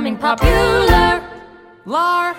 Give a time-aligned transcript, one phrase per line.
[0.00, 1.22] becoming popular.
[1.84, 2.34] Lar.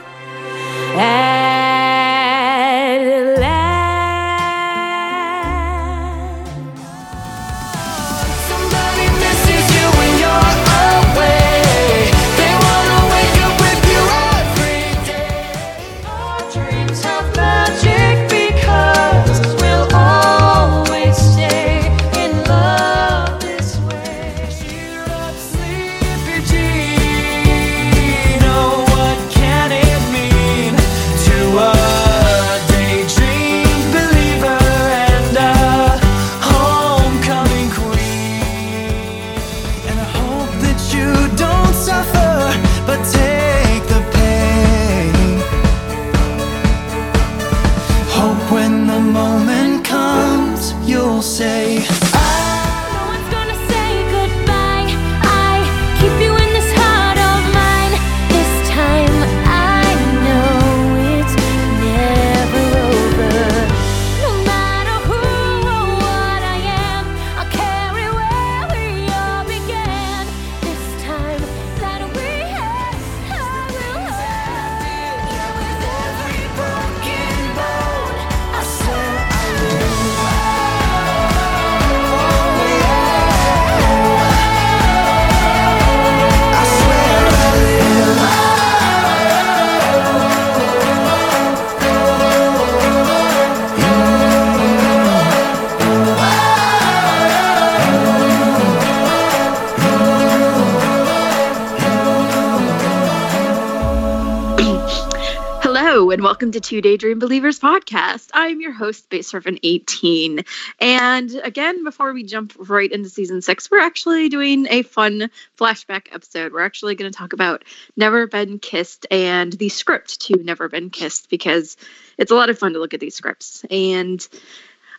[106.62, 108.30] Two Daydream Believers podcast.
[108.34, 110.44] I'm your host, Base Surfin 18.
[110.80, 116.08] And again, before we jump right into season six, we're actually doing a fun flashback
[116.12, 116.54] episode.
[116.54, 117.64] We're actually going to talk about
[117.98, 121.78] Never Been Kissed and the script to Never Been Kissed because
[122.20, 123.66] it's a lot of fun to look at these scripts.
[123.72, 124.26] And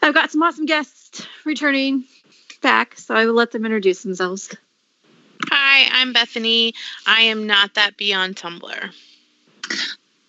[0.02, 2.04] I've got some awesome guests returning
[2.60, 4.54] back, so I will let them introduce themselves.
[5.48, 6.74] Hi, I'm Bethany.
[7.06, 8.92] I am not that beyond Tumblr.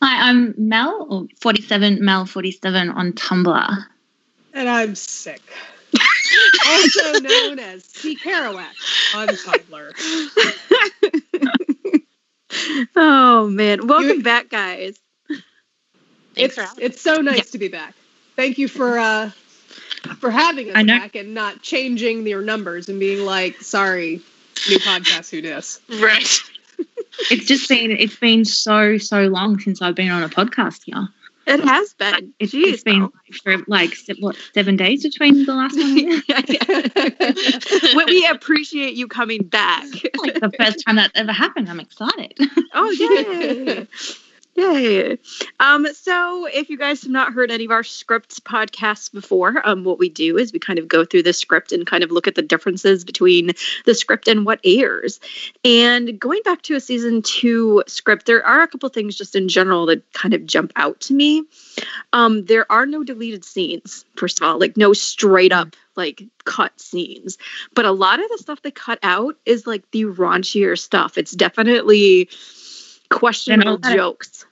[0.05, 3.85] Hi, I'm Mel, or 47 Mel 47 on Tumblr.
[4.53, 5.39] And I'm sick.
[6.67, 8.17] also known as C.
[8.17, 8.65] Kerouac
[9.15, 9.93] on Tumblr.
[12.97, 13.87] Oh, man.
[13.87, 14.97] Welcome You- back, guys.
[16.35, 17.43] Thanks It's, it's so nice Yeah.
[17.43, 17.95] to be back.
[18.35, 19.29] Thank you for uh
[20.19, 24.21] for having us back and not changing your numbers and being like, sorry,
[24.69, 25.79] new podcast, who dis?
[25.89, 26.27] Right.
[27.31, 31.07] It's just been it's been so so long since I've been on a podcast here.
[31.45, 32.33] It has been.
[32.39, 33.11] It's, Jeez, it's been oh Mel.
[33.43, 35.95] for like what seven days between the last one.
[37.97, 39.83] we, we appreciate you coming back.
[40.17, 41.69] like the first time that's ever happened.
[41.69, 42.37] I'm excited.
[42.73, 42.91] oh
[43.67, 43.87] yay!
[44.55, 45.17] Yay!
[45.59, 49.83] Um, so if you guys have not heard any of our scripts podcasts before, um,
[49.83, 52.27] what we do is we kind of go through the script and kind of look
[52.27, 53.51] at the differences between
[53.85, 55.19] the script and what airs.
[55.65, 59.47] And going back to a season two script, there are a couple things just in
[59.47, 61.43] general that kind of jump out to me.
[62.11, 66.79] Um, there are no deleted scenes, first of all, like no straight up like cut
[66.79, 67.37] scenes.
[67.73, 71.17] But a lot of the stuff they cut out is like the raunchier stuff.
[71.17, 72.29] It's definitely
[73.09, 74.45] questionable jokes.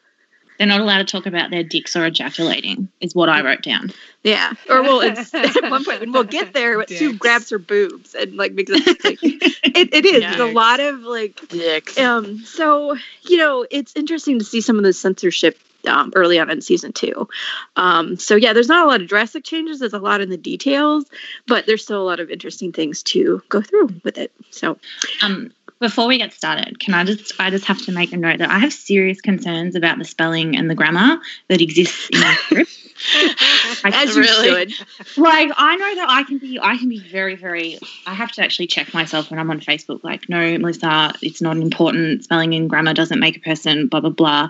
[0.62, 3.92] They're not allowed to talk about their dicks or ejaculating, is what I wrote down.
[4.22, 4.54] Yeah.
[4.69, 8.13] Or well, it's at one point when we'll get there, but Sue grabs her boobs
[8.13, 10.22] and like makes it like, it, it is.
[10.22, 11.98] There's a lot of like Dicks.
[11.98, 16.52] um so you know it's interesting to see some of the censorship um, early on
[16.52, 17.28] in season two
[17.75, 20.38] um so yeah there's not a lot of drastic changes there's a lot in the
[20.38, 21.06] details
[21.48, 24.78] but there's still a lot of interesting things to go through with it so
[25.24, 28.38] Um, before we get started, can I just I just have to make a note
[28.38, 31.19] that I have serious concerns about the spelling and the grammar
[31.50, 32.78] that exists in script.
[33.83, 34.48] I as you Really?
[34.48, 34.88] should.
[35.18, 38.44] Like I know that I can be I can be very very I have to
[38.44, 42.24] actually check myself when I'm on Facebook like no Melissa it's not important.
[42.24, 44.50] Spelling and grammar doesn't make a person blah blah blah.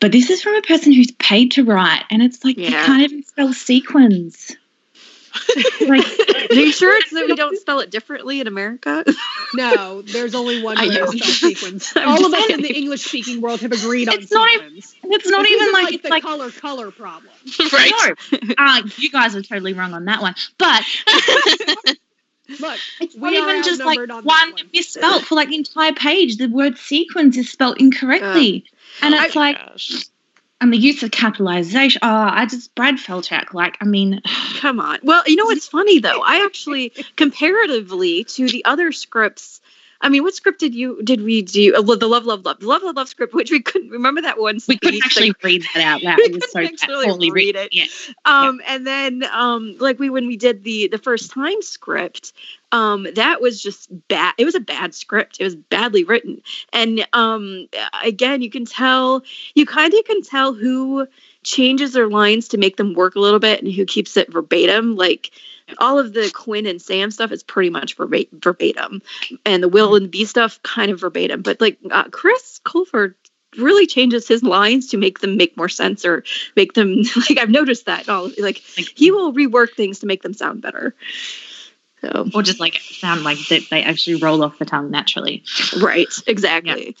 [0.00, 3.02] But this is from a person who's paid to write and it's like you can't
[3.02, 4.56] even spell sequins
[5.80, 9.04] like are you sure it's that we don't spell it differently in america
[9.54, 11.92] No, there's only one I way to spell sequence.
[11.96, 14.94] I'm All of us in the English speaking world have agreed on It's not sequence.
[15.04, 17.32] it's not This even isn't like, it's the like color color problem.
[17.72, 17.92] right.
[18.32, 20.82] no uh, you guys are totally wrong on that one but
[22.60, 24.70] Look, It's We not even just like on one one.
[24.72, 26.36] misspelt for like the entire page.
[26.36, 28.64] The word sequence is spelled incorrectly.
[29.00, 30.04] and Oh it's my like, gosh.
[30.62, 31.98] And the use of capitalization.
[32.02, 34.22] Oh, I just, Brad Falchuk, like, I mean,
[34.62, 35.00] Come on.
[35.02, 36.22] Well, you know what's funny though?
[36.24, 39.60] I actually comparatively to the other scripts.
[40.02, 41.74] I mean, what script did you did we do?
[41.76, 44.38] Uh, the love, love, love, the love, love, love script, which we couldn't remember that
[44.38, 44.58] one.
[44.66, 46.18] we couldn't actually like, read that out loud.
[46.18, 47.72] we It was so couldn't actually poorly read it.
[47.72, 47.84] Yeah.
[48.24, 52.32] um and then um like we when we did the the first time script
[52.72, 57.06] um that was just bad it was a bad script it was badly written and
[57.12, 57.68] um
[58.02, 59.22] again you can tell
[59.54, 61.06] you kind of can tell who
[61.44, 64.96] changes their lines to make them work a little bit and who keeps it verbatim
[64.96, 65.30] like
[65.78, 69.02] all of the Quinn and Sam stuff is pretty much verbatim,
[69.44, 71.42] and the Will and B stuff kind of verbatim.
[71.42, 73.14] But like uh, Chris Colfer
[73.58, 76.24] really changes his lines to make them make more sense or
[76.56, 76.96] make them
[77.28, 80.62] like I've noticed that all like Like, he will rework things to make them sound
[80.62, 80.94] better.
[82.00, 85.44] So or just like sound like that they actually roll off the tongue naturally.
[85.80, 86.96] right, exactly.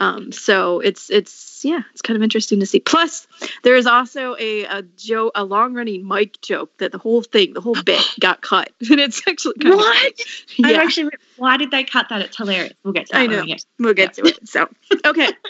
[0.00, 2.80] Um, so it's it's yeah, it's kind of interesting to see.
[2.80, 3.26] Plus,
[3.62, 7.54] there is also a a joke, a long running Mike joke that the whole thing,
[7.54, 10.06] the whole bit got cut, and it's actually kind What?
[10.06, 10.18] Of,
[10.58, 12.22] yeah, actually, why did they cut that?
[12.22, 12.74] It's hilarious.
[12.82, 13.42] We'll get to that I know.
[13.42, 14.48] we get we'll get to it.
[14.48, 14.68] So
[15.04, 15.28] okay.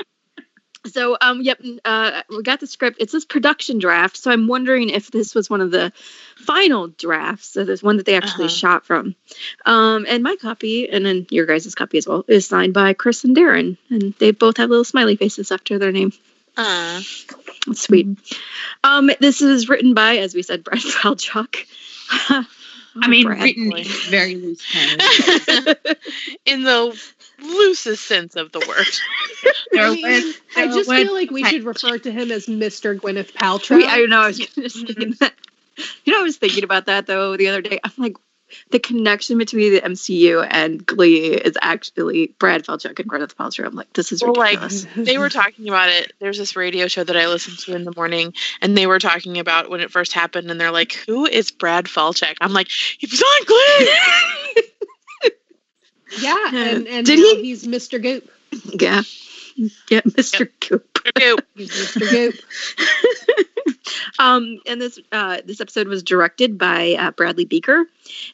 [0.87, 2.99] So um yep uh we got the script.
[3.01, 4.17] it's this production draft.
[4.17, 5.93] So I'm wondering if this was one of the
[6.37, 7.49] final drafts.
[7.49, 8.55] So there's one that they actually Uh-huh.
[8.55, 9.15] shot from.
[9.65, 13.25] Um and my copy and then your guys' copy as well is signed by Chris
[13.25, 13.77] and Darren.
[13.91, 16.13] And they both have little smiley faces after their name.
[16.57, 17.01] Uh,
[17.73, 18.07] sweet.
[18.85, 21.57] Um this is written by, as we said, Brad Falchuk.
[22.97, 23.43] I mean, Brad.
[23.43, 23.83] written boy.
[24.09, 25.03] very loose terms.
[26.47, 26.97] in the
[27.45, 28.87] loosest sense of the word.
[29.79, 32.99] I, mean, words- I just feel like we to should refer to him as Mr.
[32.99, 33.77] Gwyneth Paltrow.
[33.79, 34.21] We- I know.
[34.21, 34.57] I was just
[34.87, 35.33] thinking that.
[36.05, 37.81] You know, I was thinking about that though the other day.
[37.83, 38.17] I'm like,
[38.71, 43.67] the connection between the MCU and Glee is actually Brad Falchuk and Gwyneth Paltrow.
[43.67, 44.87] I'm like, this is Well, like ridiculous.
[44.97, 46.13] they were talking about it.
[46.21, 49.39] There's this radio show that I listened to in the morning, and they were talking
[49.39, 53.09] about when it first happened, and they're like, "Who is Brad Falchuk?" I'm like, "He
[53.11, 53.45] was on
[54.55, 54.63] Glee."
[56.21, 57.43] Yeah, and, and Did now he?
[57.43, 58.01] he's Mr.
[58.01, 58.29] Goop.
[58.81, 59.03] yeah,
[59.91, 60.49] yeah, Mr.
[60.61, 60.99] Goop.
[61.17, 61.37] Okay.
[61.55, 62.11] He's Mr.
[62.11, 62.35] Goop.
[64.19, 67.85] Um, and this uh, this episode was directed by uh, Bradley Buecker,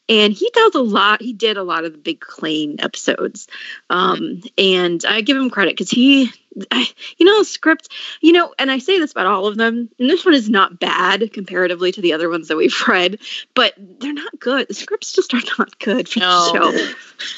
[0.09, 1.21] and he does a lot.
[1.21, 3.47] He did a lot of the big Klaine episodes,
[3.89, 6.31] um, and I give him credit because he,
[6.71, 6.87] I,
[7.17, 7.89] you know, script,
[8.21, 9.89] you know, and I say this about all of them.
[9.99, 13.19] And this one is not bad comparatively to the other ones that we've read,
[13.53, 14.67] but they're not good.
[14.67, 16.71] The scripts just are not good for No.
[16.71, 16.95] the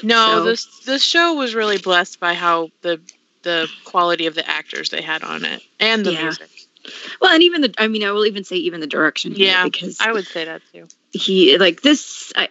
[0.04, 3.00] No, So- this this show was really blessed by how the
[3.44, 6.24] the quality of the actors they had on it and the Yeah.
[6.24, 6.61] music.
[7.20, 9.34] Well, and even the, I mean, I will even say even the direction.
[9.34, 10.88] here, Yeah, because I would say that too.
[11.12, 12.48] he like this I,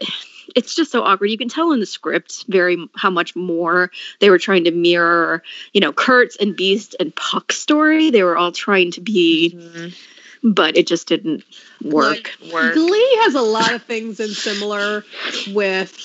[0.57, 4.31] it's just so awkward you can tell in the script very how much more they
[4.31, 8.53] were trying to mirror you know Kurtz and Beiste and puck's story they were all
[8.53, 9.95] trying to be Mhm.
[10.43, 11.45] but it just didn't
[11.83, 12.75] work Work.
[12.75, 15.05] Glee has a lot of things in similar
[15.53, 15.97] with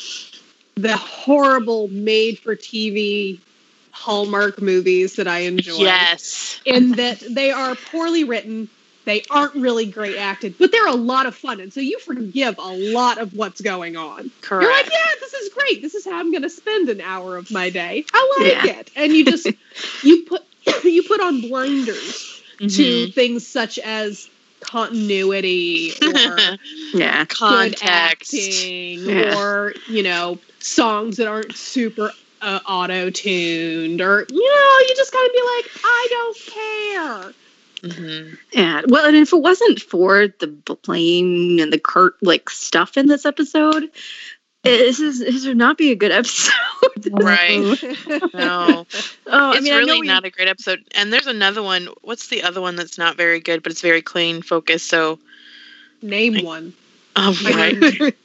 [0.76, 3.40] the horrible made for TV
[3.96, 5.84] Hallmark movies that I enjoy.
[5.84, 6.60] Yes.
[6.66, 8.68] In that they are poorly written,
[9.06, 11.60] they aren't really great acted, but they're a lot of fun.
[11.60, 14.32] And so you forgive a lot of what's going on.
[14.42, 14.64] Correct.
[14.64, 15.82] You're like, yeah, this is great.
[15.82, 18.06] This is how I'm going to spend an hour of my day.
[18.14, 18.72] I like Yeah.
[18.80, 18.92] it.
[18.96, 19.48] And you just
[20.04, 20.42] you put
[20.84, 23.14] you put on blinders to Mhm.
[23.14, 24.28] things such as
[24.62, 26.40] continuity or
[26.94, 27.82] yeah good Context.
[28.34, 29.38] acting Yeah.
[29.38, 32.12] or you know songs that aren't super
[32.46, 37.34] uh, auto tuned or you know you just gotta be like I don't care.
[37.84, 38.38] Mhm.
[38.52, 40.48] yeah well and if it wasn't for the
[40.84, 43.92] blaine and the kurt like stuff in this episode
[44.64, 46.52] this is this would not be a good episode
[47.12, 47.60] Right.
[48.34, 48.86] No.
[49.28, 50.80] oh it's i mean I know really we- not a great episode.
[50.96, 51.90] And there's another one.
[52.02, 54.88] What's the other one that's not very good, but it's very Klaine focused?
[54.90, 55.20] So,
[56.02, 56.74] Name one.
[57.16, 58.16] oh, right.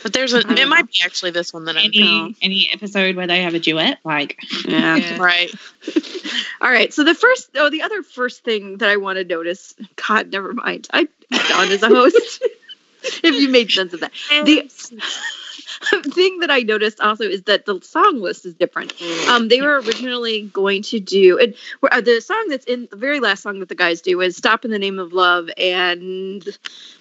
[0.00, 0.42] Mean, But there's a.
[0.42, 0.86] don't It might know.
[0.86, 1.86] be actually this one that I'm.
[1.86, 5.16] any any episode where they have a duet, like yeah yeah.
[5.18, 5.52] Right.
[6.60, 6.92] All right.
[6.92, 10.52] So the first, oh, the other first thing that I want to notice, God, never
[10.52, 10.88] mind.
[10.92, 12.42] I done as a host.
[13.02, 14.12] if you made sense of that,
[14.44, 14.70] the
[16.12, 18.94] thing that I noticed also is that the song list is different.
[19.28, 21.54] Um, they were originally going to do and
[21.90, 24.64] uh, the song that's in the very last song that the guys do is "Stop
[24.64, 26.46] in the Name of Love," and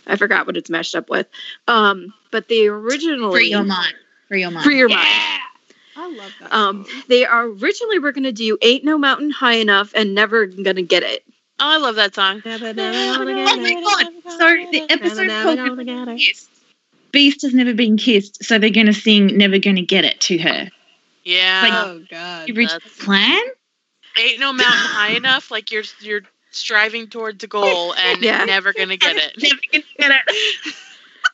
[0.07, 1.27] I forgot what it's mashed up with.
[1.67, 3.93] Um, but they originally free your mind,
[4.27, 4.65] free your mind.
[4.65, 5.07] Free your mind.
[5.95, 6.53] I love that.
[6.53, 10.45] Um, they are originally were going to do "Ain't No Mountain High Enough" and "Never
[10.45, 11.23] Gonna Get It."
[11.59, 12.41] Oh, I love that song.
[12.45, 12.53] Oh
[13.25, 14.31] my god!
[14.37, 15.57] Sorry, the episode called
[16.17, 16.47] Yes.
[17.11, 20.37] Beiste has never been kissed, so they're going to sing "Never Gonna Get It" to
[20.39, 20.69] her.
[21.23, 21.61] Yeah.
[21.63, 22.47] Like, oh god.
[22.47, 23.41] You reached that's- the plan.
[24.17, 25.51] Ain't no mountain high enough.
[25.51, 28.45] Like you're you're striving towards a goal and Yeah.
[28.45, 29.33] never gonna get it.
[29.41, 30.75] Never gonna get it.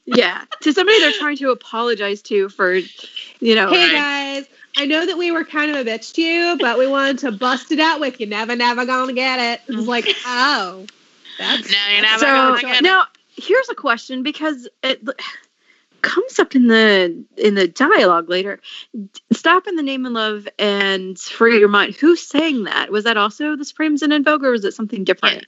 [0.07, 3.69] Yeah, to somebody they're trying to apologize to for, you know.
[3.69, 3.91] Hey Right.
[3.93, 4.45] guys,
[4.77, 7.31] I know that we were kind of a bitch to you, but we wanted to
[7.31, 8.27] bust it out with you.
[8.27, 9.61] Never, never gonna get it.
[9.67, 10.85] It's like, oh,
[11.39, 12.83] that's Now you're never So gonna get it.
[12.83, 13.05] now
[13.35, 15.13] here's a question because it l-
[16.05, 18.61] comes up in the in the dialogue later.
[19.33, 21.95] Stop in the name of love and free your mind.
[21.95, 22.91] Who sang that?
[22.91, 25.45] Was that also the Supremes and En Vogue, or was it something different?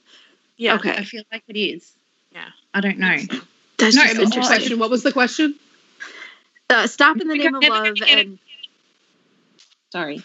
[0.56, 0.74] Yeah.
[0.74, 1.92] Okay, I feel like it is.
[2.32, 2.48] Yeah.
[2.74, 3.16] I don't know.
[3.78, 4.42] that's No, just interesting.
[4.42, 4.78] question.
[4.78, 5.54] What was the question?
[6.68, 8.26] Uh, Stop in the name of love gonna get it.
[8.26, 8.38] and
[9.90, 10.22] Sorry.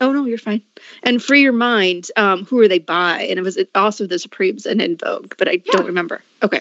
[0.00, 0.62] oh no, you're fine.
[1.02, 2.08] And free your mind.
[2.16, 3.22] Um, who are they by?
[3.22, 6.20] And it was also the Supremes and En Vogue, but I don't remember.
[6.42, 6.60] Okay,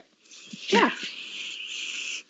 [0.70, 0.92] Yeah.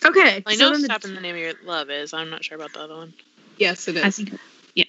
[0.05, 0.43] Okay.
[0.45, 2.13] I know then the- "Stop in the Name of Your Love" is.
[2.13, 3.13] I'm not sure about the other one.
[3.57, 4.03] Yes, it is.
[4.03, 4.33] I think.
[4.75, 4.87] Yep.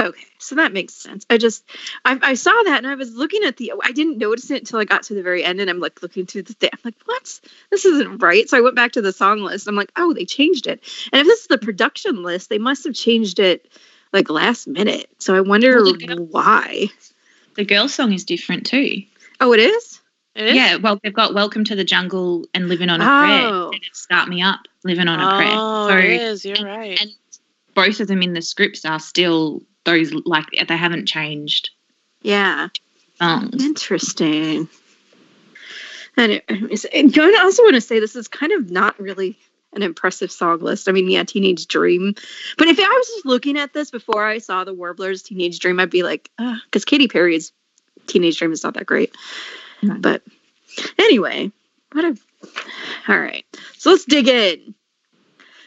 [0.00, 1.24] Okay, so that makes sense.
[1.30, 1.64] I just,
[2.04, 4.80] I, I saw that and I was looking at the, I didn't notice it until
[4.80, 6.70] I got to the very end and I'm like looking through the thing.
[6.72, 7.40] I'm like, what?
[7.70, 8.48] This isn't right.
[8.48, 9.68] So I went back to the song list.
[9.68, 10.82] I'm like, oh, they changed it.
[11.12, 13.70] And if this is the production list, they must have changed it
[14.12, 15.08] like last minute.
[15.18, 16.88] So I wonder Well, the girl- why.
[17.54, 19.04] The girl song is different too.
[19.40, 20.00] Oh, it is?
[20.36, 23.70] Yeah, well, they've got "Welcome to the Jungle" and "Living on a Oh.
[23.70, 26.44] Prayer." "Start Me Up," "Living on a Prayer." Oh, So- it is.
[26.44, 27.00] You're right.
[27.00, 27.12] and
[27.74, 31.70] both of them in the scripts are still those like they haven't changed
[32.22, 32.68] Yeah.
[33.20, 33.62] songs.
[33.64, 34.68] Interesting.
[36.16, 39.36] And, it, and I also want to say this is kind of not really
[39.72, 40.88] an impressive song list.
[40.88, 42.14] I mean, yeah, Teenage Dream.
[42.56, 45.80] But if I was just looking at this before I saw the Warblers Teenage Dream,
[45.80, 47.52] I'd be like, because Katy Perry's
[48.06, 49.12] Teenage Dream is not that great.
[49.84, 49.94] No.
[49.94, 50.22] But
[50.98, 51.52] anyway,
[51.92, 52.16] what a.
[53.08, 53.44] All right.
[53.76, 54.74] So let's dig in.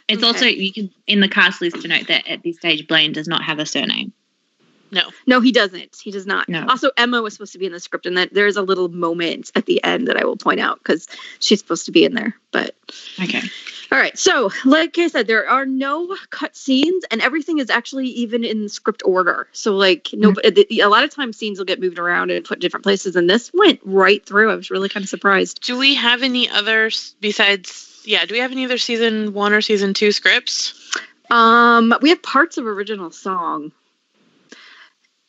[0.08, 0.28] It's Okay.
[0.28, 3.28] also you can in the cast list to note that at this stage Blaine does
[3.28, 4.14] not have a surname.
[4.90, 5.10] No.
[5.26, 5.98] No, he doesn't.
[6.02, 6.48] He does not.
[6.48, 6.66] No.
[6.68, 9.52] Also, Emma was supposed to be in the script, and that there's a little moment
[9.54, 11.08] at the end that I will point out because
[11.40, 12.36] she's supposed to be in there.
[12.52, 12.74] But
[13.22, 13.42] Okay.
[13.92, 14.18] All right.
[14.18, 18.68] So, like I said, there are no cut scenes, and everything is actually even in
[18.68, 19.48] script order.
[19.54, 22.60] So, like, no, a lot of times scenes will get moved around and put in
[22.60, 24.52] different places, and this went right through.
[24.52, 25.62] I was really kind of surprised.
[25.62, 28.02] Do we have any others besides?
[28.06, 28.26] Yeah.
[28.26, 30.98] Do we have any other season one or season two scripts?
[31.30, 33.72] Um, we have parts of original song.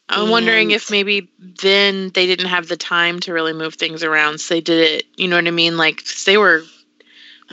[0.08, 4.40] I'm wondering if maybe then they didn't have the time to really move things around,
[4.40, 5.06] so they did it.
[5.16, 5.76] You know what I mean?
[5.76, 6.62] Like they were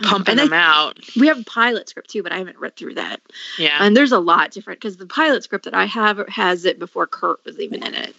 [0.01, 0.99] pumping And I- them out.
[1.15, 3.21] We have a pilot script too, but I haven't read through that.
[3.57, 3.77] Yeah.
[3.79, 7.07] And there's a lot different because the pilot script that I have has it before
[7.07, 8.15] Kurt was even in it.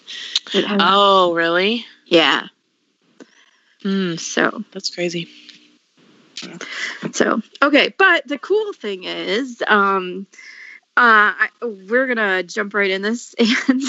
[0.54, 1.84] It has- oh, really?
[2.06, 2.48] yeah.
[3.82, 4.16] Hmm.
[4.16, 5.28] So That's crazy.
[7.12, 10.26] So okay, but the cool thing is, um,
[10.98, 13.34] uh, I, we're gonna jump right in this,
[13.68, 13.82] and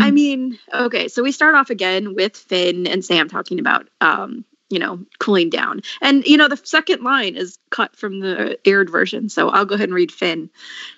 [0.00, 4.44] I mean, okay, so we start off again with Finn and Sam talking about, um,
[4.72, 8.90] you know, cooling down, and you know, the second line is cut from the aired
[8.90, 10.50] version, so I'll go ahead and read Finn,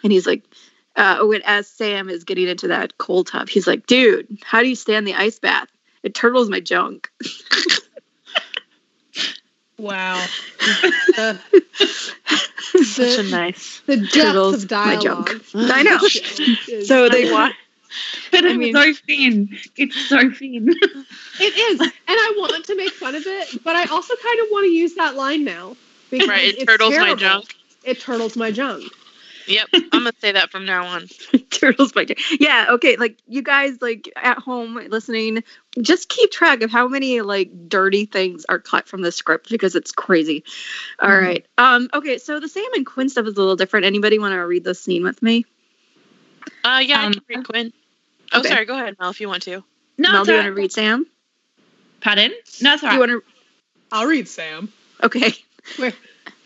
[0.03, 0.43] and he's like.
[0.97, 4.69] Uh, when as Sam is getting into that cold tub, he's like, "Dude, how do
[4.69, 5.67] you stand the ice bath?
[6.05, 7.11] It turtles my junk."
[9.77, 10.25] Wow.
[11.17, 11.39] the,
[12.85, 13.81] Such a nice.
[13.87, 15.29] the depth Turtles, of my dialogue.
[15.29, 15.45] junk.
[15.55, 15.99] I know.
[16.85, 17.53] So they Why?
[18.31, 19.59] But I it's mean- so thin.
[19.77, 20.69] It's so thin.
[21.41, 24.47] It is, and I want to make fun of it, but I also kind of
[24.51, 25.77] want to use that line now.
[26.11, 26.45] Because Right.
[26.49, 27.55] It it's turtles my junk.
[27.83, 28.85] It turtles my junk.
[29.47, 29.69] Yep.
[29.75, 31.07] I'm gonna say that from now on.
[31.51, 32.15] turtles by Jay.
[32.41, 32.97] Yeah, okay.
[32.97, 35.45] Like you guys, like at home listening,
[35.81, 39.75] just keep track of how many like dirty things are cut from the script because
[39.75, 40.45] it's crazy.
[40.99, 41.21] All Mhm.
[41.23, 41.47] right.
[41.59, 41.91] Um.
[41.93, 42.17] Okay.
[42.19, 43.85] So the Sam and Quinn stuff is a little different.
[43.87, 45.45] Anybody want to read the scene with me?
[46.65, 47.01] Uh, yeah.
[47.01, 47.73] I Um, can read Quinn.
[48.35, 48.49] Oh, okay.
[48.51, 48.65] sorry.
[48.67, 49.63] Go ahead, Mel, if you want to.
[49.99, 51.07] No, Mel, it's do you want to read Sam?
[52.01, 52.33] Pardon?
[52.61, 53.11] No, it's all Do you right.
[53.11, 53.25] want
[53.93, 54.73] I'll read Sam.
[55.03, 55.33] Okay.
[55.77, 55.93] Where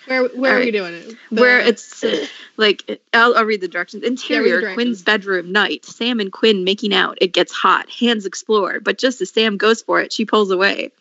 [0.06, 1.16] where where are All we doing it?
[1.30, 2.26] The- Where it's uh,
[2.56, 4.04] like I'll, I'll read the directions.
[4.04, 4.74] Interior, directions.
[4.74, 5.84] Quinn's bedroom, night.
[5.84, 7.18] Sam and Quinn making out.
[7.20, 7.90] It gets hot.
[7.90, 10.92] Hands explore, but just as Sam goes for it, she pulls away.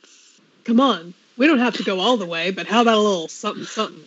[0.65, 1.13] Come on.
[1.37, 4.03] We don't have to go all the way, but how about a little something something?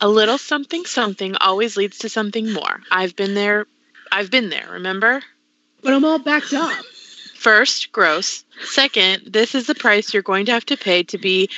[0.00, 2.80] A little something something always leads to something more.
[2.90, 3.66] I've been there.
[4.10, 4.68] I've been there.
[4.72, 5.20] Remember?
[5.82, 6.84] But I'm all backed up.
[7.34, 8.44] First, gross.
[8.64, 11.48] Second, this is the price you're going to have to pay to be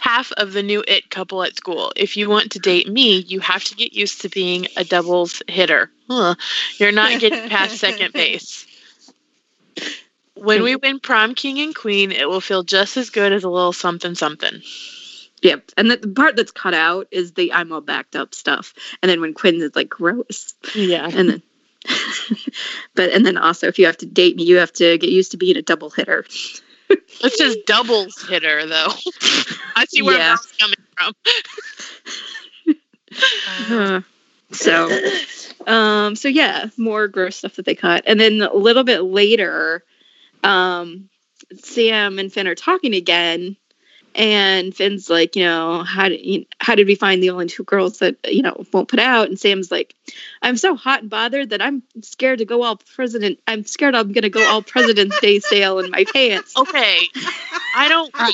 [0.00, 1.90] half of the new it couple at school.
[1.96, 5.42] If you want to date me, you have to get used to being a doubles
[5.48, 5.90] hitter.
[6.10, 6.34] Huh.
[6.78, 8.66] You're not getting past second base.
[10.34, 13.48] When we win prom king and queen, it will feel just as good as a
[13.48, 14.60] little something something.
[15.40, 15.72] Yep.
[15.78, 18.74] And the, the part that's cut out is the I'm all backed up stuff.
[19.02, 20.54] And then when Quinn is like gross.
[20.74, 21.08] Yeah.
[21.10, 21.42] And then
[22.94, 25.30] but and then also if you have to date me, you have to get used
[25.32, 26.24] to being a double hitter.
[27.22, 28.88] It's just doubles hitter though.
[29.76, 30.36] I see where Yeah.
[30.36, 31.14] that's coming from.
[33.70, 34.00] Uh,
[34.52, 34.90] so
[35.66, 38.04] um so yeah, more gross stuff that they cut.
[38.06, 39.82] And then a little bit later,
[40.42, 41.08] um
[41.56, 43.56] Sam and Finn are talking again.
[44.14, 47.64] And Finn's like, you know, how did you, how did we find the only two
[47.64, 49.28] girls that you know won't put out?
[49.28, 49.94] And Sam's like,
[50.40, 53.40] I'm so hot and bothered that I'm scared to go all president.
[53.46, 56.54] I'm scared I'm gonna go all President's Day sale in my pants.
[56.64, 57.08] Okay.
[57.76, 58.30] I don't uh,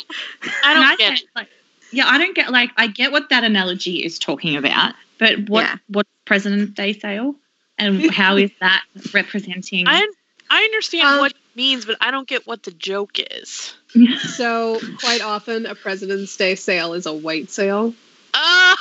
[0.62, 1.48] I don't get get, like,
[1.92, 5.62] yeah, I don't get like I get what that analogy is talking about, but what
[5.62, 5.76] Yeah.
[5.88, 7.34] what's President's Day sale,
[7.78, 8.82] and how is that
[9.12, 9.86] representing?
[9.88, 10.06] I
[10.50, 13.74] I understand Um, what it means, but I don't get what the joke is.
[14.36, 17.92] So quite often, a President's Day sale is a white sale.
[18.34, 18.76] Oh,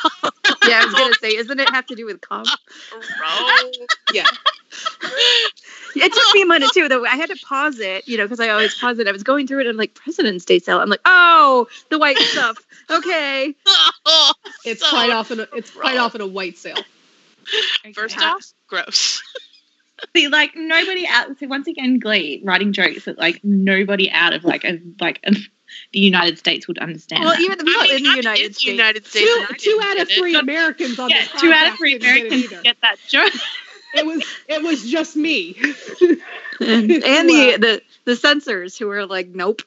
[0.68, 2.48] Yeah, I was gonna say, isn't it have to do with comp?
[2.92, 3.78] gross.
[4.14, 4.26] Yeah.
[5.96, 7.04] It took me a minute too, though.
[7.04, 9.08] I had to pause it, you know, because I always pause it.
[9.08, 10.80] I was going through it and like President's Day sale.
[10.80, 12.58] I'm like, oh, the white stuff.
[12.92, 13.56] Okay.
[14.06, 14.34] Oh,
[14.66, 15.40] It's So quite often.
[15.40, 16.00] A, it's quite gross.
[16.06, 16.78] often a white sale.
[17.96, 19.24] First off, gross.
[20.16, 21.38] See, like nobody out.
[21.40, 25.32] So once again, Glee writing jokes that like nobody out of like a like a,
[25.94, 27.24] the United States would understand.
[27.24, 27.42] Well, that.
[27.42, 28.64] even the people I mean, in the United in States.
[28.66, 29.30] United States.
[29.30, 30.20] Two, two out of get it.
[30.20, 33.34] three Americans on yeah, this two out of three didn't get Americans get that joke.
[33.92, 35.58] It was it was just me.
[36.60, 39.64] and, and the, the the censors who were like, nope.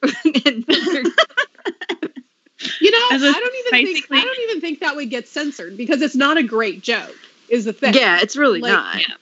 [2.79, 6.01] You know, I don't even think I don't even think that would get censored because
[6.01, 7.15] it's not a great joke.
[7.49, 7.93] Is the thing.
[7.93, 8.95] yeah, it's really Like, not.
[8.99, 9.15] yeah.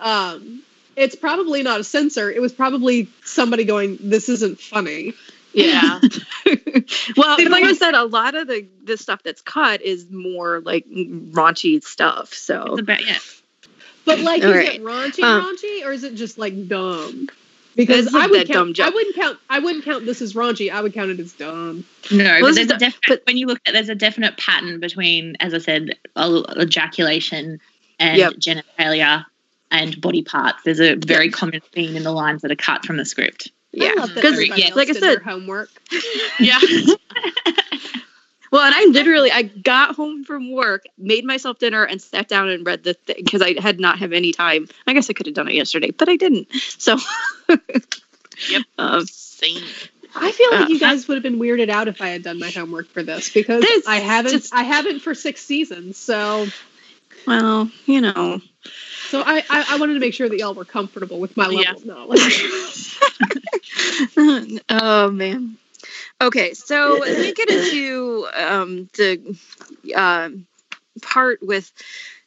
[0.00, 0.62] Um,
[0.96, 2.30] it's probably not a censor.
[2.30, 5.14] It was probably somebody going, "This isn't funny."
[5.52, 6.00] Yeah.
[7.16, 10.86] well, like I said, a lot of the the stuff that's cut is more like
[10.90, 12.32] raunchy stuff.
[12.34, 13.18] So It's about yeah.
[14.04, 14.74] But like, All is right.
[14.76, 17.28] it raunchy, Um, raunchy, or is it just like dumb?
[17.76, 18.48] Because It's I would count.
[18.48, 18.86] dumb joke.
[18.86, 19.38] I wouldn't count.
[19.48, 20.70] I wouldn't count this as raunchy.
[20.72, 21.84] I would count it as dumb.
[22.10, 23.94] No, Well, but there's is a the- definite but- when you look at there's a
[23.94, 27.60] definite pattern between, as I said, ejaculation
[27.98, 28.32] and Yep.
[28.34, 29.26] genitalia
[29.70, 30.58] and body parts.
[30.64, 33.50] There's a very common theme in the lines that are cut from the script.
[33.72, 35.70] yeah, I love that because yeah, like I said, homework.
[36.40, 36.58] Yeah.
[38.52, 42.48] Well, and I literally I got home from work, made myself dinner, and sat down
[42.48, 44.66] and read the thing because I had not have any time.
[44.88, 46.48] I guess I could have done it yesterday, but I didn't.
[46.76, 46.96] So,
[47.48, 48.62] Yep.
[48.76, 49.62] um, Same.
[50.16, 52.40] I feel like Uh, you guys would have been weirded out if I had done
[52.40, 54.32] my homework for this because This I haven't.
[54.32, 55.96] just- I haven't for six seasons.
[55.96, 56.48] So,
[57.28, 58.40] well, you know,
[59.10, 61.62] so I, I, I wanted to make sure that y'all were comfortable with my level
[61.62, 61.72] Yeah.
[61.72, 62.44] of knowledge.
[64.68, 65.56] oh man.
[66.20, 69.36] Okay, so let me get into um, the
[69.96, 70.46] um
[71.02, 71.72] part with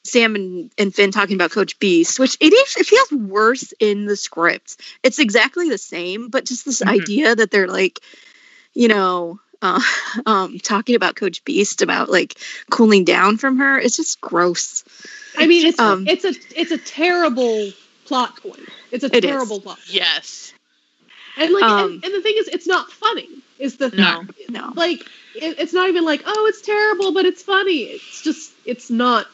[0.04, 4.06] Sam and, and Finn talking about Coach Beiste, which it is it feels worse in
[4.06, 4.82] the script.
[5.04, 6.90] It's exactly the same, but just this Mhm.
[6.90, 8.00] idea that they're like,
[8.74, 9.80] you know, uh,
[10.28, 12.36] um, talking about Coach Beiste about like
[12.70, 13.80] cooling down from her.
[13.80, 14.84] It's just gross.
[15.38, 17.72] I mean, it's Um, it's a it's a terrible
[18.06, 18.70] plot point.
[18.92, 19.32] It's a It is.
[19.32, 19.78] terrible plot.
[19.78, 19.94] Point.
[19.94, 20.54] Yes.
[21.38, 23.28] And like, Um, and, and the thing is, it's not funny.
[23.58, 24.26] Is the No.
[24.50, 24.74] No.
[24.76, 25.00] like
[25.36, 29.26] it, it's not even like oh it's terrible but it's funny it's just it's not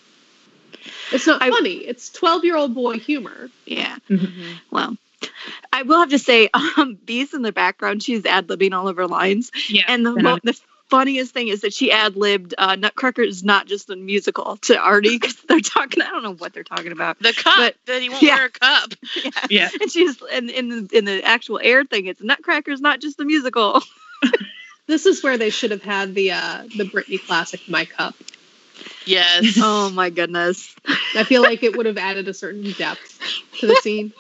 [1.12, 3.98] it's not I- funny it's 12 year old boy humor Yeah.
[4.10, 4.52] Mm-hmm.
[4.72, 4.98] Well,
[5.72, 8.98] I will have to say, um, Beiste in the background, she's ad libbing all of
[8.98, 9.52] her lines.
[9.70, 13.44] Yeah, And the, mo- the funniest thing is that she ad libbed uh, Nutcracker is
[13.44, 16.92] not just a musical to Artie because they're talking, I don't know what they're talking
[16.92, 17.20] about.
[17.20, 18.36] The cup But- that he won't yeah.
[18.36, 18.94] wear a cup.
[19.16, 19.32] Yeah.
[19.50, 19.70] yeah.
[19.82, 23.20] And she's, and in the, in the actual air thing, it's Nutcracker is not just
[23.20, 23.82] a musical.
[24.88, 28.16] this is where they should have had the uh the Britney classic my cup
[29.10, 29.58] Yes.
[29.62, 30.76] oh my goodness.
[31.16, 33.20] i feel like it would have added a certain depth
[33.60, 34.14] to the scene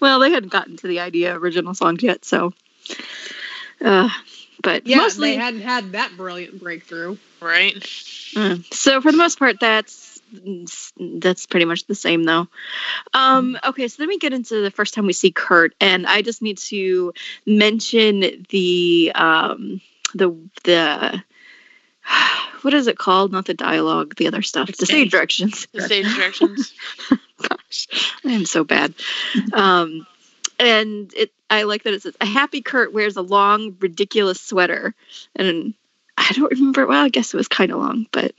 [0.00, 2.52] Well, they hadn't gotten to the idea of original songs yet, so.
[3.80, 4.08] Uh,
[4.62, 7.74] but yeah mostly, they hadn't had that brilliant breakthrough Right.
[7.74, 8.72] Mm.
[8.72, 10.22] So for the most part, that's
[10.96, 12.46] that's pretty much the same though.
[13.12, 16.22] Um, okay, so then we get into the first time we see Kurt, and I
[16.22, 17.12] just need to
[17.44, 19.80] mention the um,
[20.14, 21.22] the the
[22.62, 23.32] what is it called?
[23.32, 25.66] Not the dialogue, the other stuff, The stage directions.
[25.72, 26.72] The stage directions.
[27.48, 27.88] Gosh,
[28.24, 28.94] I am so bad.
[29.52, 30.06] Um,
[30.58, 34.94] and it, I like that it says a happy Kurt wears a long, ridiculous sweater,
[35.34, 35.74] and
[36.16, 36.86] I don't remember.
[36.86, 38.32] Well, I guess it was kind of long, but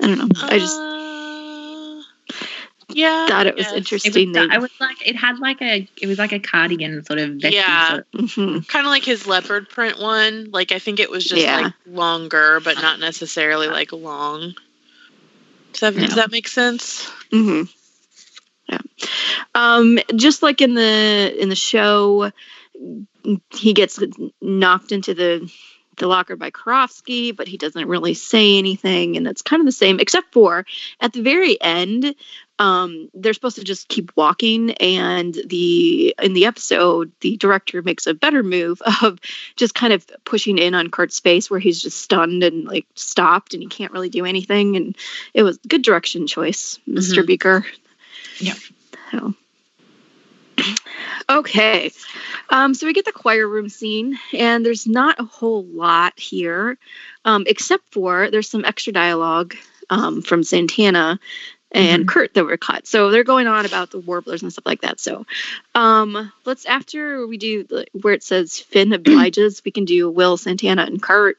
[0.00, 0.28] I don't know.
[0.42, 1.03] I just Uh,
[2.94, 3.26] Yeah.
[3.26, 3.72] thought it was yes.
[3.72, 4.28] It interesting.
[4.32, 7.18] was, They- I was like, it had like a, it was like a cardigan sort
[7.18, 7.36] of.
[7.42, 7.88] Yeah.
[7.88, 8.68] Sort of, Mhm.
[8.68, 10.50] Kind of like his leopard print one.
[10.50, 11.58] Like I think it was just Yeah.
[11.60, 14.54] like longer, but not necessarily like long.
[15.72, 16.06] Does that, Yeah.
[16.06, 17.06] does that make sense?
[17.30, 17.62] hmm
[18.68, 18.78] Yeah.
[19.54, 22.30] Um, just like in the in the show,
[23.50, 23.98] he gets
[24.40, 25.50] knocked into the
[25.96, 29.70] the locker by Karofsky, but he doesn't really say anything, and it's kind of the
[29.72, 30.66] same, except for
[31.00, 32.14] at the very end.
[32.60, 38.06] Um, they're supposed to just keep walking, and the in the episode, the director makes
[38.06, 39.18] a better move of
[39.56, 43.54] just kind of pushing in on Kurt's face, where he's just stunned and like stopped,
[43.54, 44.96] and he can't really do anything, and
[45.34, 47.28] it was good direction choice, mister Mhm.
[47.38, 47.64] Buecker.
[48.38, 48.54] Yeah.
[49.10, 49.34] So.
[51.30, 51.90] Okay.
[52.50, 56.76] Um, so we get the choir room scene, and there's not a whole lot here,
[57.24, 59.54] um, except for there's some extra dialogue
[59.88, 61.18] um, from Santana
[61.74, 62.86] and Kurt that were cut.
[62.86, 65.00] So they're going on about the warblers and stuff like that.
[65.00, 65.26] So
[65.74, 70.36] um, let's, after we do the, where it says Finn obliges, we can do Will,
[70.36, 71.36] Santana, and Kurt.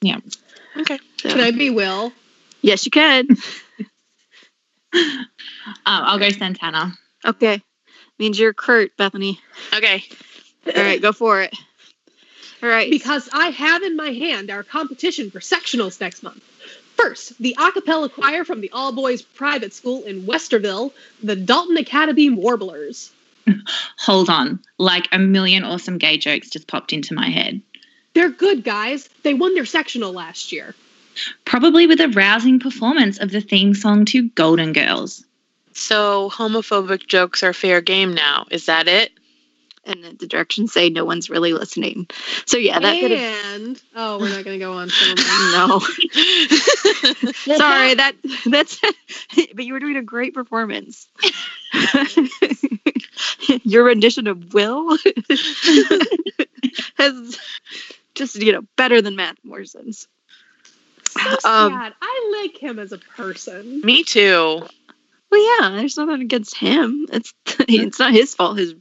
[0.00, 0.20] Yeah.
[0.76, 0.98] Okay.
[1.18, 2.12] So, Can I be Will?
[2.62, 3.26] yes, you can.
[3.30, 3.36] um,
[5.86, 6.94] I'll go Santana.
[7.24, 7.62] Okay.
[8.18, 9.40] Means you're Kurt, Bethany.
[9.74, 10.04] Okay.
[10.66, 11.54] All right, go for it.
[12.62, 12.90] All right.
[12.90, 16.44] Because I have in my hand our competition for sectionals next month.
[17.00, 21.78] First, the a cappella choir from the all boys private school in Westerville, the Dalton
[21.78, 23.10] Academy Warblers.
[23.98, 27.62] Hold on, like a million awesome gay jokes just popped into my head.
[28.12, 29.08] They're good guys.
[29.22, 30.74] They won their sectional last year.
[31.44, 35.24] Probably with a rousing performance of the theme song to Golden Girls.
[35.72, 38.46] So homophobic jokes are fair game now.
[38.50, 39.12] Is that it?
[39.84, 42.06] And the directions say no one's really listening.
[42.46, 44.90] So yeah, that could have and oh, we're not going to go on.
[45.52, 45.78] No.
[47.56, 48.12] Sorry, that
[48.46, 48.80] that's.
[49.54, 51.08] but you were doing a great performance.
[53.62, 54.96] Your rendition of Will
[56.96, 57.38] has
[58.14, 60.08] just you know better than Matt Morrison's.
[61.08, 61.94] So Um, sad.
[62.00, 63.80] I like him as a person.
[63.80, 64.62] Me too.
[65.30, 67.06] Well, yeah, there's nothing against him.
[67.12, 68.58] It's it's not his fault.
[68.58, 68.74] His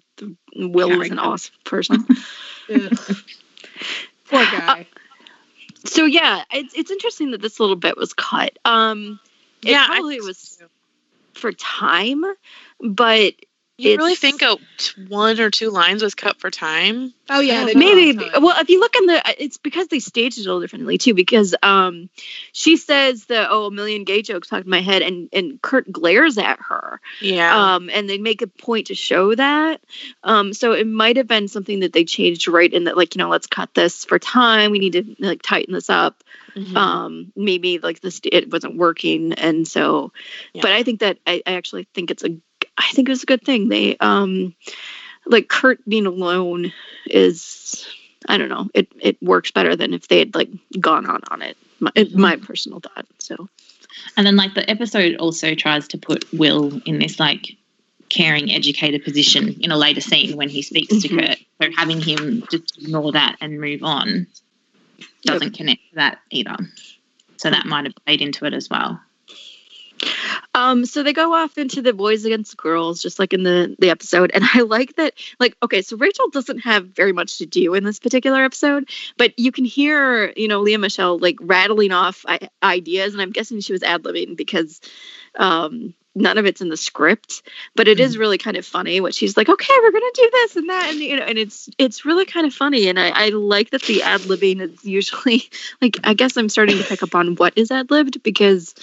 [0.56, 2.06] Will was an awesome person.
[2.68, 2.88] Poor
[4.30, 4.86] guy.
[5.86, 8.58] so yeah, it's it's interesting that this little bit was cut.
[8.66, 9.20] Um,
[9.64, 10.64] it yeah, I probably think so was
[11.34, 12.24] for time,
[12.80, 13.34] but
[13.80, 17.14] You really think a t- one or two lines was cut for time?
[17.30, 18.44] oh yeah, maybe all the time.
[18.44, 21.14] well if you look in the it's because they staged it a little differently too
[21.14, 22.10] because um
[22.54, 25.92] she says that oh a million gay jokes popped in my head and and kurt
[25.92, 27.76] glares at her Yeah.
[27.76, 29.80] um and they make a point to show that
[30.24, 33.20] um so it might have been something that they changed right in that like you
[33.20, 36.24] know let's cut this for time we need to like tighten this up
[36.56, 36.76] Mhm.
[36.76, 40.12] um maybe like this it wasn't working and so
[40.54, 40.62] Yeah.
[40.64, 42.36] but i think that I, I actually think it's a
[42.80, 44.56] i think it was a good thing they um
[45.28, 46.74] like kurt being alone
[47.06, 47.88] is
[48.28, 51.42] i don't know it it works better than if they had like gone on on
[51.42, 53.48] it my, my personal thought so
[54.18, 57.48] And then, like, the episode also tries to put Will in this, like,
[58.10, 61.28] caring educator position in a later scene when he speaks to Mhm.
[61.28, 61.38] Kurt.
[61.62, 64.28] So having him just ignore that and move on
[65.24, 66.56] doesn't connect to that either.
[67.38, 69.00] So that might have played into it as well.
[70.54, 73.90] Um, so they go off into the boys against girls, just like in the the
[73.90, 74.32] episode.
[74.34, 77.84] And I like that, like, okay, so Rachel doesn't have very much to do in
[77.84, 82.50] this particular episode, but you can hear, you know, Lea Michele like rattling off I-
[82.64, 84.82] ideas, and I'm guessing she was ad libbing because
[85.36, 87.44] um none of it's in the script
[87.76, 90.56] but it is really kind of funny what she's like okay we're gonna do this
[90.56, 90.90] and that.
[90.90, 92.90] And you know and it's it's really kind of funny.
[92.90, 95.44] And i, I like that the ad libbing is usually
[95.82, 98.74] like i guess i'm starting to pick up on what is ad libbed because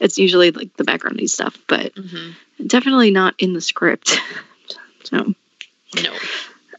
[0.00, 2.34] it's usually like the backgroundy stuff, but Mhm.
[2.66, 4.18] definitely not in the script.
[5.04, 5.34] So
[5.96, 6.14] No.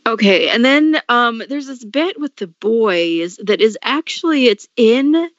[0.05, 5.29] okay, and then um, there's this bit with the boys that is actually it's in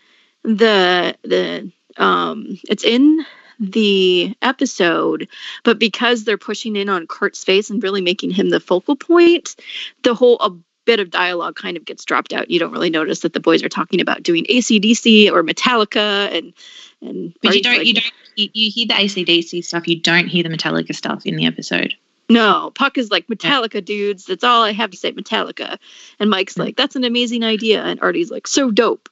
[0.42, 3.24] the the um, it's in
[3.60, 5.28] the episode,
[5.62, 9.54] but because they're pushing in on Kurt's face and really making him the focal point,
[10.02, 10.38] the whole
[10.84, 12.50] bit of dialogue kind of gets dropped out.
[12.50, 16.52] You don't really notice that the boys are talking about doing ACDC or Metallica and
[17.00, 20.28] and But you don't, like, you don't, you, you hear the ACDC stuff, you don't
[20.28, 21.94] hear the Metallica stuff in the episode.
[22.28, 24.26] No, Puck is like Metallica, dudes.
[24.26, 25.78] That's all I have to say, Metallica.
[26.18, 27.82] And Mike's like, that's an amazing idea.
[27.82, 29.08] And Artie's like, so dope.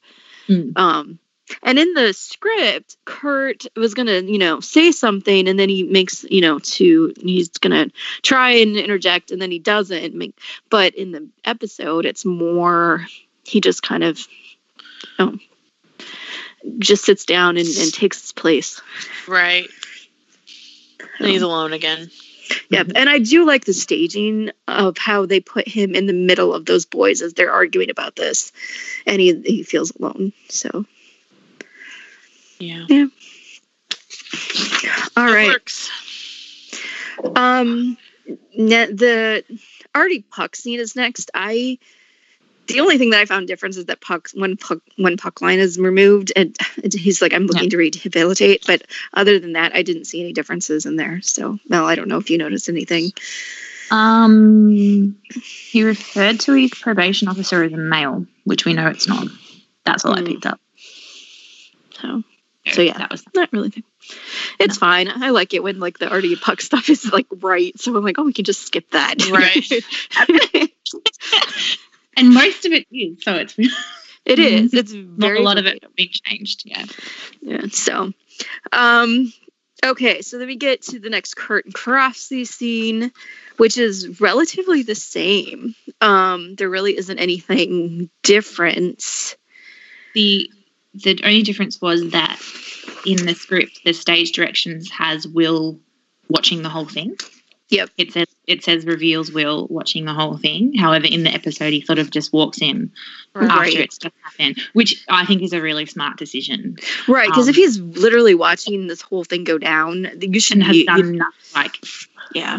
[0.48, 0.72] Mm.
[0.76, 1.18] Um,
[1.62, 6.24] and in the script, Kurt was gonna, you know, say something, and then he makes,
[6.24, 7.88] you know, to he's gonna
[8.22, 10.14] try and interject, and then he doesn't.
[10.14, 10.38] Make,
[10.70, 13.06] but in the episode, it's more
[13.44, 14.18] he just kind of,
[15.18, 15.38] you know,
[16.78, 18.80] just sits down and, and takes his place.
[19.26, 19.68] Right.
[21.18, 22.10] And he's alone again.
[22.70, 22.92] Yep.
[22.94, 26.66] And I do like the staging of how they put him in the middle of
[26.66, 28.52] those boys as they're arguing about this.
[29.06, 30.32] And he, he feels alone.
[30.48, 30.84] So,
[32.60, 32.86] Yeah.
[35.16, 35.48] all It right.
[35.48, 35.90] works.
[37.36, 37.96] Um,
[38.56, 39.44] ne- the
[39.94, 41.30] Artie Puck scene is next.
[41.34, 41.78] I
[42.66, 45.58] the only thing that I found difference is that Puck when Puck when Puck line
[45.58, 49.82] is removed and and he's like I'm looking to rehabilitate, but other than that, I
[49.82, 51.20] didn't see any differences in there.
[51.22, 53.12] So Mel, I don't know if you noticed anything.
[53.90, 59.26] Um, he referred to his probation officer as a male, which we know it's not.
[59.84, 60.26] That's all I Hmm.
[60.26, 60.60] picked up.
[62.00, 62.22] So
[62.72, 62.98] So, yeah.
[62.98, 63.70] that was not really.
[63.70, 63.84] Thing.
[64.58, 65.08] It's fine.
[65.08, 67.78] I like it when like the Artie Puck stuff is like right.
[67.80, 69.16] So I'm like, oh, we can just skip that.
[69.30, 69.70] Right.
[72.16, 73.22] and most of it is.
[73.22, 73.54] So it's
[74.24, 74.72] it is.
[74.72, 74.78] Mhm.
[74.78, 76.62] It's not a lot of it being changed.
[76.64, 76.84] Yeah.
[77.40, 77.66] Yeah.
[77.70, 78.12] So,
[78.72, 79.32] um,
[79.84, 80.22] okay.
[80.22, 83.12] So then we get to the next Kurt and Karofsky scene,
[83.56, 85.74] which is relatively the same.
[86.00, 89.36] Um, there really isn't anything different.
[90.14, 90.50] The
[90.94, 92.40] the only difference was that
[93.06, 95.78] in the script, the stage directions has Will
[96.28, 97.16] watching the whole thing.
[97.68, 97.90] Yep.
[97.98, 100.74] It says it says reveals Will watching the whole thing.
[100.74, 102.90] However, in the episode, he sort of just walks in
[103.32, 103.48] Right.
[103.48, 106.76] after it's just happened, which I think is a really smart decision
[107.06, 107.28] Right.
[107.28, 110.76] Because Um, if he's literally watching this whole thing go down, you and shouldn't has
[110.76, 110.84] be.
[110.84, 111.24] done you-.
[111.54, 111.76] Like
[112.34, 112.58] yeah.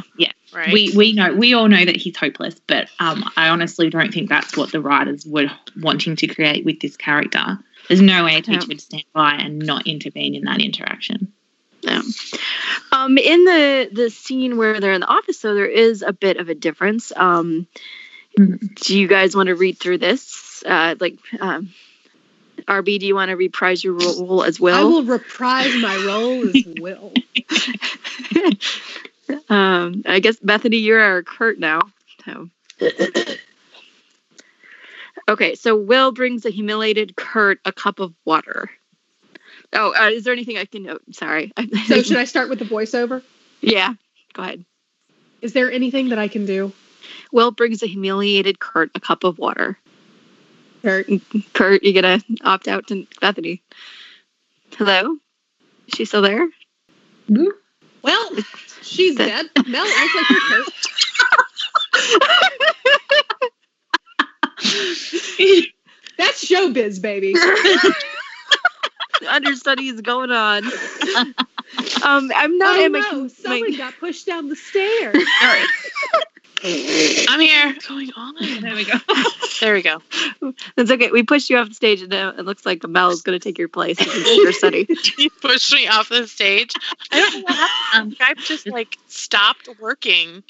[0.53, 0.71] Right.
[0.73, 4.29] we we know we all know that he's hopeless, but um, I honestly don't think
[4.29, 5.49] that's what the writers were
[5.81, 7.57] wanting to create with this character.
[7.87, 8.67] There's no way a teacher Yeah.
[8.67, 11.33] would stand by and not intervene in that interaction.
[12.91, 16.37] Um, in the the scene where they're in the office, so there is a bit
[16.37, 17.11] of a difference.
[17.15, 17.67] Um,
[18.37, 18.75] Mhm.
[18.75, 20.63] do you guys want to read through this?
[20.65, 21.73] Uh, like, um,
[22.67, 24.79] RB, do you want to reprise your role as well?
[24.79, 27.13] I will reprise my role as well.
[29.49, 31.81] um, I guess Bethany, you're our Kurt now.
[32.25, 32.49] So.
[35.27, 38.69] Okay, so Will brings a humiliated Kurt a cup of water.
[39.73, 40.89] Oh, uh, is there anything I can?
[40.89, 41.51] Oh, sorry.
[41.85, 43.23] So should I start with the voiceover?
[43.61, 43.93] yeah,
[44.33, 44.65] go ahead.
[45.41, 46.73] Is there anything that I can do?
[47.31, 49.77] Will brings a humiliated Kurt a cup of water.
[50.81, 51.07] Kurt?
[51.53, 53.61] Kurt, you gonna opt out to Bethany?
[54.77, 55.17] Hello?
[55.87, 56.47] Is she still there?
[58.01, 58.29] Well,
[58.81, 59.49] she's dead.
[59.67, 60.41] Mel, acts like you're
[63.41, 63.51] Kurt.
[66.17, 67.35] That's showbiz, baby.
[69.27, 70.63] Understudy is going on.
[72.03, 75.15] um, I'm not oh in my, no, someone got pushed down the stairs.
[76.63, 77.67] I'm here.
[77.67, 78.35] What's going on?
[78.61, 78.93] There we go.
[79.59, 80.01] There we go.
[80.75, 81.11] It's okay.
[81.11, 83.43] We pushed you off the stage, and now it looks like Mel is going to
[83.43, 84.87] take your place in your study.
[85.19, 86.73] you pushed me off the stage.
[87.11, 88.15] I don't know what happened.
[88.19, 90.41] Um, Skype just like stopped working.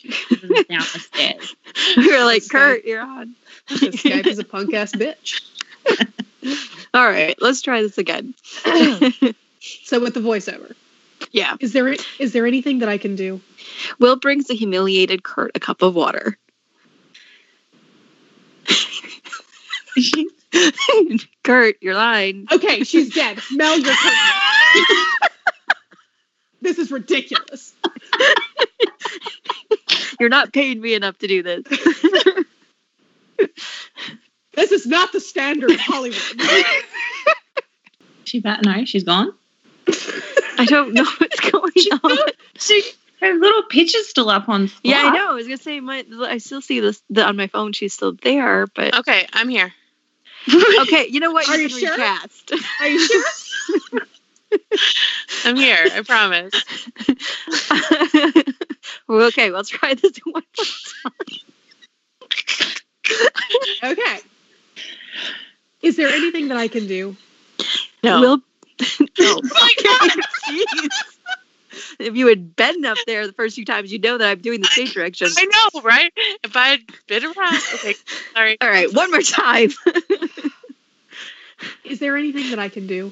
[0.69, 1.55] down the stairs.
[1.97, 2.51] we were like, Skype.
[2.51, 3.35] Kurt, you're on.
[3.67, 5.41] This Skype is a punk ass bitch.
[6.93, 8.33] All right, let's try this again.
[9.59, 10.73] So with the voiceover,
[11.31, 11.55] yeah.
[11.59, 13.41] is there is there anything that I can do?
[13.99, 16.37] Will brings the humiliated Kurt a cup of water.
[21.43, 22.47] Kurt, you're lying.
[22.51, 23.39] Okay, she's dead.
[23.51, 25.31] Mel, you're Kurt.
[26.61, 27.73] this is ridiculous.
[30.19, 31.63] You're not paying me enough to do this.
[34.53, 36.19] This is not the standard of Hollywood.
[38.25, 38.61] She back?
[38.63, 39.33] No, she's gone.
[40.61, 41.99] I don't know what's going She's on.
[41.99, 42.83] still, she,
[43.19, 44.69] her little picture's still up on.
[44.83, 45.31] Yeah, I know.
[45.31, 46.05] I was gonna say my.
[46.21, 47.73] I still see this the, on my phone.
[47.73, 49.73] She's still there, but Okay, I'm here.
[50.81, 51.07] okay.
[51.07, 51.49] You know what?
[51.49, 51.91] Are you, you sure?
[51.91, 52.51] Recast.
[52.79, 54.01] Are you sure?
[55.45, 55.79] I'm here.
[55.79, 56.53] I promise.
[59.07, 60.43] well, okay, let's try this one.
[63.83, 64.19] Okay.
[65.81, 67.15] Is there anything that I can do?
[68.03, 68.21] No.
[68.21, 68.41] Will.
[69.19, 70.11] oh my god!
[70.47, 70.89] Jeez.
[71.99, 74.61] If you had been up there the first few times, you'd know that I'm doing
[74.61, 75.29] the stage direction.
[75.37, 76.11] I know, right?
[76.43, 77.55] If I had been around.
[77.75, 77.95] Okay,
[78.33, 78.57] sorry.
[78.61, 79.69] All right, one more time.
[81.85, 83.11] Is there anything that I can do?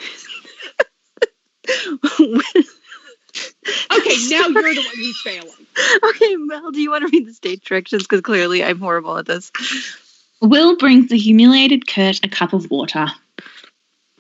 [3.91, 5.67] Okay, now you're the one who's failing.
[6.03, 8.03] okay, Mel, do you want to read the stage directions?
[8.03, 9.51] Because clearly I'm horrible at this.
[10.41, 13.08] Will brings the humiliated Kurt a cup of water,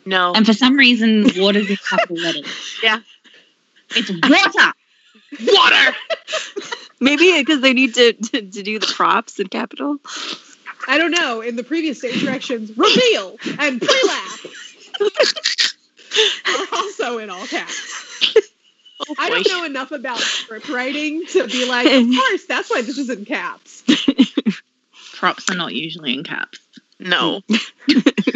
[0.05, 0.33] No.
[0.33, 2.79] and for some reason, water's in capital letters.
[2.81, 2.99] Yeah.
[3.91, 4.73] It's water.
[5.41, 5.95] Water.
[6.99, 9.97] Maybe because they need to, to, to do the props in capital.
[10.87, 11.41] I don't know.
[11.41, 14.39] In the previous stage directions, reveal and pre-lap
[16.47, 17.95] are also in all caps.
[19.07, 22.81] Oh, I don't know enough about script writing to be like, of course, that's why
[22.81, 23.83] this is in caps.
[25.13, 26.59] Props are not usually in caps.
[26.99, 27.41] No.
[27.49, 27.59] I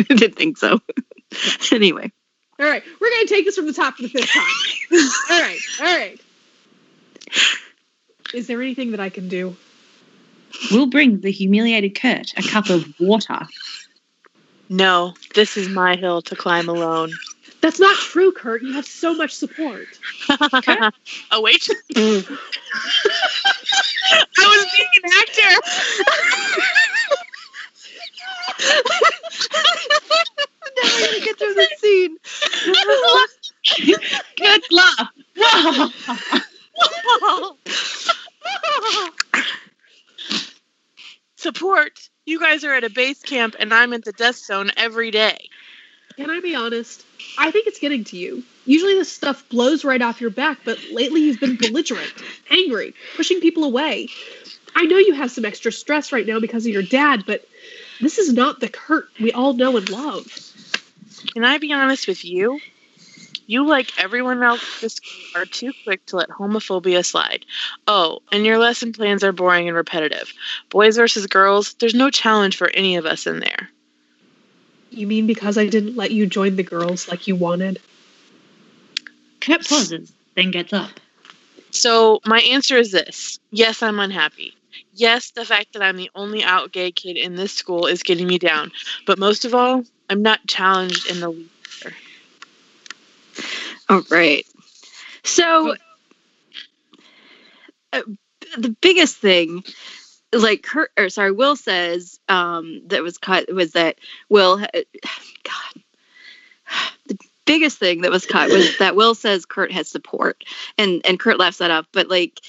[0.08, 0.80] didn't think so.
[1.72, 2.12] anyway.
[2.60, 4.44] All right, we're gonna take this from the top for the fifth time.
[5.32, 6.22] all right, all right.
[8.34, 9.56] Is there anything that I can do?
[10.72, 13.48] We'll bring the humiliated Kurt a cup of water.
[14.70, 15.16] No.
[15.34, 17.12] This is my hill to climb alone.
[17.62, 18.62] That's not true, Kurt.
[18.62, 19.88] You have so much support.
[20.30, 21.68] oh wait.
[21.96, 22.24] I
[24.38, 25.60] was being an actor.
[30.76, 32.18] Never gonna get through this scene.
[34.38, 35.10] Kurt's laugh.
[41.36, 42.10] Support.
[42.26, 45.50] You guys are at a base camp and I'm at the death zone every day.
[46.16, 47.04] Can I be honest?
[47.38, 48.44] I think it's getting to you.
[48.66, 52.14] Usually this stuff blows right off your back, but lately you've been belligerent,
[52.50, 54.08] angry, pushing people away.
[54.76, 57.46] I know you have some extra stress right now because of your dad, but
[58.04, 60.26] this is not the Kurt we all know and love.
[61.34, 62.60] Can I be honest with you?
[63.48, 65.02] You, like everyone else just
[65.36, 67.46] are too quick to let homophobia slide.
[67.88, 70.34] Oh, and your lesson plans are boring and repetitive.
[70.70, 73.70] Boys versus girls, there's no challenge for any of us in there.
[74.92, 77.80] You mean because I didn't let you join the girls like you wanted?
[79.42, 80.92] Kurt pauses, then gets up.
[81.72, 84.56] So, my answer is this yes, I'm unhappy.
[84.96, 88.28] Yes, the fact that I'm the only out gay kid in this school is getting
[88.28, 88.72] me down.
[89.08, 91.50] But most of all, I'm not challenged in the least.
[93.90, 94.46] All right.
[95.24, 95.76] So
[97.92, 98.02] uh,
[98.58, 99.64] the biggest thing,
[100.32, 103.98] like Kurt, or sorry, Will says um, that was cut was that
[104.30, 105.84] Will, God,
[107.08, 110.44] the biggest thing that was cut was that Will says Kurt has support,
[110.78, 111.88] and and Kurt laughs that off.
[111.92, 112.40] But like,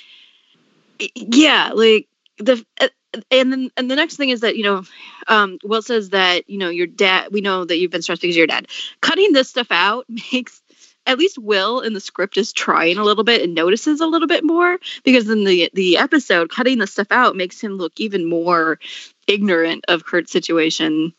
[1.14, 2.64] yeah, like the.
[2.81, 2.88] Uh,
[3.31, 4.83] and then and the next thing is that you know
[5.29, 8.35] um, will says that you know your dad we know that you've been stressed because
[8.35, 8.66] of your dad
[9.01, 10.61] cutting this stuff out makes
[11.07, 14.29] at least will in the script is trying a little bit and notices a little
[14.29, 18.29] bit more because in the the episode cutting the stuff out makes him look even
[18.29, 18.79] more
[19.27, 21.12] ignorant of kurt's situation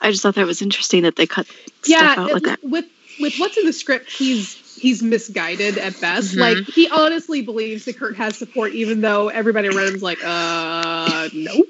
[0.00, 1.46] i just thought that was interesting that they cut
[1.86, 2.84] yeah, stuff out like that with
[3.20, 6.34] with what's in the script, he's he's misguided at best.
[6.34, 6.40] Mhm.
[6.40, 11.28] Like he honestly believes that Kurt has support, even though everybody around him's like, uh,
[11.32, 11.66] nope.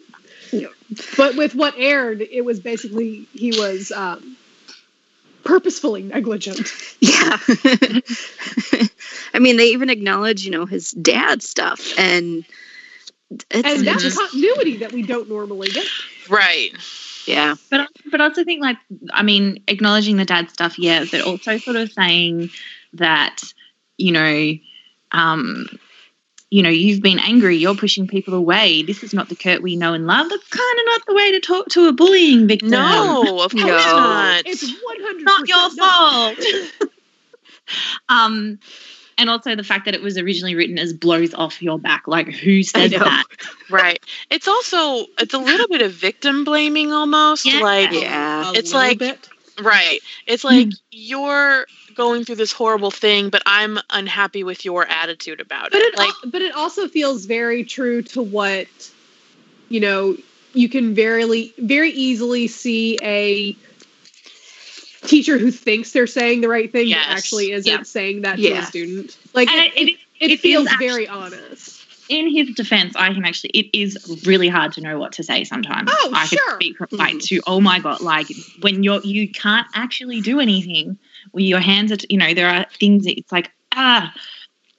[1.17, 4.37] But with what aired, it was basically he was um,
[5.45, 6.71] purposefully negligent.
[7.01, 7.39] yeah
[9.35, 12.45] i mean they even acknowledge you know his dad stuff and
[13.51, 15.87] it's And that's just continuity that we don't normally get.
[16.29, 16.71] Right.
[17.27, 18.77] Yeah But but I also think like
[19.13, 22.51] I mean acknowledging the dad stuff, yeah, but also sort of saying
[22.95, 23.41] that
[23.99, 24.53] you know,
[25.13, 25.67] um,
[26.51, 28.83] you know, you've been angry, you're pushing people away.
[28.83, 30.29] This is not the Kurt we know and love.
[30.29, 32.71] That's kind of not the way to talk to a bullying victim.
[32.71, 33.97] No, of course No.
[33.97, 34.43] not.
[34.47, 35.71] It's one hundred not your
[36.79, 36.91] fault.
[38.09, 38.59] um,
[39.23, 42.07] and also the fact that it was originally written as blows off your back.
[42.09, 43.25] Like who said that?
[43.71, 44.05] Right.
[44.29, 47.47] It's also it's a little bit of victim blaming almost.
[47.47, 47.61] Yeah.
[47.61, 48.53] Like Yeah.
[48.55, 49.29] It's little like- bit.
[49.63, 50.01] right.
[50.27, 50.71] It's like hmm.
[50.91, 55.95] you're going through this horrible thing, but I'm unhappy with your attitude about but it.
[55.95, 58.67] it Like al- but it also feels very true to what
[59.69, 60.17] you know
[60.53, 63.57] you can very very easily see a
[65.07, 67.07] teacher who thinks they're saying the right thing Yes.
[67.07, 67.83] but actually isn't Yeah.
[67.83, 71.83] saying that to a student like And it, it, it, it, feels is very honest
[72.09, 73.97] in his defense, I can actually, it is
[74.27, 75.91] really hard to know what to say sometimes.
[75.91, 76.55] Oh, I could sure.
[76.57, 78.27] speak from, like to, oh my God, like
[78.61, 80.99] when you're, you can't actually do anything
[81.31, 84.13] when your hands are, you know, there are things that it's like, ah.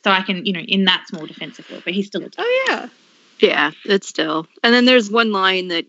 [0.04, 2.66] So I can, you know, in that small defensive field, but he's still a oh
[2.70, 2.90] yeah
[3.40, 4.48] Yeah, it's still.
[4.64, 5.86] And then there's one line that,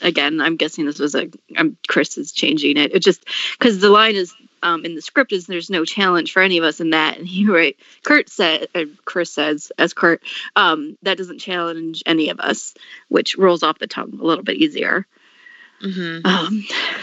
[0.00, 1.30] again, I'm guessing this was a.
[1.56, 2.94] Um, Chris is changing it.
[2.94, 3.24] It just
[3.58, 6.64] because the line is um, in the script is there's no challenge for any of
[6.64, 7.18] us in that.
[7.18, 10.22] And he right, Kurt said, uh, Chris says as Kurt,
[10.56, 12.74] um, that doesn't challenge any of us,
[13.08, 15.06] which rolls off the tongue a little bit easier.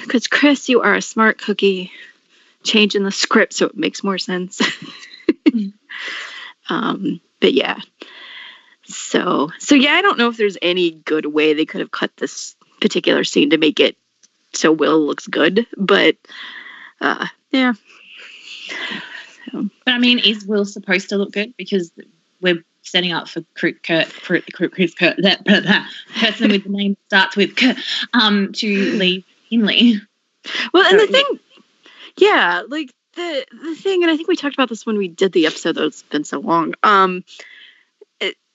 [0.03, 1.91] Because Chris, you are a smart cookie.
[2.63, 4.59] Changing the script so it makes more sense.
[6.69, 7.79] um, but yeah.
[8.85, 12.15] So so yeah, I don't know if there's any good way they could have cut
[12.17, 13.97] this particular scene to make it
[14.53, 16.15] so Will looks good, but
[17.01, 17.73] uh yeah.
[19.53, 21.55] But I mean, is Will supposed to look good?
[21.57, 21.91] Because
[22.41, 26.69] we're setting up for Kurt, Kurt, Kurt, Kurt, Kurt, Kurt that, that, person with the
[26.69, 27.77] name that starts with Kurt,
[28.13, 30.01] um, to leave McKinley.
[30.73, 31.39] Well, and the thing,
[32.17, 35.31] yeah, like the the thing, and I think we talked about this when we did
[35.31, 35.73] the episode.
[35.73, 36.75] Though it's been so long.
[36.83, 37.23] Um,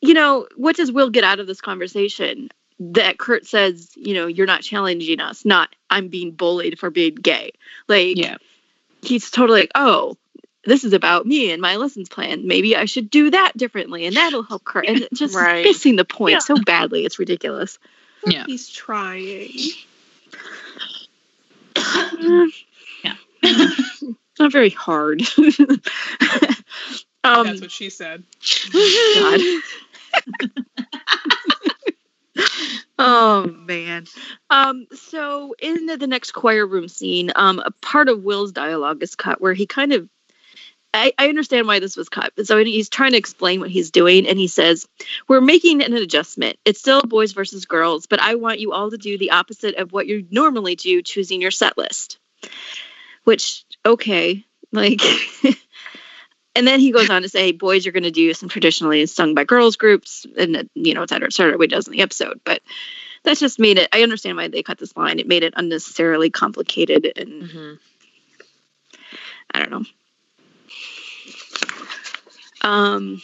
[0.01, 2.49] you know, what does Will get out of this conversation?
[2.79, 7.15] That Kurt says, you know, you're not challenging us, not I'm being bullied for being
[7.15, 7.53] gay.
[7.89, 8.39] Like, Yeah.
[9.03, 10.17] he's totally like, oh,
[10.65, 12.47] this is about me and my lessons plan.
[12.47, 14.87] Maybe I should do that differently, and that'll help Kurt.
[14.87, 15.65] And it just Right.
[15.65, 16.39] missing the point Yeah.
[16.39, 17.05] so badly.
[17.05, 17.79] It's ridiculous.
[18.27, 18.45] Yeah.
[18.47, 19.51] He's trying.
[23.05, 23.15] Yeah.
[24.39, 25.23] Not very hard.
[27.25, 28.25] um, That's what she said.
[28.73, 29.41] God.
[32.99, 34.07] Oh man.
[34.49, 39.03] Um, so in the, the next choir room scene, um, a part of Will's dialogue
[39.03, 40.09] is cut where he kind of
[40.93, 42.33] I, I understand why this was cut.
[42.45, 44.89] So he's trying to explain what he's doing, and he says,
[45.29, 46.57] We're making an adjustment.
[46.65, 49.93] It's still boys versus girls, but I want you all to do the opposite of
[49.93, 52.19] what you normally do, choosing your set list.
[53.25, 55.01] Which, okay, like
[56.57, 59.35] and then he goes on to say boys are going to do some traditionally sung
[59.35, 62.01] by girls groups and you know et cetera et cetera what he does in the
[62.03, 62.61] episode but
[63.23, 65.19] that's just made it i understand why they cut this line.
[65.19, 67.79] It made it unnecessarily complicated and Mhm.
[69.53, 69.85] i don't know.
[72.63, 73.23] Um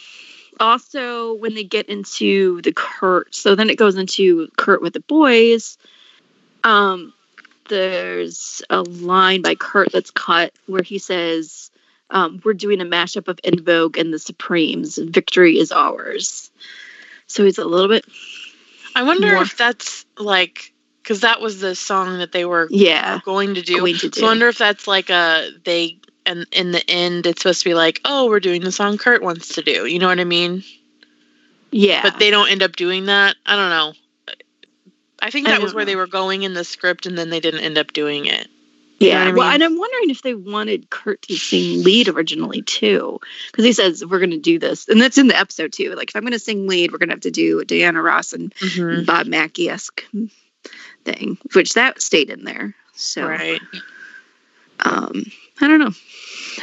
[0.59, 4.99] also when they get into the kurt so then it goes into kurt with the
[5.01, 5.77] boys.
[6.63, 7.13] Um
[7.69, 11.69] there's a line by kurt that's cut where he says
[12.09, 14.97] um, we're doing a mashup of En Vogue and the Supremes.
[14.97, 16.51] Victory is ours.
[17.27, 18.05] So he's a little bit,
[18.95, 19.41] I wonder More.
[19.41, 23.79] if that's like because that was the song that they were yeah, going to do.
[23.79, 24.19] going to do.
[24.19, 27.69] So I wonder if that's like a they and in the end it's supposed to
[27.69, 29.85] be like, oh, we're doing the song Kurt wants to do.
[29.85, 30.63] You know what I mean?
[31.71, 33.35] yeah, But they don't end up doing that.
[33.45, 33.93] I don't know.
[35.21, 35.91] I think I that was don't where know.
[35.91, 38.47] they were going in the script, and then they didn't end up doing it.
[38.99, 39.19] Know yeah.
[39.25, 43.19] what I Well, and I'm wondering if they wanted Kurt to sing lead originally too,
[43.51, 45.93] because he says we're going to do this, and that's in the episode too.
[45.95, 48.01] Like if I'm going to sing lead, we're going to have to do a Diana
[48.01, 49.05] Ross and Mhm.
[49.05, 50.03] Bob Mackie esque
[51.05, 52.75] thing, which that stayed in there.
[52.93, 53.61] So Right.
[54.81, 55.23] um
[55.59, 55.91] i don't know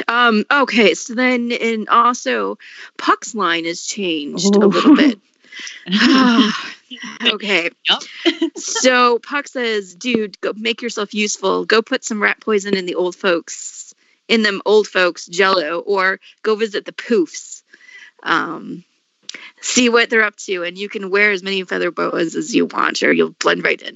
[0.07, 2.57] um okay so then and also
[2.97, 5.19] puck's line is changed a little bit
[7.25, 7.69] okay
[8.55, 12.95] so puck says dude go make yourself useful go put some rat poison in the
[12.95, 13.93] old folks
[14.27, 17.63] in them old folks jello or go visit the poofs
[18.23, 18.83] um
[19.59, 22.65] see what they're up to and you can wear as many feather boas as you
[22.67, 23.95] want or you'll blend right in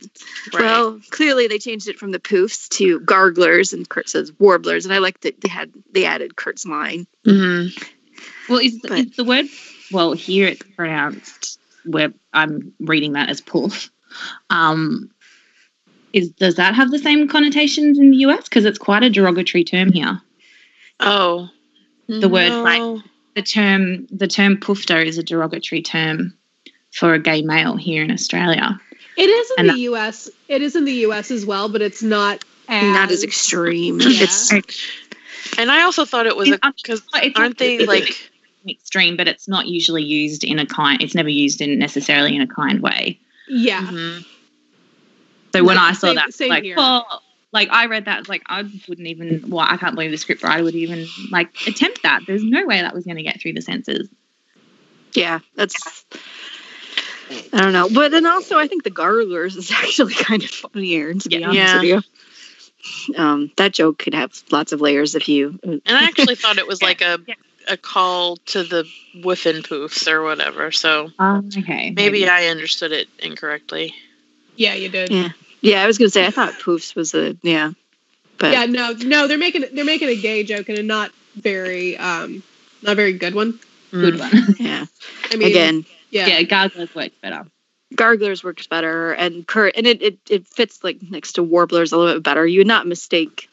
[0.53, 0.61] Right.
[0.63, 4.93] well, clearly they changed it from the poofs to garglers, and Kurt says warblers, and
[4.93, 7.05] I like that they had they added Kurt's line.
[7.25, 7.71] Mhm.
[8.49, 9.45] Well, is But- is the word?
[9.91, 11.58] Well, here it's pronounced.
[11.85, 13.89] Where I'm reading that as poof.
[14.49, 15.11] Um,
[16.13, 18.45] is does that have the same connotations in the US?
[18.45, 20.19] Because it's quite a derogatory term here.
[20.99, 21.49] Oh.
[22.07, 23.03] The word, like-
[23.35, 26.33] The term the term poofter is a derogatory term
[26.91, 28.81] for a gay male here in Australia.
[29.15, 30.27] It is in And the U.S.
[30.47, 31.29] It is in the U.S.
[31.29, 33.99] as well, but it's not as Not as extreme.
[34.01, 34.23] Yeah.
[34.23, 34.51] It's
[35.59, 37.03] And I also thought it was It's- because
[37.35, 38.31] aren't they like
[38.69, 41.01] Extreme, but it's not usually used in a kind.
[41.01, 43.19] It's never used in necessarily in a kind way.
[43.47, 43.81] Yeah.
[43.85, 44.25] Mhm.
[45.53, 46.75] So when Yeah, I saw same- that, same like, here.
[46.77, 49.49] well, like I read that, like I wouldn't even.
[49.49, 52.21] Well, I can't believe the scriptwriter would even like attempt that.
[52.27, 54.07] There's no way that was going to get through the censors.
[55.15, 56.05] yeah, that's
[57.53, 57.89] I don't know.
[57.91, 61.47] But then also I think the garglers is actually kind of funnier, to be Yeah.
[61.47, 61.75] honest Yeah.
[61.95, 62.03] with
[63.15, 63.15] you.
[63.17, 66.67] Um, that joke could have lots of layers if you And I actually thought it
[66.67, 67.33] was like a Yeah.
[67.67, 68.85] A call to the
[69.15, 70.71] Whiffenpoofs or whatever.
[70.71, 73.93] So Um, okay, maybe I understood it incorrectly.
[74.55, 75.11] Yeah, you did.
[75.11, 75.29] Yeah.
[75.61, 77.71] Yeah, I was gonna say I thought poofs was a yeah.
[78.37, 81.97] But Yeah, no, no, they're making they're making a gay joke and a not very
[81.97, 82.41] um
[82.81, 83.59] not very good one.
[83.91, 84.19] good Mm.
[84.19, 84.55] one.
[84.59, 84.85] yeah.
[85.31, 87.45] I mean, Again, yeah, yeah, garglers works better.
[87.95, 91.97] Garglers works better, and Kurt, and it, it it fits like next to Warblers a
[91.97, 92.45] little bit better.
[92.45, 93.49] You would not mistake.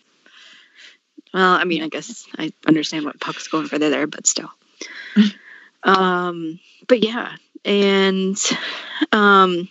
[1.35, 4.51] Well, I mean, I guess I understand what Puck's going for there, but still.
[5.83, 6.59] um,
[6.89, 7.33] but yeah,
[7.64, 8.39] and
[9.12, 9.68] um,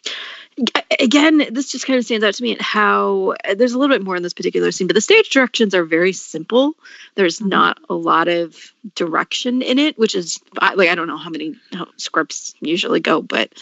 [1.00, 4.04] again, this just kind of stands out to me at how there's a little bit
[4.04, 6.76] more in this particular scene, but the stage directions are very simple.
[7.16, 7.48] There's Mhm.
[7.48, 11.30] not a lot of direction in it, which is I- like I don't know how
[11.30, 13.54] many how scripts usually go, but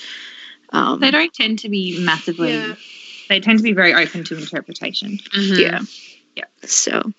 [0.72, 2.50] um, They don't tend to be massively.
[2.54, 2.76] Yeah.
[3.30, 5.20] They tend to be very open to interpretation.
[5.32, 5.58] Mhm.
[5.60, 5.82] yeah
[6.36, 7.12] yeah so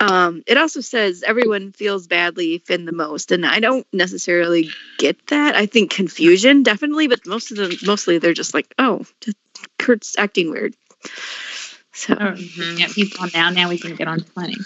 [0.00, 4.68] um it also says everyone feels badly finn the most and i don't necessarily
[4.98, 9.04] get that i think confusion definitely but most of them mostly they're just like oh
[9.20, 9.36] just
[9.78, 10.74] kurt's acting weird
[11.92, 12.78] so Oh, Mhm.
[12.78, 13.50] yeah, he's gone now.
[13.50, 14.58] Now we can get on to planning.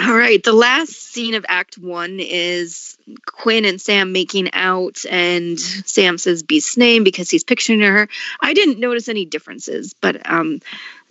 [0.00, 0.40] All right.
[0.42, 2.96] The last scene of Act One is
[3.26, 8.08] Quinn and Sam making out, and Sam says Beiste's name because he's picturing her.
[8.40, 10.60] I didn't notice any differences, but um,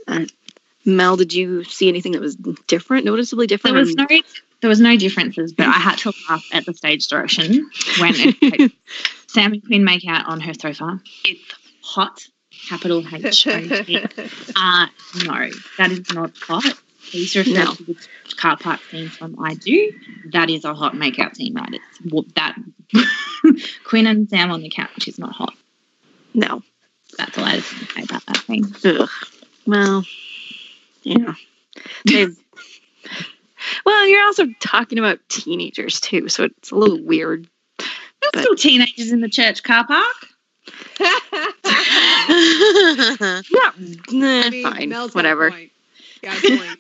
[0.08, 0.26] uh,
[0.88, 2.36] Mel, did you see anything that was
[2.68, 3.76] different, noticeably different?
[3.76, 4.08] There was no
[4.62, 7.70] there was no differences, but I had to laugh at the stage direction
[8.00, 8.72] when it,
[9.28, 11.00] Sam and Quinn make out on her sofa.
[11.26, 11.42] It's
[11.84, 12.26] hot,
[12.68, 14.06] capital H O T.
[14.56, 14.88] Uh,
[15.26, 16.64] no, that is not hot.
[17.12, 17.74] Please refer No.
[17.76, 17.96] to the
[18.36, 19.94] car park scene from I Do.
[20.32, 21.70] That is a hot makeout scene, right?
[21.74, 22.56] It's well, that
[23.86, 25.54] Quinn and Sam on the couch is not hot.
[26.34, 26.64] no.
[27.18, 28.66] That's all I going to say about that thing.
[28.86, 29.10] Ugh.
[29.66, 30.04] Well,
[31.04, 31.34] yeah.
[33.86, 37.50] Well, you're also talking about teenagers too, so it's a little weird.
[37.80, 37.90] There's
[38.32, 40.16] But- still teenagers in the church car park.
[42.30, 43.72] Yeah,
[44.12, 45.52] nah, I mean, fine, Mel's whatever.
[45.52, 45.72] point.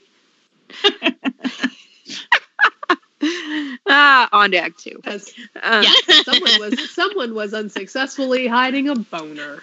[3.90, 5.02] Ah, on to Act Two.
[5.06, 5.84] As Uh,
[6.24, 9.62] someone was someone was unsuccessfully hiding a boner.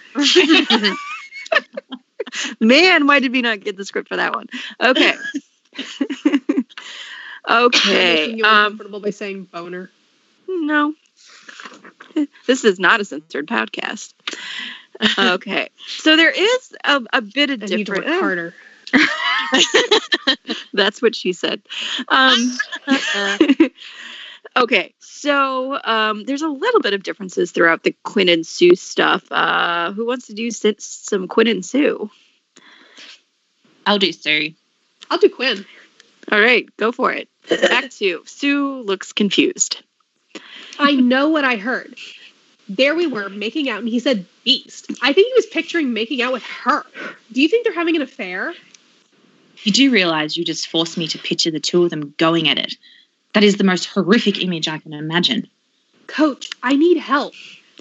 [2.60, 4.46] Man, why did we not get the script for that one?
[4.80, 5.14] Okay.
[7.48, 8.30] okay.
[8.34, 9.90] You Um, uncomfortable by saying boner.
[10.48, 10.94] no.
[12.46, 14.12] This is not a censored podcast.
[15.18, 15.68] Okay.
[15.86, 18.06] So there is a, a bit of need different.
[18.06, 18.54] harder.
[20.72, 21.62] That's what she said.
[22.08, 22.56] Um,
[24.56, 29.24] okay, so um, there's a little bit of differences throughout the Quinn and Sue stuff.
[29.32, 32.10] Uh, who wants to do some Quinn and Sue?
[33.86, 34.54] I'll do Sue.
[35.10, 35.64] I'll do Quinn.
[36.32, 37.28] All right, go for it.
[37.50, 38.22] Act two.
[38.26, 39.82] Sue looks confused.
[40.78, 41.96] I know what I heard.
[42.68, 44.98] There we were making out, and he said Beiste.
[45.02, 46.82] I think he was picturing making out with her.
[47.30, 48.54] Do you think they're having an affair?
[49.62, 52.58] You do realize you just forced me to picture the two of them going at
[52.58, 52.76] it.
[53.34, 55.48] That is the most horrific image I can imagine.
[56.06, 57.34] Coach, I need help.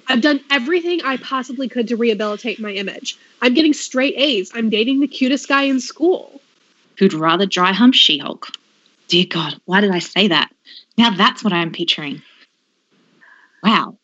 [0.07, 3.17] I've done everything I possibly could to rehabilitate my image.
[3.41, 4.51] I'm getting straight A's.
[4.53, 6.41] I'm dating the cutest guy in school.
[6.97, 8.47] Who'd rather dry hump She Hulk?
[9.07, 10.51] Dear God, why did I say that?
[10.97, 12.21] Now that's what I'm picturing.
[13.63, 13.97] Wow,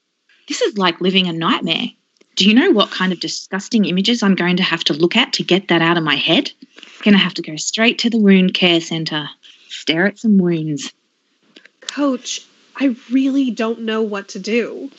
[0.48, 1.88] this is like living a nightmare.
[2.36, 5.34] Do you know what kind of disgusting images I'm going to have to look at
[5.34, 6.52] to get that out of my head?
[6.78, 9.30] I'm Gonna have to go straight to the wound care center,
[9.68, 10.94] stare at some wounds.
[11.82, 12.46] Coach,
[12.78, 14.90] I really don't know what to do.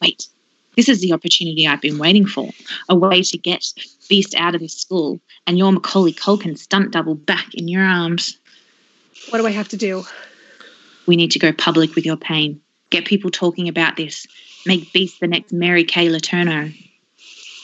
[0.00, 0.28] Wait,
[0.76, 2.48] this is the opportunity I've been waiting for.
[2.88, 3.60] A way to get
[4.08, 8.38] Beiste out of this school and your Macaulay Culkin stunt double back in your arms.
[9.30, 10.04] What do I have to do?
[11.06, 12.60] We need to go public with your pain.
[12.90, 14.26] Get people talking about this.
[14.66, 16.72] Make Beiste the next Mary Kay Letourneau.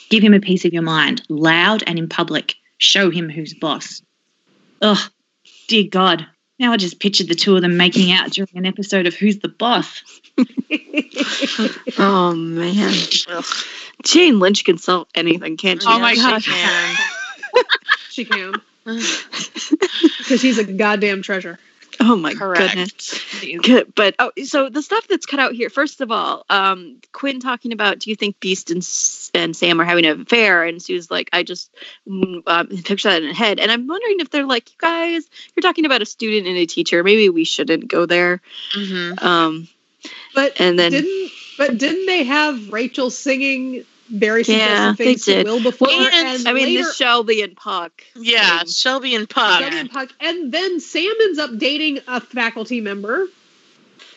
[0.09, 2.55] Give him a piece of your mind, loud and in public.
[2.77, 4.01] Show him who's boss.
[4.81, 5.11] Ugh,
[5.67, 6.25] dear God.
[6.59, 9.39] Now I just pictured the two of them making out during an episode of Who's
[9.39, 10.01] the Boss.
[11.99, 12.93] Oh man,
[14.03, 15.87] Jane Lynch can sell anything, can't she?
[15.89, 16.43] Oh my God.
[16.45, 16.99] gosh.
[18.09, 18.61] She can.
[20.17, 21.57] Because she's a goddamn treasure.
[21.99, 22.75] Oh my Correct.
[22.75, 23.61] goodness.
[23.63, 25.69] Good, but oh, so the stuff that's cut out here.
[25.69, 29.85] First of all, um, Quinn talking about, do you think Beiste and, and Sam are
[29.85, 30.63] having an affair?
[30.63, 31.73] And Sue's like, I just
[32.07, 33.59] mm, um, picture that in her head.
[33.59, 36.65] And I'm wondering if they're like, you guys, you're talking about a student and a
[36.65, 37.03] teacher.
[37.03, 38.41] Maybe we shouldn't go there.
[38.75, 39.21] Mhm.
[39.23, 39.67] Um,
[40.37, 44.43] But and then didn't but didn't they have Rachel singing very Yeah,
[44.93, 45.47] suggestive they things to did.
[45.47, 45.87] Will before?
[45.87, 48.03] Well, and I mean, later, this Shelby and Puck.
[48.15, 48.67] Yeah, thing.
[48.67, 49.61] Shelby and Puck.
[49.61, 53.27] Shelby and Puck, and then Sam ends up dating a faculty member,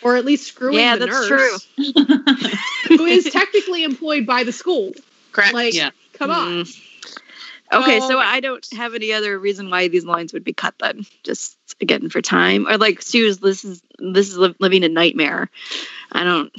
[0.02, 1.92] or at least screwing Yeah, the that's nurse, true.
[2.98, 4.92] who is technically employed by the school.
[5.32, 5.54] Correct.
[5.54, 5.90] Like, Yeah.
[6.12, 6.64] come on.
[6.64, 6.82] Mm.
[7.72, 8.08] Okay, Oh.
[8.08, 11.06] so I don't have any other reason why these lines would be cut then.
[11.22, 13.38] Just again for time, or like Sue's.
[13.38, 15.50] This is this is living a nightmare.
[16.12, 16.52] I don't.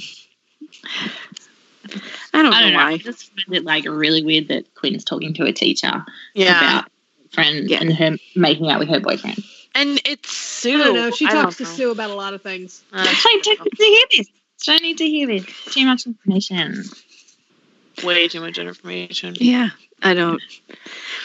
[2.34, 2.84] I don't, I don't know know.
[2.84, 2.92] why.
[2.92, 6.04] I just find it like really weird that Quinn's talking to a teacher
[6.34, 6.78] yeah.
[6.78, 6.90] about
[7.32, 7.80] friend Yeah.
[7.80, 9.42] and her making out with her boyfriend.
[9.74, 10.74] And it's Sue.
[10.80, 11.10] I don't know.
[11.10, 11.68] She talks to know.
[11.68, 12.82] Sue about a lot of things.
[12.92, 14.26] Uh, I don't need to hear this.
[14.64, 15.46] Don't need to hear this.
[15.74, 16.84] Too much information.
[18.04, 19.34] way too much information.
[19.38, 19.70] Yeah,
[20.02, 20.40] I don't.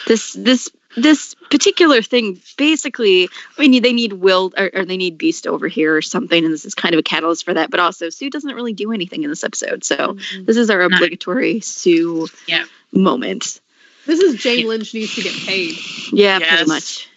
[0.06, 3.28] This this this particular thing basically.
[3.56, 6.52] I mean, they need Will or, or they need Beiste over here or something, and
[6.52, 7.70] this is kind of a catalyst for that.
[7.70, 10.44] But also, Sue doesn't really do anything in this episode, so mm-hmm.
[10.44, 10.96] this is our No.
[10.96, 12.64] obligatory Sue Yeah.
[12.92, 13.60] moment.
[14.06, 15.76] This is Jane Lynch needs to get paid.
[16.12, 16.48] Yeah, Yes.
[16.48, 17.08] pretty much.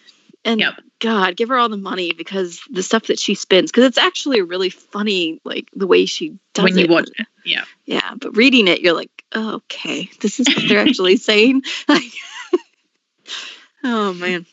[0.44, 0.74] And Yep.
[0.98, 4.42] God, give her all the money because the stuff that she spins, because it's actually
[4.42, 6.82] really funny, like the way she does when it.
[6.88, 7.26] you watch it.
[7.44, 7.64] Yeah.
[7.86, 11.62] Yeah, but reading it, you're like, oh, okay, this is what they're actually saying.
[11.88, 12.12] Like,
[13.84, 14.46] oh man.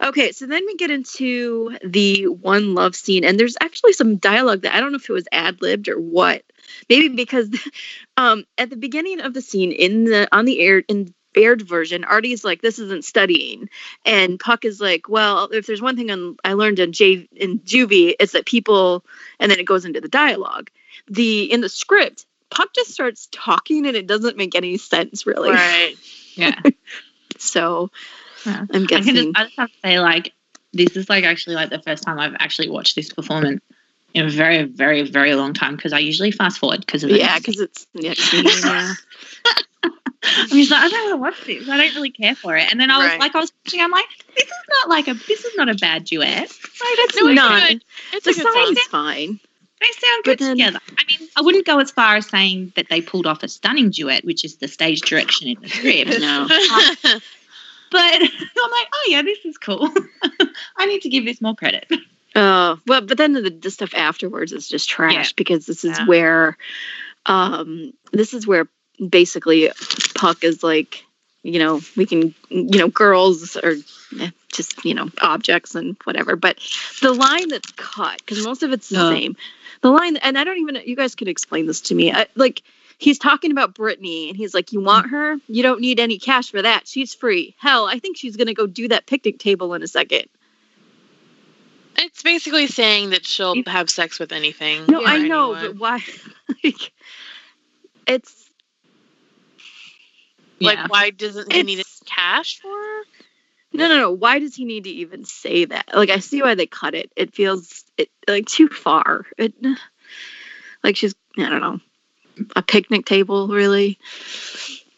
[0.00, 4.62] Okay, so then we get into the one love scene, and there's actually some dialogue
[4.62, 6.44] that I don't know if it was ad libbed or what.
[6.88, 7.50] Maybe because
[8.16, 12.04] um, at the beginning of the scene in the on the air in aired version,
[12.04, 13.68] Artie's like, "This isn't studying,"
[14.04, 17.60] and Puck is like, "Well, if there's one thing on, I learned in J in
[17.60, 19.04] Juvie, it's that people,"
[19.40, 20.70] and then it goes into the dialogue.
[21.08, 25.50] The in the script, Puck just starts talking, and it doesn't make any sense really.
[25.50, 25.96] Right.
[26.36, 26.60] Yeah.
[27.38, 27.90] So
[28.44, 28.66] Yeah.
[28.72, 29.14] I'm I guessing.
[29.14, 30.32] just, I just have to say, like,
[30.72, 33.60] this is like actually like the first time I've actually watched this performance
[34.14, 37.18] in a very, very, very long time because I usually fast forward because of the
[37.18, 38.14] yeah, because it's yeah.
[40.26, 41.68] I'm just like, I don't want to watch this.
[41.68, 42.70] I don't really care for it.
[42.70, 43.20] And then I was Right.
[43.20, 45.74] like, I was watching, I'm like, this is not like a, this is not a
[45.74, 46.40] bad duet.
[46.40, 46.50] Like,
[47.14, 47.68] No, it's not.
[47.68, 47.84] good.
[48.14, 48.52] It's the a good song.
[48.66, 49.40] sign's fine.
[49.86, 50.80] They sound good then- together.
[50.98, 53.90] I mean, I wouldn't go as far as saying that they pulled off a stunning
[53.90, 56.10] duet, which is the stage direction in the script.
[56.20, 56.46] No.
[57.90, 59.90] but I'm like, oh yeah, this is cool.
[60.76, 61.86] I need to give this more credit.
[62.34, 65.24] Uh, well, but then the, the stuff afterwards is just trash Yeah.
[65.36, 66.06] because this is Yeah.
[66.06, 66.56] where,
[67.26, 68.68] um, this is where
[69.08, 69.70] basically
[70.14, 71.04] Puck is like,
[71.44, 73.74] you know, we can, you know, girls are
[74.18, 76.34] eh, just, you know, objects and whatever.
[76.36, 76.58] But
[77.02, 79.10] the line that's cut, because most of it's the Uh.
[79.10, 79.36] same,
[79.82, 82.10] the line, and I don't even, you guys could explain this to me.
[82.12, 82.62] I, like,
[82.96, 85.36] he's talking about Brittany and he's like, You want her?
[85.46, 86.88] You don't need any cash for that.
[86.88, 87.54] She's free.
[87.58, 90.24] Hell, I think she's going to go do that picnic table in a second.
[91.96, 94.86] It's basically saying that she'll have sex with anything.
[94.88, 95.72] No, I know, anyone.
[95.72, 96.04] but why?
[96.64, 96.92] like,
[98.06, 98.43] it's
[100.60, 100.86] like, Yeah.
[100.88, 103.02] why doesn't he need It's- cash for her?
[103.72, 104.10] no, no, no.
[104.12, 105.88] Why does he need to even say that?
[105.94, 107.10] Like, I see why they cut it.
[107.16, 109.26] It feels it, like too far.
[109.38, 109.54] It
[110.82, 111.80] like she's I don't know
[112.56, 113.98] a picnic table, really.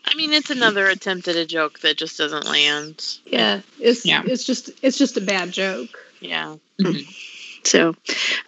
[0.05, 3.19] I mean, it's another attempt at a joke that just doesn't land.
[3.27, 4.23] Yeah, it's Yeah.
[4.27, 5.99] it's just it's just a bad joke.
[6.21, 6.57] Yeah.
[6.81, 7.11] Mm-hmm.
[7.67, 7.95] So,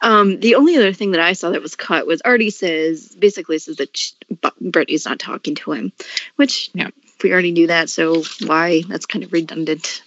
[0.00, 3.58] um, the only other thing that I saw that was cut was Artie says basically
[3.58, 4.12] says that
[4.60, 5.92] Brittany's not talking to him,
[6.36, 6.90] which Yeah.
[7.22, 7.90] we already knew that.
[7.90, 8.82] So why?
[8.86, 10.02] That's kind of redundant.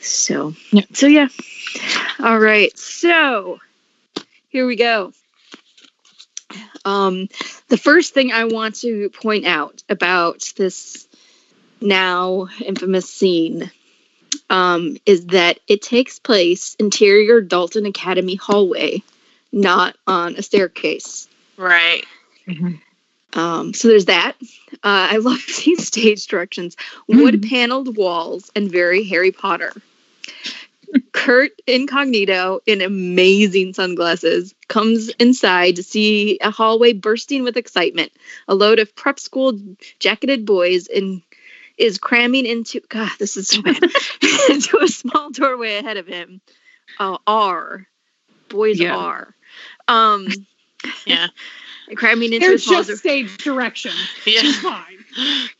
[0.00, 0.84] So Yeah.
[0.92, 1.28] so yeah.
[2.18, 2.76] All right.
[2.76, 3.58] So
[4.50, 5.12] here we go.
[6.84, 7.28] Um,
[7.68, 11.08] the first thing I want to point out about this
[11.80, 13.70] now infamous scene
[14.50, 19.02] um, is that it takes place interior Dalton Academy hallway,
[19.52, 21.28] not on a staircase.
[21.56, 22.04] Right.
[23.34, 24.34] Um, so there's that.
[24.74, 26.76] Uh, I love these stage directions:
[27.08, 29.72] wood paneled walls and very Harry Potter.
[31.12, 38.12] Kurt Incognito in amazing sunglasses comes inside to see a hallway bursting with excitement.
[38.48, 39.58] A load of prep school
[39.98, 41.22] jacketed boys in
[41.78, 43.82] is cramming into God, this is so bad
[44.50, 46.40] into a small doorway ahead of him.
[47.00, 47.86] Oh, are
[48.48, 48.96] boys Yeah.
[48.96, 49.34] are.
[49.88, 50.28] Um
[51.06, 51.28] Yeah.
[51.96, 52.96] cramming into They're a small just door.
[52.96, 53.92] stage direction.
[54.26, 54.40] Yeah.
[54.44, 55.04] It's fine.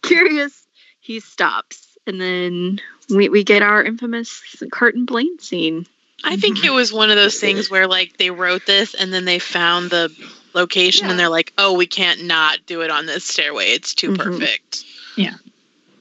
[0.03, 0.67] Curious,
[1.01, 1.97] he stops.
[2.07, 4.43] And then we, we get our infamous
[4.73, 5.87] Kurt and Blaine scene.
[6.25, 9.25] I think it was one of those things where like they wrote this and then
[9.25, 10.15] they found the
[10.55, 13.67] location and they're like, "Oh, we can't not do it on this stairway.
[13.71, 14.19] It's too Mhm.
[14.19, 14.85] perfect."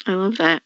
[0.06, 0.64] I love that.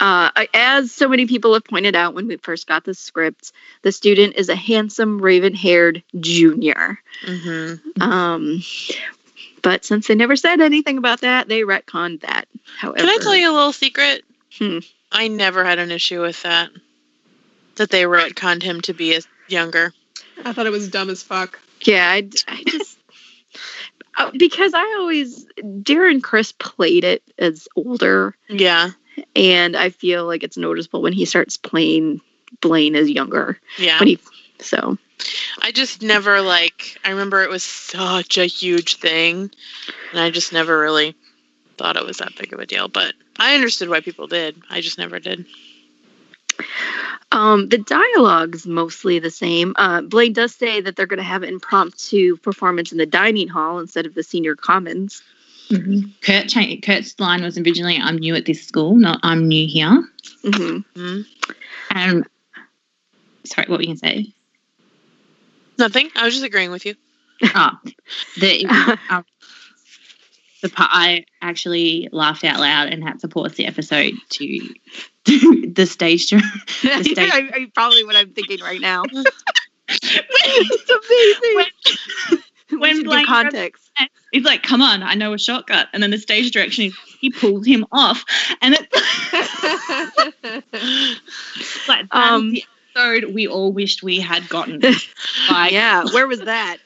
[0.00, 3.52] Uh, as so many people have pointed out when we first got the script,
[3.82, 6.98] the student is a handsome, raven haired junior.
[7.24, 8.62] hmm Um,
[9.62, 12.46] but since they never said anything about that, they retconned that.
[12.78, 14.24] However, Can I tell you a little secret?
[14.58, 14.78] Hmm.
[15.12, 16.70] I never had an issue with that.
[17.76, 19.92] That they retconned him to be a younger.
[20.44, 21.58] I thought it was dumb as fuck.
[21.82, 22.98] Yeah, I, I just
[24.18, 28.90] Oh, because I always Darren Criss played it as older, Yeah.
[29.34, 32.20] and I feel like it's noticeable when he starts playing
[32.60, 33.58] Blaine as younger.
[33.78, 33.98] Yeah.
[33.98, 34.18] When he
[34.60, 34.98] so
[35.62, 39.50] I just never like I remember it was such a huge thing
[40.10, 41.14] and I just never really
[41.78, 44.60] thought it was that big of a deal, but I understood why people did.
[44.68, 45.46] I just never did.
[47.32, 49.74] Um the dialogue's mostly the same.
[49.76, 53.48] Uh, Blaine does say that they're going to have an impromptu performance in the dining
[53.48, 55.22] hall instead of the senior commons.
[56.22, 60.08] Kurt cha- Kurt's line was originally, "I'm new at this school, not I'm new here."
[60.44, 61.20] hmm Hmm?
[61.90, 62.26] And
[63.44, 64.32] sorry, what were you gonna say?
[65.78, 66.10] Nothing.
[66.14, 66.94] I was just agreeing with you.
[67.54, 67.70] Oh,
[68.40, 69.24] the um,
[70.62, 74.74] the part I actually laughed out loud and had to pause the episode to
[75.24, 76.40] do the stage yeah,
[77.02, 79.02] stage- I, I, probably what I'm thinking right now.
[79.88, 82.40] it's amazing.
[82.70, 83.90] When when context.
[84.32, 86.90] He's like, "Come on, I know a shortcut," and then the stage direction
[87.20, 88.24] he pulls him off,
[88.62, 88.88] and it's
[91.88, 94.80] like Like Um, the episode we all wished we had gotten.
[95.50, 96.78] Like, yeah, where was that?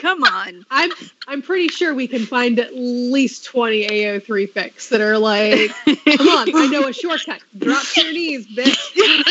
[0.00, 0.64] Come on.
[0.70, 0.90] I'm
[1.26, 6.28] I'm pretty sure we can find at least 20 AO3 fics that are like, come
[6.28, 7.40] on, I know a shortcut.
[7.56, 9.24] Drop to your knees, bitch.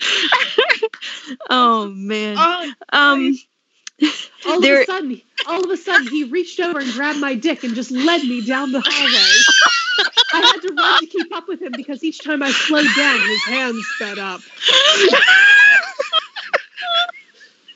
[1.50, 2.36] Oh man.
[2.38, 3.38] Oh, Um
[4.46, 7.34] All There- of a sudden, all of a sudden, he reached over and grabbed my
[7.34, 10.14] dick and just led me down the hallway.
[10.32, 13.20] I had to run to keep up with him because each time I slowed down,
[13.20, 14.42] his hands sped up.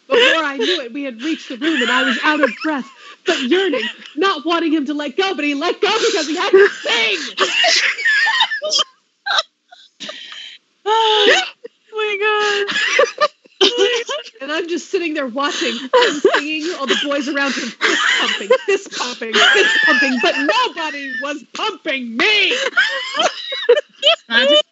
[0.08, 2.88] Before I knew it, we had reached the room and I was out of breath,
[3.26, 3.84] but yearning,
[4.16, 7.18] not wanting him to let go, but he let go because he had to sing.
[10.86, 11.42] oh
[11.92, 12.66] my
[13.18, 13.31] god.
[14.40, 18.48] And I'm just sitting there watching him singing, all the boys around him fist pumping,
[18.66, 22.56] fist pumping, fist pumping, but nobody was pumping me.
[24.28, 24.64] I just,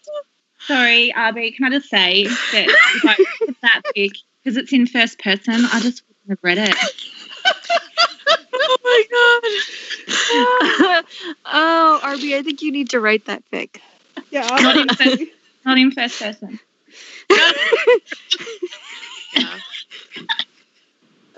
[0.66, 3.16] sorry, RB, can I just say that if I
[3.62, 4.12] that big,
[4.42, 6.74] because it's in first person, I just wouldn't have read it.
[8.52, 9.04] Oh my
[10.94, 11.04] god.
[11.46, 13.80] oh, RB, I think you need to write that fic.
[14.30, 15.22] Yeah, Not in first,
[15.64, 16.58] not in first person.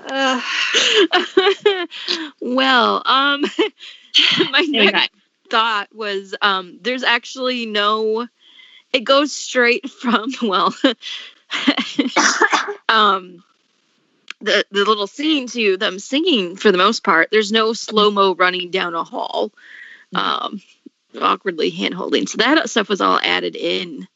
[0.04, 0.40] Uh,
[2.40, 3.44] well, um
[4.50, 5.18] my next go.
[5.50, 8.26] thought was um there's actually no
[8.92, 10.74] it goes straight from well
[12.88, 13.42] um
[14.40, 18.70] the the little scene to them singing for the most part there's no slow-mo running
[18.70, 19.52] down a hall
[20.14, 20.60] um
[21.20, 24.08] awkwardly hand holding so that stuff was all added in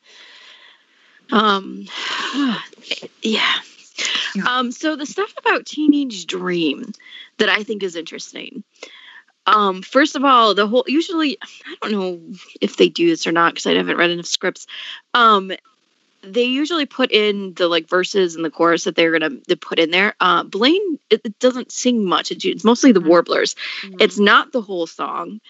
[1.32, 1.86] um
[3.22, 3.52] yeah.
[4.34, 4.44] Yeah.
[4.46, 6.92] um so the stuff about teenage dream
[7.38, 8.62] that i think is interesting.
[9.46, 11.38] Um first of all the whole usually
[11.82, 12.20] i don't know
[12.60, 14.66] if they do this or not because i haven't read enough scripts.
[15.14, 15.52] Um
[16.22, 19.78] they usually put in the like verses and the chorus that they're gonna to put
[19.78, 20.14] in there.
[20.20, 22.32] Uh blaine it, it doesn't sing much.
[22.32, 23.06] It's, it's mostly the Mhm.
[23.06, 23.54] warblers.
[24.00, 25.40] It's not the whole song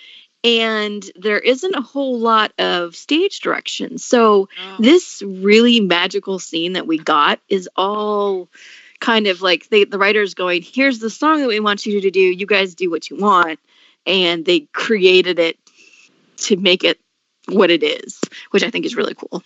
[0.46, 3.98] and there isn't a whole lot of stage direction.
[3.98, 4.76] So Oh.
[4.78, 8.48] this really magical scene that we got is all
[9.00, 12.10] kind of like they the writers going here's the song that we want you to
[12.10, 12.20] do.
[12.20, 13.58] You guys do what you want.
[14.06, 15.58] And they created it
[16.36, 17.00] to make it
[17.48, 18.20] what it is
[18.50, 19.42] which i think is really cool.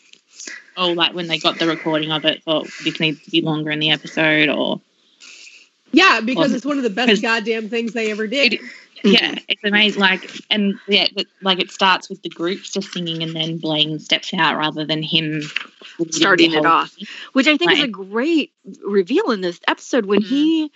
[0.76, 3.70] Oh, like when they got the recording of it, thought this needs to be longer
[3.70, 4.80] in the episode, or
[5.92, 8.54] yeah, because Well, it's one of the best goddamn things they ever did.
[8.54, 8.60] It-
[9.02, 9.98] yeah, it's amazing.
[9.98, 13.98] Like, and yeah, but, like it starts with the groups just singing, and then Blaine
[13.98, 15.40] steps out rather than him
[16.10, 16.90] Starting it off.
[16.92, 17.06] thing.
[17.32, 18.52] which i think is a great
[18.84, 20.70] reveal in this episode when he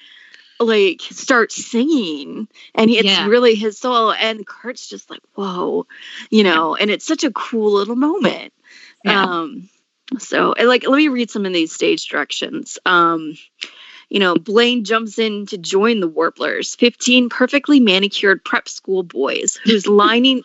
[0.60, 3.26] like starts singing and it's Yeah.
[3.26, 5.86] really his soul and kurt's just like whoa
[6.30, 8.52] you know and it's such a cool little moment
[9.04, 9.22] Yeah.
[9.24, 9.68] Um,
[10.18, 12.78] so like let me read some of these stage directions.
[12.86, 13.36] Um,
[14.08, 19.58] you know, Blaine jumps in to join the Warblers, 15 perfectly manicured prep school boys
[19.64, 20.42] whose lining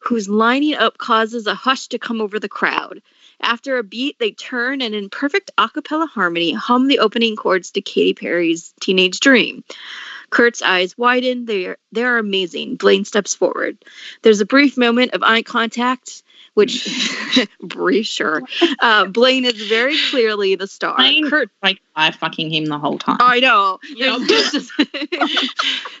[0.00, 3.00] whose lining up causes a hush to come over the crowd.
[3.40, 7.70] After a beat, they turn and in perfect a cappella harmony hum the opening chords
[7.72, 9.64] to Katy Perry's Teenage Dream.
[10.30, 11.44] Kurt's eyes widen.
[11.44, 12.76] They are, they are amazing.
[12.76, 13.84] Blaine steps forward.
[14.22, 16.22] There's a brief moment of eye contact,
[16.54, 17.10] which
[17.62, 18.42] brief, sure.
[18.80, 20.96] Uh, Blaine is very clearly the star.
[20.96, 23.16] Blaine- Kurt, Like I fucking him the whole time.
[23.20, 23.78] I know.
[23.94, 24.20] Yep.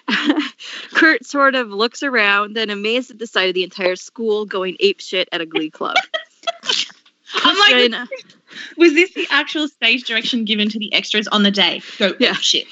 [0.94, 4.76] Kurt sort of looks around, then amazed at the sight of the entire school going
[4.80, 5.96] ape shit at a glee club.
[7.34, 8.08] I'm like, Christian-
[8.76, 11.80] was this the actual stage direction given to the extras on the day?
[11.98, 12.34] Go Yeah.
[12.34, 12.66] shit.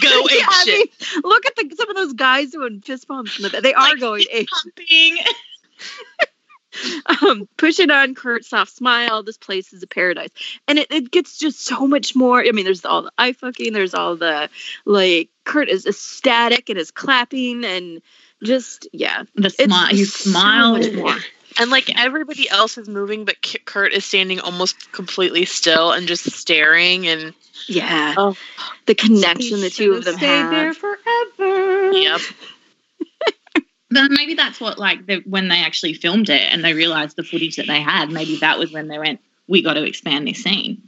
[0.00, 0.74] Go Yeah, ape I shit.
[1.12, 3.36] mean, look at the, some of those guys doing fist bumps.
[3.38, 5.18] In the, they are Like, going ape Pumping.
[7.22, 9.22] Um, push it on Kurt, soft smile.
[9.22, 10.30] This place is a paradise,
[10.68, 12.40] and it, it gets just so much more.
[12.40, 14.48] I mean, there's all the eye fucking, there's all the
[14.84, 15.28] like.
[15.44, 18.00] Kurt is ecstatic and is clapping and
[18.44, 19.86] just yeah, The smile.
[19.88, 20.78] He so smiled.
[20.78, 21.16] much more.
[21.58, 26.30] And like everybody else is moving, but Kurt is standing almost completely still and just
[26.30, 27.08] staring.
[27.08, 27.34] And
[27.66, 28.36] Yeah, Oh.
[28.86, 30.50] the connection the two of should've them have.
[30.50, 31.92] there forever.
[31.92, 32.20] yep,
[33.92, 37.22] But maybe that's what like the, when they actually filmed it and they realized the
[37.24, 38.10] footage that they had.
[38.10, 40.82] Maybe that was when they went, "We got to expand this scene."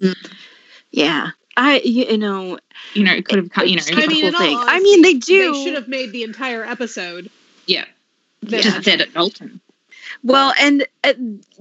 [0.91, 2.59] Yeah, I you know
[2.95, 3.69] You know, it could have cut.
[3.69, 4.65] You know, It's I a mean, cool in all.
[4.69, 5.53] I mean, they do.
[5.53, 7.31] They should have made the entire episode.
[7.67, 7.85] yeah,
[8.43, 9.61] then- just said it, Dalton.
[10.23, 11.15] well, and uh,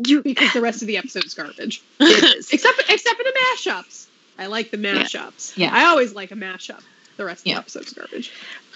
[0.05, 1.81] you because the rest of the episode is garbage.
[1.99, 2.49] it is.
[2.53, 4.07] Except except for the mashups.
[4.37, 5.55] I like the mashups.
[5.57, 5.69] Yeah.
[5.71, 6.81] I always like a mashup.
[7.17, 7.53] The rest of Yeah.
[7.55, 8.31] the episode's garbage.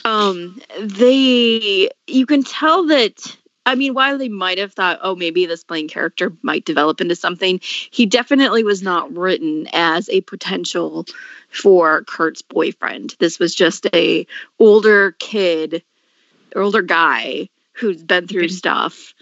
[0.05, 3.37] Um they you can tell that
[3.67, 7.17] I mean, while they might have thought, oh, maybe this Blaine character might develop into
[7.17, 11.05] something, he definitely was not written as a potential
[11.49, 13.15] for Kurt's boyfriend.
[13.19, 14.25] This was just a
[14.57, 15.83] older kid,
[16.55, 19.13] older guy who's been through stuff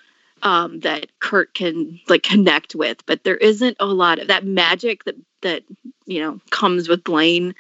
[0.44, 3.04] um, that Kurt can like connect with.
[3.08, 5.64] But there isn't a lot of that magic that that
[6.06, 7.56] you know comes with Blaine.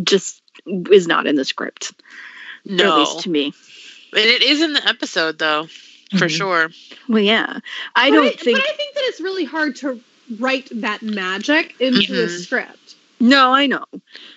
[0.00, 1.92] Just is not in the script,
[2.68, 2.98] or at No.
[2.98, 3.52] least to me.
[4.12, 5.68] And it is in the episode though,
[6.18, 6.36] for Mhm.
[6.36, 6.70] sure.
[7.08, 7.58] Well, yeah,
[7.94, 8.58] I But don't think.
[8.58, 10.00] But I think that it's really hard to
[10.38, 12.42] write that magic into a Mhm.
[12.42, 13.84] script No, I know.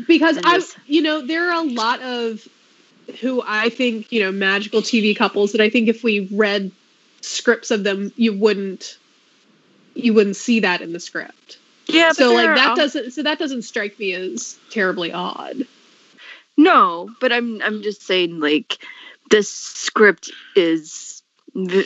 [0.08, 2.48] because I, this- you know, there are a lot of
[3.22, 6.72] who I think you know magical TV couples that I think if we read
[7.22, 8.98] scripts of them, you wouldn't,
[9.96, 11.58] you wouldn't see that in the script.
[11.88, 15.68] Yeah, so like that are- doesn't, so that doesn't strike me as terribly odd.
[16.58, 18.78] No, but I'm I'm just saying like
[19.30, 21.24] this script is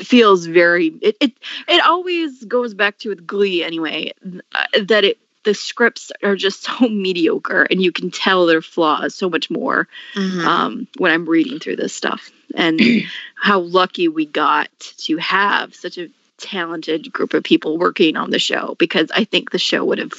[0.02, 1.34] feels very it it,
[1.68, 4.12] it always goes back to with Glee anyway
[4.56, 9.14] uh, that it the scripts are just so mediocre and you can tell their flaws
[9.16, 10.46] so much more Mhm.
[10.46, 12.80] um, when I'm reading through this stuff and
[13.36, 18.40] how lucky we got to have such a talented group of people working on the
[18.40, 20.14] show because I think the show would have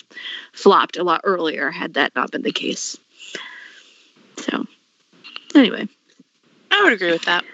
[0.52, 2.96] flopped a lot earlier had that not been the case.
[4.38, 4.66] So,
[5.54, 5.88] anyway,
[6.70, 7.44] I would agree with that.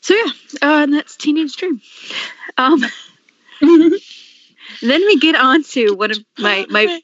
[0.00, 0.30] so yeah,
[0.62, 1.80] uh, and that's Teenage Dream.
[2.56, 2.82] Um,
[3.60, 3.92] then
[4.82, 7.00] we get on to one of my my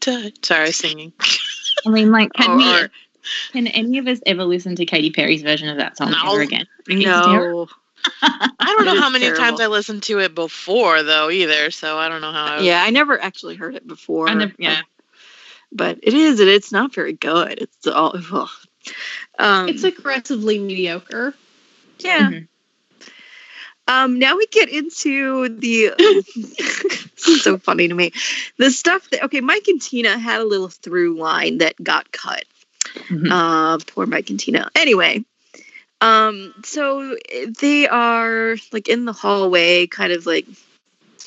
[0.00, 1.12] Sorry, I was singing.
[1.86, 2.80] I mean, like, can we?
[2.82, 2.90] or-
[3.52, 6.32] Can any of us ever listen to Katy Perry's version of that song No.
[6.32, 6.66] ever again?
[6.86, 7.68] It's no,
[8.22, 9.60] I don't know how many times.
[9.60, 12.90] I listened to it before though either, so I don't know how I yeah, I
[12.90, 14.28] never actually heard it before.
[14.30, 14.80] I never- yeah.
[15.72, 17.58] But it is and it's not very good.
[17.60, 18.14] It's all.
[18.32, 18.48] ugh.
[19.38, 21.34] Um, It's aggressively mediocre.
[21.98, 22.30] yeah.
[22.30, 22.48] Mhm.
[23.86, 25.94] Um, now we get into the.
[27.16, 28.12] so funny to me.
[28.58, 32.44] The stuff that okay, Mike and Tina had a little through line that got cut.
[33.08, 33.30] Mhm.
[33.30, 34.70] Uh, poor Mike and Tina.
[34.74, 35.24] Anyway,
[36.02, 37.16] um, so
[37.60, 40.46] they are like in the hallway, kind of like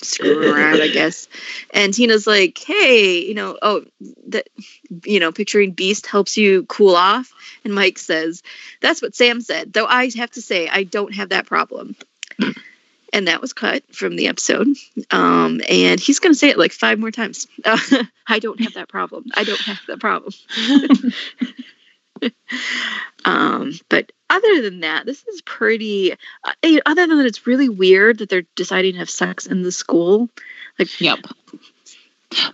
[0.02, 1.28] screwing around, I guess.
[1.74, 3.86] And Tina's like, "Hey, you know, oh,
[4.28, 4.48] that,
[5.06, 7.34] you know, picturing Beiste helps you cool off."
[7.64, 8.44] And Mike says,
[8.82, 11.96] "That's what Sam said." Though I have to say, I don't have that problem.
[13.14, 14.70] And that was cut from the episode.
[15.12, 17.46] Um, and he's going to say it like five more times.
[17.66, 17.78] Uh,
[18.28, 19.26] I don't have that problem.
[19.36, 20.34] I don't have that problem.
[23.26, 26.14] um, but other than that, this is pretty.
[26.14, 29.62] Uh, eh, other than that, it's really weird that they're deciding to have sex in
[29.62, 30.30] the school.
[30.80, 31.20] Like, yep.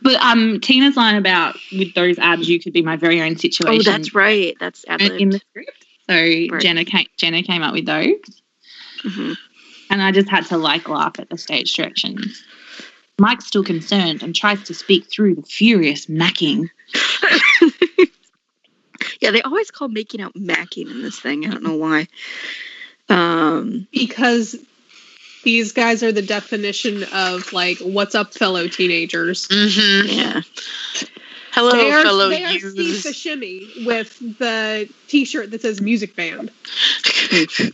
[0.02, 3.80] But um, Tina's line about with those abs, you could be my very own situation.
[3.80, 4.56] Oh, that's right.
[4.60, 5.86] That's weren't in the script.
[6.10, 8.42] So Jenna came, Jenna came up with those,
[9.04, 9.34] hmm
[9.90, 12.44] and I just had to like laugh at the stage directions.
[13.20, 16.70] Mike's still concerned and tries to speak through the furious macking.
[19.20, 21.45] Yeah, they always call making out macking in this thing.
[21.45, 22.07] I don't know why.
[23.09, 24.55] Um, because
[25.43, 30.09] these guys are the definition of like what's up fellow teenagers Mm-hmm.
[30.09, 30.41] yeah.
[31.51, 33.07] Hello, they are, fellow they are Steve youths.
[33.07, 36.51] Buscemi with the t-shirt that says music band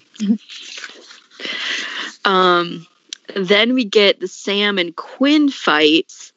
[2.26, 2.88] Um,
[3.36, 6.32] then we get the Sam and Quinn fight,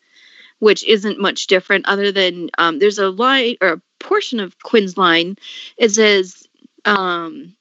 [0.58, 4.96] which isn't much different other than um, there's a line or a portion of Quinn's
[4.96, 5.36] line.
[5.76, 6.46] It says,
[6.84, 7.56] um,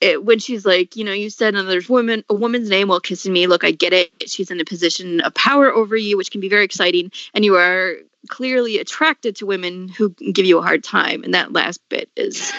[0.00, 3.32] it, when she's like, you know, you said another woman, a woman's name while kissing
[3.32, 3.46] me.
[3.46, 4.10] Look, I get it.
[4.26, 7.56] She's in a position of power over you, which can be very exciting, and you
[7.56, 7.94] are
[8.28, 11.24] clearly attracted to women who give you a hard time.
[11.24, 12.52] And that last bit is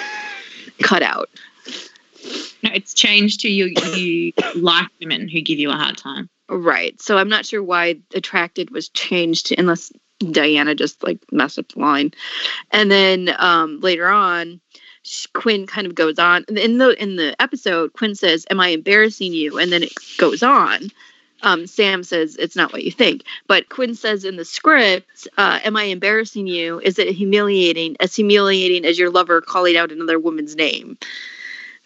[0.82, 1.30] cut out.
[2.64, 3.74] No, it's changed to you.
[3.96, 6.30] You like women who give you a hard time.
[6.50, 7.00] Right.
[7.02, 9.92] So I'm not sure why attracted was changed to, unless
[10.22, 12.12] Dianna just like messed up the line.
[12.72, 14.62] And then um, later on,
[15.34, 17.94] Quinn kind of goes on in the in the episode.
[17.94, 20.90] Quinn says, "Am I embarrassing you?" And then it goes on.
[21.44, 25.60] Um, Sam says it's not what you think, but Quinn says in the script, uh,
[25.64, 26.80] "Am I embarrassing you?
[26.80, 27.98] Is it humiliating?
[28.00, 30.98] As humiliating as your lover calling out another woman's name?"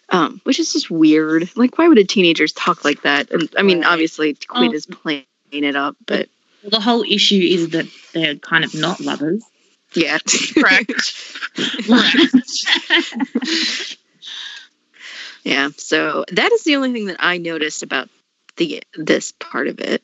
[0.08, 1.54] Um, which is just weird.
[1.56, 3.30] Like, why would a teenagers talk like that?
[3.30, 6.28] And I mean, obviously, Quinn is playing it up, but
[6.62, 9.42] Well, the whole issue is that they're kind of not lovers.
[9.94, 10.18] yeah,
[10.54, 11.14] Correct.
[15.44, 15.68] yeah.
[15.76, 18.08] So that is the only thing that I noticed about
[18.56, 20.02] the this part of it.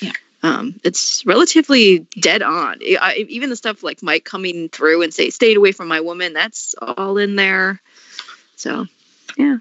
[0.00, 0.12] Yeah.
[0.42, 2.78] Um, it's relatively dead on.
[3.00, 6.32] I- even the stuff like Mike coming through and say, "Stayed away from my woman."
[6.32, 7.80] That's all in there.
[8.56, 8.86] So
[9.36, 9.58] Yeah.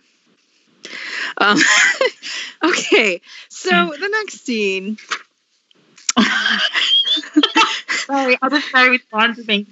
[1.38, 1.60] Um,
[2.64, 4.98] okay, so the next scene.
[8.06, 9.68] Sorry, I was very responding.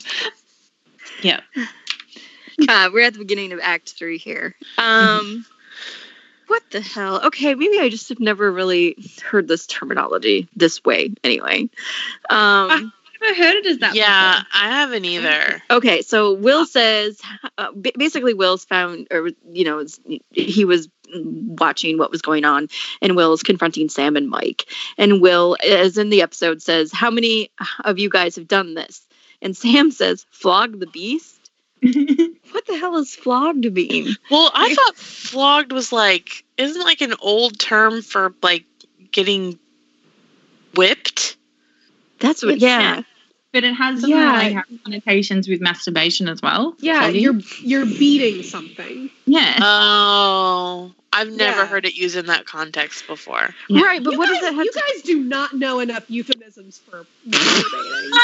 [1.22, 1.41] Yeah.
[2.68, 4.56] Uh, we're at the beginning of Act Three here.
[4.78, 5.45] Um,
[6.48, 7.26] what the hell?
[7.28, 11.14] Okay, maybe I just have never really heard this terminology this way.
[11.24, 11.70] Anyway,
[12.30, 12.91] um, I've
[13.22, 13.95] never heard it as that.
[13.95, 15.61] yeah, I haven't either.
[15.70, 16.01] okay.
[16.01, 17.20] So Will says,
[17.57, 19.86] uh, basically, Will's found, or you know,
[20.32, 22.68] he was watching what was going on,
[23.01, 24.65] and Will is confronting Sam and Mike,
[24.97, 27.49] and Will, as in the episode, says, "How many
[27.84, 29.05] of you guys have done this?"
[29.41, 31.36] And Sam says, "Flog the beast."
[32.51, 34.15] What the hell is flogged mean?
[34.32, 38.65] Well, I thought flogged was like isn't like an old term for like
[39.11, 39.59] getting
[40.76, 41.38] whipped.
[42.20, 42.55] That's what.
[42.55, 43.01] It's- Yeah.
[43.53, 44.34] But it has some Yeah.
[44.34, 46.76] like connotations with masturbation as well.
[46.80, 47.22] Yeah, Flogging.
[47.22, 49.09] you're you're beating something.
[49.26, 49.57] yeah.
[49.61, 51.68] Oh, I've never Yeah.
[51.68, 53.55] heard it used in that context before.
[53.70, 53.82] Yeah.
[53.84, 54.80] Right, but you what guys, does it have You to?
[54.93, 58.11] guys do not know enough euphemisms for masturbating.
[58.11, 58.20] Uh,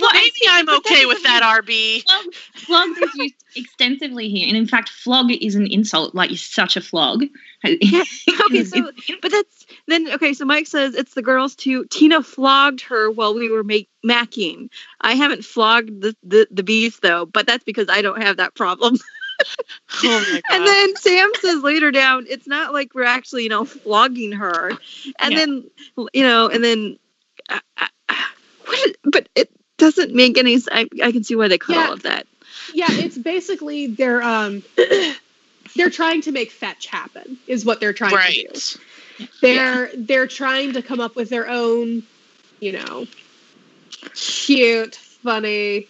[0.00, 2.02] well, maybe I'm okay with that, RB.
[2.02, 6.14] flog, flog is used extensively here, and in fact, flog is an insult.
[6.14, 7.24] Like you're such a flog.
[7.62, 8.04] yeah.
[8.46, 8.90] Okay, so
[9.22, 10.32] but that's then okay.
[10.34, 11.84] So Mike says it's the girls too.
[11.86, 14.68] Tina flogged her while we were make, macking.
[15.00, 18.54] I haven't flogged the, the the beast though, but that's because I don't have that
[18.54, 18.96] problem.
[20.04, 20.56] Oh my god.
[20.56, 24.70] And then Sam says later down, it's not like we're actually you know flogging her.
[25.18, 25.38] And Yeah.
[25.38, 25.70] then
[26.14, 26.98] you know, and then
[27.50, 28.14] uh, uh,
[28.64, 28.78] what?
[28.88, 30.58] is- But it doesn't make any.
[30.70, 31.86] I, I can see why they cut Yeah.
[31.86, 32.26] all of that.
[32.72, 34.62] yeah, it's basically they're um
[35.76, 38.48] they're trying to make fetch happen is what they're trying to do.
[39.40, 42.02] They're they're trying to come up with their own,
[42.60, 43.06] you know,
[44.14, 45.86] cute, funny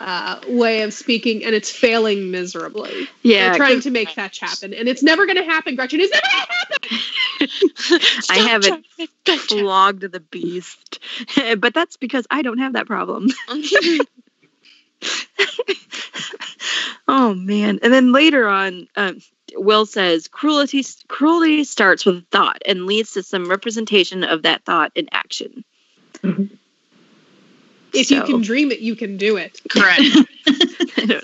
[0.00, 3.08] uh, way of speaking, and it's failing miserably.
[3.22, 5.74] Yeah, they're trying to make fetch happen, and it's never going to happen.
[5.74, 6.46] Gretchen, it's never going
[6.82, 8.26] to happen.
[8.30, 9.60] I haven't trying to make that joke.
[9.60, 11.00] flogged the beast,
[11.58, 13.28] but that's because I don't have that problem.
[17.08, 17.80] oh man!
[17.82, 19.20] And then later on, um,
[19.56, 24.92] Will says cruelty cruelty starts with thought and leads to some representation of that thought
[24.94, 25.64] in action.
[27.92, 29.60] If you can dream it, you can do it.
[29.68, 30.00] Correct.
[30.46, 31.20] I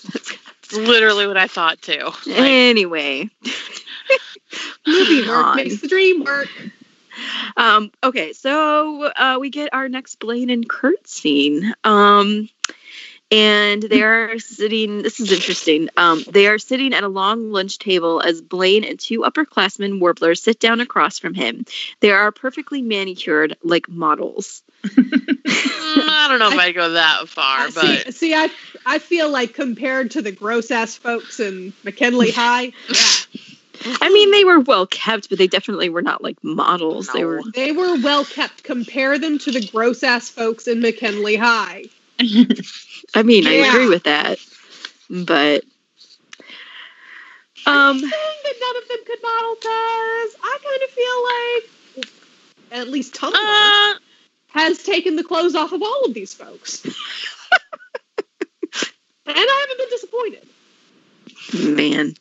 [0.73, 2.11] literally what I thought too.
[2.27, 3.29] Like, anyway,
[4.87, 5.57] moving Work on.
[5.57, 6.49] makes the dream work.
[7.57, 11.75] Um, okay, so uh, we get our next Blaine and Kurt scene.
[11.85, 12.49] Um,
[13.31, 15.89] and they are sitting, this is interesting.
[15.97, 20.43] Um, they are sitting at a long lunch table as Blaine and two upperclassmen warblers
[20.43, 21.65] sit down across from him.
[22.01, 24.63] They are perfectly manicured like models.
[24.85, 28.51] mm, I don't know if I'd go that far, Uh, see, but see, I
[28.87, 33.41] I feel like compared to the gross ass folks in McKinley High, yeah,
[34.01, 37.09] I mean, they were well kept, but they definitely were not like models.
[37.13, 38.63] They were, they were well kept.
[38.63, 41.85] Compare them to the gross ass folks in McKinley High.
[43.15, 44.39] I mean, I agree with that.
[45.11, 45.65] But,
[47.67, 50.37] um, that none of them could model cars.
[50.43, 51.71] I kind of feel like
[52.75, 53.99] at least Tumblr uh,
[54.49, 56.85] has taken the clothes off of all of these folks.
[56.85, 56.95] and
[59.27, 60.49] I haven't been disappointed.
[61.77, 62.15] Man.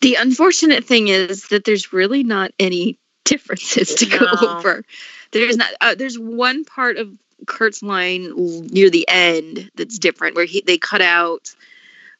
[0.00, 4.84] The unfortunate thing is that there's really not any differences to go over.
[5.32, 5.68] There's not.
[5.80, 7.16] Uh, there's one part of
[7.46, 8.32] Kurt's line
[8.70, 11.54] near the end that's different, where he they cut out.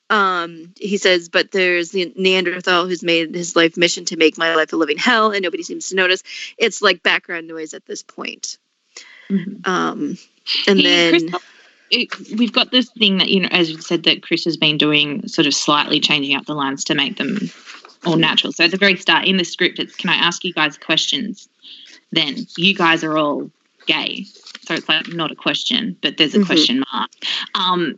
[0.09, 4.55] Um, he says, "But there's the Neanderthal who's made his life mission to make my
[4.55, 6.23] life a living hell, and nobody seems to notice."
[6.59, 8.59] It's like background noise at this point.
[9.31, 9.67] Mhm.
[9.67, 10.19] Um,
[10.67, 11.31] and He- then
[11.91, 14.79] it- we've got this thing that you know, as you said, that Chris has been
[14.79, 17.51] doing, sort of slightly changing up the lines to make them
[18.05, 18.53] all natural.
[18.53, 21.49] So at the very start in the script, it's can I ask you guys questions?
[22.11, 23.51] Then you guys are all
[23.87, 24.27] gay.
[24.71, 26.47] So it's like not a question, but there's a Mhm.
[26.47, 27.11] question mark.
[27.57, 27.97] Um,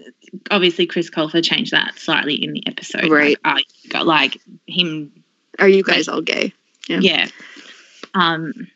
[0.51, 3.11] obviously, Chris Colfer changed that slightly in the episode.
[3.11, 3.37] Right.
[3.45, 5.13] Like, got like him
[5.59, 6.55] are you guys all gay?
[6.89, 7.01] Yeah.
[7.01, 7.29] yeah.
[8.15, 8.69] Um,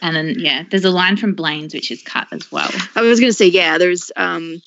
[0.00, 2.70] and then yeah, there's a line from Blaine's which is cut as well.
[2.96, 4.62] I was gonna say, yeah, there's um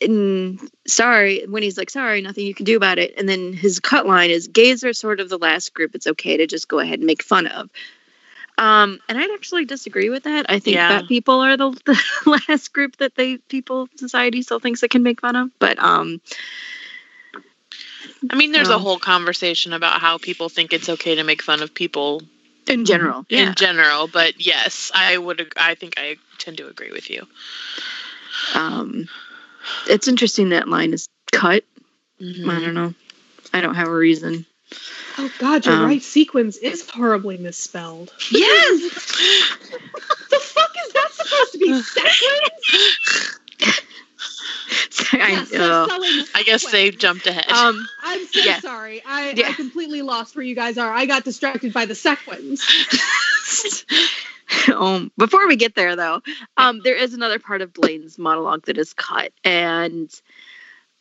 [0.00, 3.12] in, sorry, when he's like, sorry, nothing you can do about it.
[3.18, 6.38] And then his cut line is gays are sort of the last group it's okay
[6.38, 7.68] to just go ahead and make fun of.
[8.56, 10.46] Um, and I'd actually disagree with that.
[10.48, 10.88] I think Yeah.
[11.00, 15.02] fat people are the, the last group that they people society still thinks it can
[15.02, 15.50] make fun of.
[15.58, 16.20] But um
[18.30, 21.62] I mean, there's a whole conversation about how people think it's okay to make fun
[21.62, 22.22] of people
[22.66, 23.48] in general, yeah.
[23.48, 24.06] in general.
[24.08, 25.52] But yes, I would.
[25.56, 27.26] I think I tend to agree with you.
[28.54, 29.08] um
[29.88, 31.64] it's interesting that line is cut.
[32.20, 32.48] Mhm.
[32.48, 32.94] I don't know.
[33.52, 34.46] I don't have a reason.
[35.18, 36.02] Oh God, you're Um, right.
[36.02, 38.12] Sequins is horribly misspelled.
[38.30, 38.80] Yes.
[40.30, 41.82] the fuck is that supposed to be?
[45.12, 45.86] I, Yes, uh,
[46.34, 47.50] I guess they jumped ahead.
[47.50, 48.52] um, I'm so Yeah.
[48.52, 49.02] sorry.
[49.04, 50.92] I, I completely lost where you guys are.
[50.92, 52.64] I got distracted by the sequins.
[54.74, 56.20] um, before we get there, though,
[56.56, 60.10] um, there is another part of Blaine's monologue that is cut, and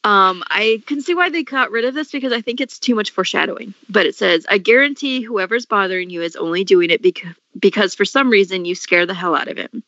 [0.04, 2.96] um, I can see why they got rid of this because I think it's too
[2.96, 3.74] much foreshadowing.
[3.90, 8.06] But it says, "I guarantee whoever's bothering you is only doing it because because for
[8.06, 9.84] some reason you scare the hell out of him."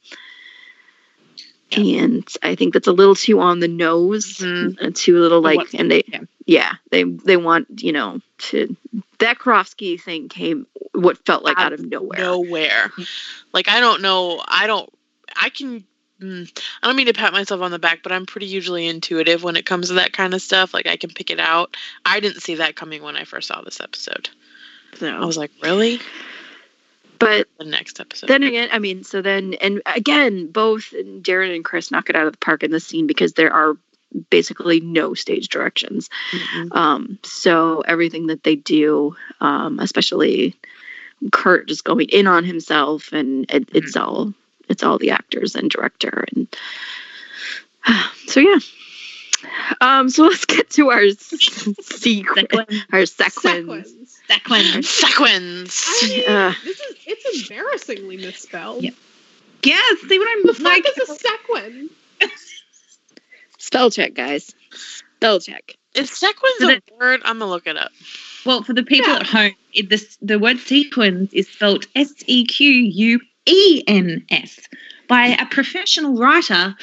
[1.72, 4.78] And I think that's a little too on the nose, Mhm.
[4.80, 6.20] and too little like, and they, yeah.
[6.46, 8.78] yeah, they they want you know to
[9.18, 12.20] that Karofsky thing came what felt like out of nowhere.
[12.20, 12.92] Nowhere.
[13.52, 14.42] Like I don't know.
[14.48, 14.90] I don't.
[15.36, 15.84] I can.
[16.22, 19.44] Mm, I don't mean to pat myself on the back, but I'm pretty usually intuitive
[19.44, 20.74] when it comes to that kind of stuff.
[20.74, 21.76] Like I can pick it out.
[22.06, 24.30] I didn't see that coming when I first saw this episode.
[25.02, 25.22] No.
[25.22, 26.00] I was like, really?
[27.20, 28.28] but The next episode.
[28.28, 30.92] then again, I mean, so then, and again, both
[31.22, 33.76] Darren and Chris knock it out of the park in this scene because there are
[34.30, 36.10] basically no stage directions.
[36.32, 36.76] Mm-mm.
[36.76, 40.56] Um, so everything that they do, um, especially
[41.32, 44.34] Kurt just going in on himself, and it, it's all
[44.70, 46.48] it's all the actors and director, and
[48.28, 48.58] so yeah.
[49.82, 51.94] Um, so let's get to our sequence,
[52.92, 53.92] our sequence.
[54.28, 54.88] Sequins.
[54.88, 54.90] Sequins.
[54.90, 55.86] Sequins.
[56.04, 56.54] I mean, Uh.
[56.64, 58.84] this is it's embarrassingly misspelled.
[58.84, 58.94] Yep.
[59.64, 60.00] Yes.
[60.08, 60.86] See what I'm fuck like?
[60.88, 61.90] is a sequin?
[63.58, 64.54] Spell check, guys.
[65.18, 65.76] Spell check.
[65.96, 67.22] Is sequins So a word?
[67.26, 67.92] I'm gonna look it up.
[68.46, 69.20] Well, for the people Yeah.
[69.20, 74.26] at home, it, this, the word sequins is spelled S E Q U E N
[74.30, 74.60] S
[75.08, 76.76] by a professional writer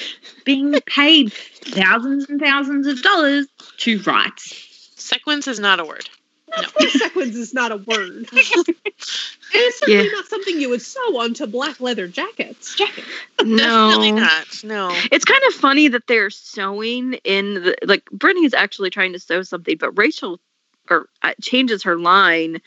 [0.44, 3.46] being paid thousands and thousands of dollars
[3.78, 4.38] to write.
[4.38, 6.08] Sequins is not a word.
[6.56, 8.10] Of course, sequins is not a word.
[8.10, 10.10] and it's certainly Yeah.
[10.12, 12.74] not something you would sew onto black leather jackets.
[12.76, 13.04] Jacket.
[13.38, 14.16] Definitely No.
[14.16, 14.62] not.
[14.62, 14.90] No.
[15.10, 19.18] It's kind of funny that they're sewing in the like Brittany is actually trying to
[19.18, 20.40] sew something, but Rachel
[20.90, 22.60] or uh, changes her line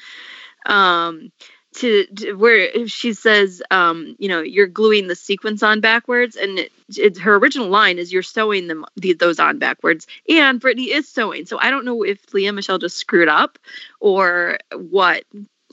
[0.66, 1.32] um
[1.78, 6.60] to, to where she says um you know you're gluing the sequence on backwards and
[6.60, 10.92] it, it's her original line is you're sewing them the, those on backwards and Brittany
[10.92, 11.46] is sewing.
[11.46, 13.60] So I don't know if Lea Michele just screwed up
[14.00, 15.24] or what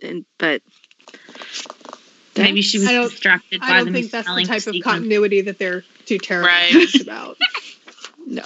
[0.02, 0.62] and but
[2.36, 5.42] Maybe she was I don't- by I don't the think that's the type of continuity
[5.42, 7.00] that they're too terrible Right.
[7.00, 7.36] about.
[8.26, 8.42] no.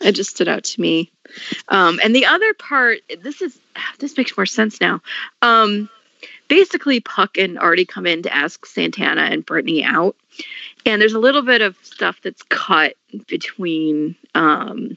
[0.00, 1.10] It just stood out to me.
[1.68, 3.58] Um and the other part this is
[3.98, 5.02] this makes more sense now.
[5.42, 5.88] Um
[6.48, 10.16] basically puck and artie come in to ask santana and brittany out
[10.84, 12.94] and there's a little bit of stuff that's cut
[13.26, 14.96] between um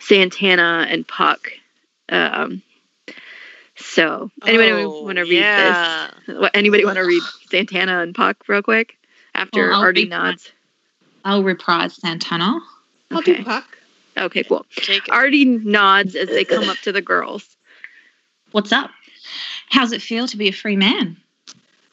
[0.00, 1.50] santana and puck
[2.10, 2.62] um
[3.76, 6.10] so anybody Oh, want to read yeah.
[6.26, 8.96] this What- anybody want to read santana and puck real quick
[9.34, 10.18] after Well, artie read mine.
[10.32, 10.52] nods
[11.24, 12.60] I'll reprise Santana.
[13.10, 13.38] I'll Okay.
[13.38, 13.76] do puck.
[14.16, 15.12] okay cool Take it.
[15.12, 17.56] Artie nods as they come up to the girls.
[18.52, 18.90] What's up?
[19.70, 21.16] How's it feel to be a free man?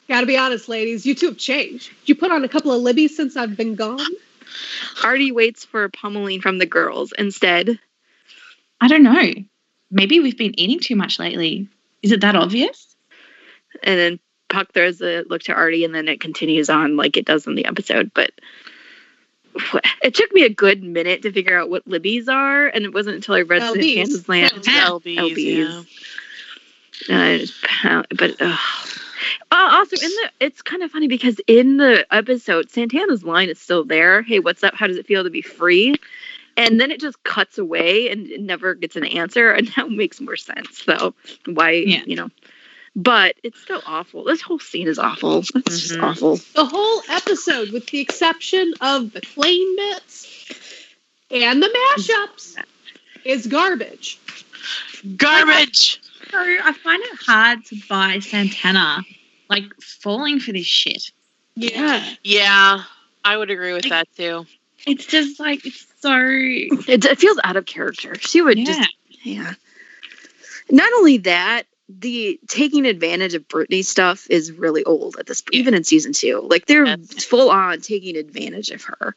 [0.07, 1.91] Gotta be honest, ladies, you two have changed.
[2.05, 3.99] You put on a couple of libbies since I've been gone.
[5.03, 7.13] Artie waits for pummeling from the girls.
[7.17, 7.79] Instead,
[8.81, 9.31] I don't know.
[9.89, 11.69] Maybe we've been eating too much lately.
[12.01, 12.93] Is it that obvious?
[13.81, 14.19] and then
[14.49, 17.55] Puck throws a look to Artie, and then it continues on like it does in
[17.55, 18.11] the episode.
[18.13, 18.31] But
[20.03, 23.15] it took me a good minute to figure out what libbies are, and it wasn't
[23.15, 24.07] until I read LBs.
[24.07, 24.53] Santana's Land.
[24.53, 25.37] LBs, LBs.
[25.37, 25.81] yeah.
[27.09, 28.57] Uh, I just pound- but uh,
[29.51, 33.83] also in the it's kind of funny because in the episode Santana's line is still
[33.83, 34.21] there.
[34.21, 34.73] Hey, what's up?
[34.75, 35.95] How does it feel to be free?
[36.55, 40.21] And then it just cuts away and it never gets an answer, and now makes
[40.21, 40.83] more sense.
[40.83, 41.13] So
[41.45, 42.03] why Yeah.
[42.05, 42.29] you know?
[42.95, 44.23] But it's still awful.
[44.23, 45.39] This whole scene is awful.
[45.39, 46.03] It's just Mhm.
[46.03, 46.35] awful.
[46.53, 50.45] The whole episode, with the exception of the Klaine bits
[51.31, 52.55] and the mashups,
[53.25, 54.19] is garbage.
[55.17, 55.99] Garbage.
[56.33, 59.03] So I find it hard to buy Santana,
[59.51, 61.11] like falling for this shit.
[61.55, 62.83] Yeah, Yeah,
[63.23, 64.47] I would agree with that too.
[64.87, 68.15] It's just like it's so it, it feels out of character.
[68.15, 68.65] She would yeah.
[68.65, 68.89] just
[69.21, 69.53] Yeah.
[70.71, 75.53] Not only that, the taking advantage of Brittany stuff is really old at this point,
[75.53, 75.59] Yeah.
[75.59, 76.41] even in season two.
[76.49, 77.23] Like they're Yes.
[77.25, 79.13] full on taking advantage of her.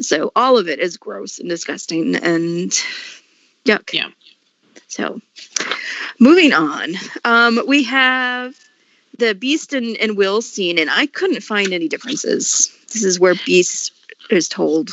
[0.00, 2.70] So all of it is gross and disgusting and
[3.64, 3.90] yuck.
[3.94, 4.10] Yeah.
[4.88, 5.22] So
[6.18, 6.94] moving on.
[7.24, 8.54] Um, we have
[9.18, 12.70] the Beiste and, and Will scene, and I couldn't find any differences.
[12.92, 13.90] This is where Beiste
[14.30, 14.90] is told,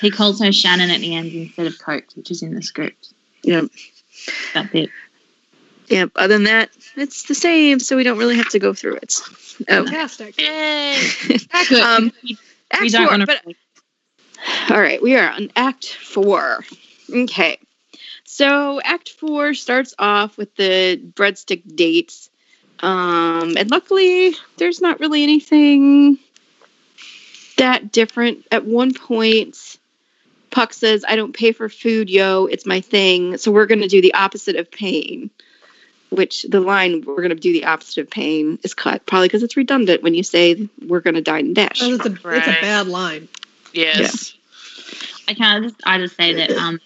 [0.00, 3.12] He calls her Shannon at the end instead of Coke, which is in the script.
[3.42, 3.68] you know,
[4.54, 4.90] That's it.
[5.88, 6.06] Yeah.
[6.16, 9.14] Other than that, it's the same, so we don't really have to go through it.
[9.68, 10.40] Oh, Fantastic.
[10.40, 10.96] Yay!
[11.68, 11.82] Good.
[11.82, 12.38] Um, we
[12.70, 13.54] Act don't four, but.
[14.70, 16.64] All right, we are on Act Four.
[17.12, 17.58] Okay.
[18.40, 22.30] So Act Four starts off with the breadstick dates.
[22.78, 26.18] Um, and luckily there's not really anything
[27.58, 28.46] that different.
[28.50, 29.76] At one point,
[30.50, 33.36] Puck says, I don't pay for food, yo, it's my thing.
[33.36, 35.28] So we're gonna do the opposite of paying.
[36.08, 39.58] Which the line we're gonna do the opposite of paying is cut, probably because it's
[39.58, 41.82] redundant when you say we're gonna dine and dash.
[41.82, 43.28] Oh, it's, a, it's a bad line.
[43.74, 44.34] Yes.
[45.28, 46.80] I can just I just say that um,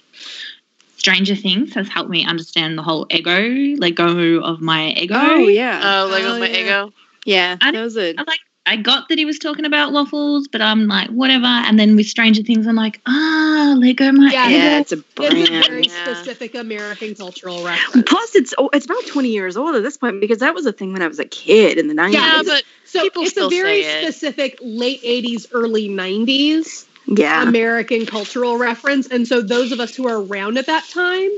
[1.05, 3.39] Stranger Things has helped me understand the whole ego,
[3.77, 5.15] let go of my ego.
[5.19, 6.03] Oh yeah.
[6.03, 6.57] Oh, Lego Oh, my yeah.
[6.61, 6.93] ego.
[7.27, 10.49] Yeah, I that was a I like I got that he was talking about waffles,
[10.49, 11.45] but I'm like whatever.
[11.45, 14.57] And then with Stranger Things, I'm like ah, Lego my Yeah, ego.
[14.57, 15.83] yeah, it's a It's a very.
[15.83, 16.15] Yeah.
[16.15, 18.09] specific American cultural reference.
[18.09, 20.73] Plus, it's oh, it's about twenty years old at this point because that was a
[20.73, 22.19] thing when I was a kid in the nineties.
[22.19, 24.13] Yeah, but So People it's a very say it.
[24.13, 29.07] specific late 80s, early 90s yeah, American cultural reference.
[29.09, 31.31] And so those of us who are around at that time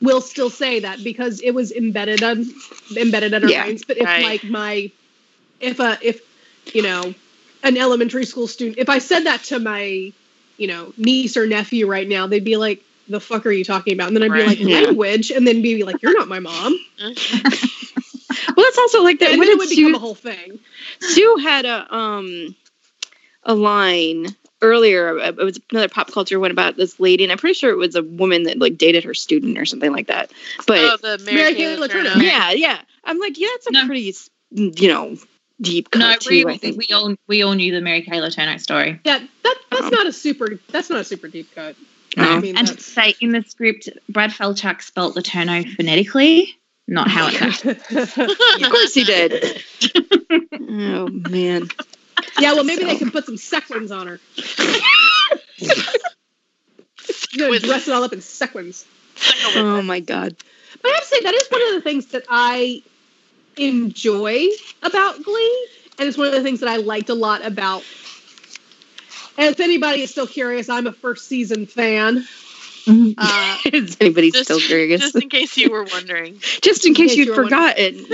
[0.00, 2.46] will still say that because it was embedded on
[2.96, 3.82] embedded in our Yeah, brains.
[3.84, 4.22] But if right.
[4.22, 4.92] like my
[5.60, 6.20] if a if
[6.72, 7.14] you know
[7.62, 10.12] an elementary school student if I said that to my
[10.56, 13.94] you know niece or nephew right now, they'd be like, the fuck are you talking
[13.94, 14.08] about?
[14.08, 14.58] And then I'd be Right.
[14.58, 14.80] like, Yeah.
[14.82, 16.78] language, and then be like, you're not my mom.
[18.56, 19.30] well, it's also like that.
[19.30, 20.60] And What it did would become a whole thing.
[21.00, 22.54] Sue had a um
[23.44, 24.26] a line
[24.62, 25.18] earlier.
[25.18, 27.76] uh, It was another pop culture one about this lady, and I'm pretty sure it
[27.76, 30.30] was a woman that like dated her student or something like that.
[30.66, 32.04] But oh, the Mary, Mary Kay Kay Letourneau.
[32.12, 32.22] Letourneau.
[32.22, 33.86] yeah, yeah, I'm like, yeah, that's a No.
[33.86, 34.14] pretty
[34.52, 35.16] you know
[35.60, 36.46] deep cut No, too.
[36.46, 36.78] we, I think.
[36.78, 39.00] we all we all knew the Mary Kay Letourneau story.
[39.04, 41.76] Yeah, that that's Um, not a super that's not a super deep cut.
[42.16, 42.24] No.
[42.24, 46.56] I mean, and to say in the script, Brad Falchuk spelt Letourneau phonetically,
[46.88, 48.64] not how it's actually.
[48.64, 49.62] of course he did.
[50.68, 51.68] oh man.
[52.42, 54.20] yeah, well, maybe they can put some sequins on her.
[57.32, 58.86] You're gonna dress it all up in sequins.
[59.54, 60.36] Oh my god.
[60.82, 62.82] But I have to say that is one of the things that I
[63.56, 64.46] enjoy
[64.82, 65.68] about Glee,
[65.98, 67.84] and it's one of the things that I liked a lot about.
[69.36, 72.26] And if anybody is still curious, I'm a first season fan.
[72.88, 75.00] Uh, Is anybody Just, still curious?
[75.00, 76.38] just in case you were wondering.
[76.60, 78.06] Just in case case you'd you forgotten.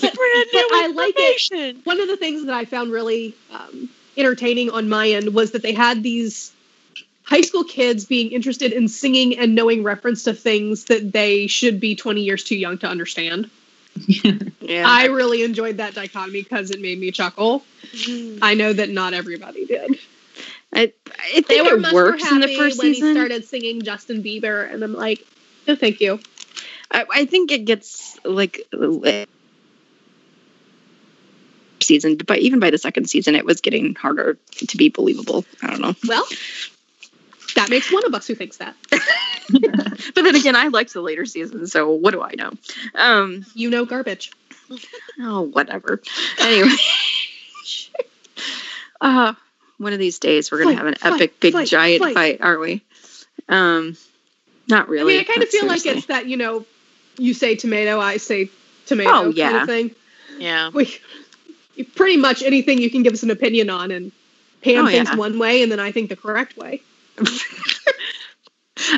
[0.00, 1.76] Brand But new I like it.
[1.84, 5.62] one of the things that I found really um, entertaining on my end was that
[5.62, 6.52] they had these
[7.24, 11.80] high school kids being interested in singing and knowing reference to things that they should
[11.80, 13.48] be 20 years too young to understand.
[14.60, 14.84] yeah.
[14.86, 17.62] I really enjoyed that dichotomy because it made me chuckle.
[18.42, 19.98] I know that not everybody did.
[20.72, 23.08] I, I think They were it much more works in the happy first when season.
[23.08, 25.24] he started singing Justin Bieber, and I'm like,
[25.68, 26.18] no, thank you.
[26.90, 28.66] I, I think it gets like
[31.82, 34.38] season, but even by the second season, it was getting harder
[34.68, 35.44] to be believable.
[35.62, 35.94] I don't know.
[36.06, 36.26] Well,
[37.56, 38.74] that makes one of us who thinks that.
[40.14, 42.52] But then again, I liked the later seasons, so what do I know?
[42.94, 44.32] Um, You know, garbage.
[45.20, 46.00] oh, whatever.
[46.38, 46.70] Anyway,
[49.00, 49.34] uh,
[49.78, 52.14] one of these days we're gonna Fight, have an fight, epic, big, fight, giant fight.
[52.14, 52.82] fight, aren't we?
[53.48, 53.96] Um,
[54.68, 55.14] not I really.
[55.14, 56.64] mean, I kind of not feel like it's that, you know,
[57.18, 58.50] you say tomato, I say
[58.86, 59.90] tomato Oh, kind of thing.
[60.38, 60.70] Yeah.
[60.72, 60.96] we
[61.82, 64.12] pretty much anything you can give us an opinion on and
[64.62, 65.16] Pam Oh, thinks yeah.
[65.16, 66.80] one way and then I think the correct way.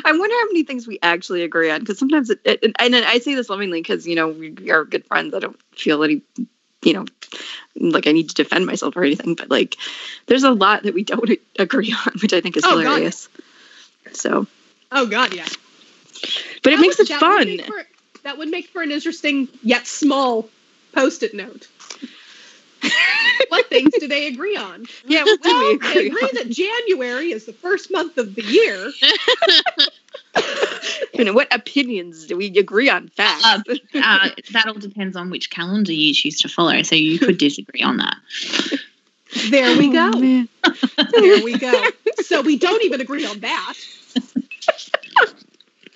[0.03, 3.19] I wonder how many things we actually agree on because sometimes it, it, and, I
[3.19, 5.33] say this lovingly because you know we are good friends.
[5.33, 6.21] I don't feel any,
[6.81, 7.05] you know,
[7.75, 9.35] like I need to defend myself or anything.
[9.35, 9.75] But like,
[10.27, 11.29] there's a lot that we don't
[11.59, 12.83] agree on, which I think is Oh, God, yeah.
[12.89, 13.29] hilarious.
[14.13, 14.47] So,
[14.91, 15.47] Oh God, yeah.
[16.63, 17.47] but it makes would- it that would fun.
[17.47, 17.87] make for-
[18.23, 20.49] that would make for an interesting yet small
[20.93, 21.67] post-it note.
[23.49, 24.85] what things do they agree on?
[25.07, 26.29] Yeah, what do Well, we they agree agree on?
[26.35, 28.91] that January is the first month of the year.
[31.13, 33.07] You know, what opinions do we agree on?
[33.09, 33.43] Facts.
[33.45, 33.61] Uh,
[33.95, 36.81] uh, that all depends on which calendar you choose to follow.
[36.83, 38.15] So you could disagree on that.
[39.49, 40.11] There we go.
[40.13, 40.47] Oh.
[41.11, 41.89] There we go.
[42.21, 43.73] So we don't even agree on that.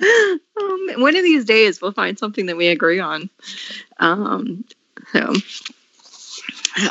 [0.01, 3.29] um, one of these days we'll find something that we agree on.
[3.97, 4.63] Um,
[5.11, 5.33] so,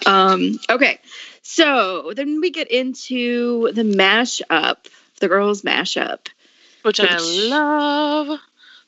[0.07, 0.99] um, okay.
[1.43, 4.77] So then we get into the mashup,
[5.21, 6.29] the girls mashup.
[6.83, 8.39] Which I love.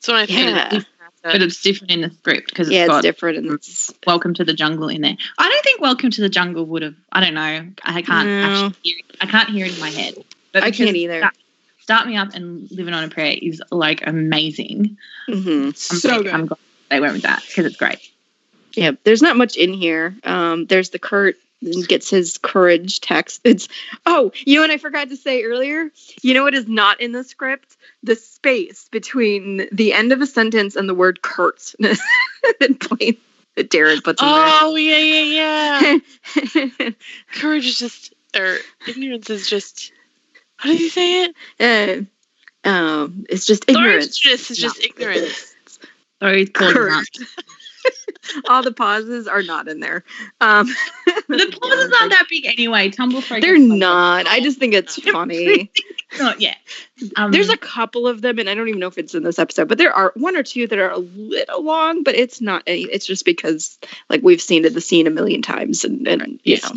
[0.00, 0.80] So when I think Yeah.
[1.22, 3.38] But it's different in the script because it's Yeah, it's got different.
[3.38, 5.16] And it's, Welcome to the Jungle in there.
[5.36, 6.94] I don't think Welcome to the Jungle would have.
[7.12, 7.68] I don't know.
[7.84, 8.42] I can't No.
[8.66, 9.16] actually hear it.
[9.20, 10.14] I can't hear it in my head.
[10.52, 11.20] But I can't either.
[11.20, 11.34] that-
[11.82, 14.96] Start Me Up and Living on a Prayer is like amazing.
[15.28, 15.66] Mhm.
[15.66, 16.32] I'm So like- good.
[16.32, 16.58] I'm glad
[16.88, 17.98] they went with that because it's great.
[18.74, 20.16] Yeah, there's not much in here.
[20.24, 21.36] Um, there's the Kurt
[21.88, 23.40] gets his courage text.
[23.44, 23.68] It's
[24.06, 25.90] oh, you know what I forgot to say earlier?
[26.22, 27.76] You know what is not in the script?
[28.02, 31.74] The space between the end of a sentence and the word Kurt.
[31.78, 33.16] that plain
[33.56, 35.98] that Darren puts in Oh yeah, yeah,
[36.54, 36.90] yeah.
[37.32, 39.92] Courage is just, or ignorance is just.
[40.56, 42.06] How did you say it?
[42.64, 44.20] uh, um, it's just ignorance.
[44.20, 45.54] Ignorance is just ignorance.
[46.20, 47.04] Sorry, it's Kurt.
[48.48, 50.04] All the pauses are not in there.
[50.40, 50.66] Um,
[51.28, 52.90] The pauses aren't that big anyway.
[52.90, 53.40] Tumble Frog.
[53.40, 54.26] They're not.
[54.26, 55.70] I just think it's funny.
[56.18, 56.56] Not yet.
[57.16, 59.38] Um, There's a couple of them, and I don't even know if it's in this
[59.38, 62.62] episode, but there are one or two that are a little long, but it's not
[62.66, 62.82] any.
[62.82, 63.78] It's just because
[64.08, 66.72] like we've seen it, the scene a million times, and and you know,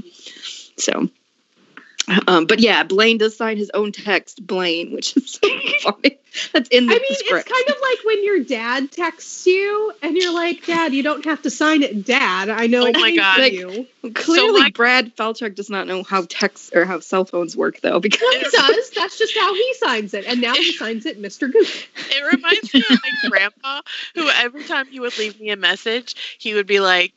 [0.78, 1.10] so.
[2.28, 5.50] Um, but yeah, Blaine does sign his own text, Blaine, which is so
[5.82, 6.18] funny.
[6.52, 7.48] That's in the I mean, script.
[7.48, 11.24] it's kind of like when your dad texts you and you're like, Dad, you don't
[11.26, 12.50] have to sign it, Dad.
[12.50, 13.40] I know Oh my God.
[13.40, 14.16] Like-.
[14.16, 18.00] Clearly, like- Brad Falchuk does not know how texts or how cell phones work, though,
[18.00, 18.90] because He does.
[18.96, 20.26] That's just how he signs it.
[20.26, 21.52] And now he signs it Mr.
[21.52, 21.86] Goose.
[22.10, 23.82] It reminds me of my grandpa,
[24.16, 27.14] who every time he would leave me a message, he would be like,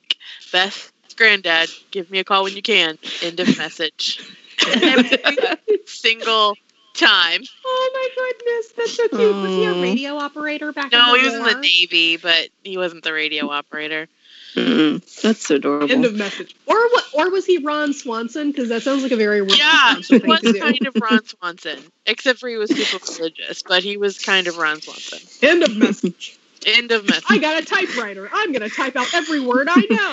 [0.53, 4.21] "Beth, Granddad, give me a call when you can." End of message.
[4.65, 6.57] Every single
[6.95, 7.43] time.
[7.65, 9.35] Oh my goodness, that's so cute.
[9.37, 11.55] Was he a radio operator back in No, the he was in the?
[11.55, 14.09] Navy, but he wasn't the radio operator.
[14.55, 15.93] Mm, that's adorable.
[15.93, 16.57] End of message.
[16.65, 17.05] Or what?
[17.12, 18.51] Or was he Ron Swanson?
[18.51, 20.59] Because that sounds like a very Ron Yeah, Swanson he thing was to do.
[20.61, 24.57] kind of Ron Swanson, except for he was super religious, but he was kind of
[24.57, 25.19] Ron Swanson.
[25.47, 26.39] End of message.
[26.65, 27.24] End of message.
[27.28, 28.31] I got a typewriter.
[28.33, 30.12] I'm gonna type out every word I know.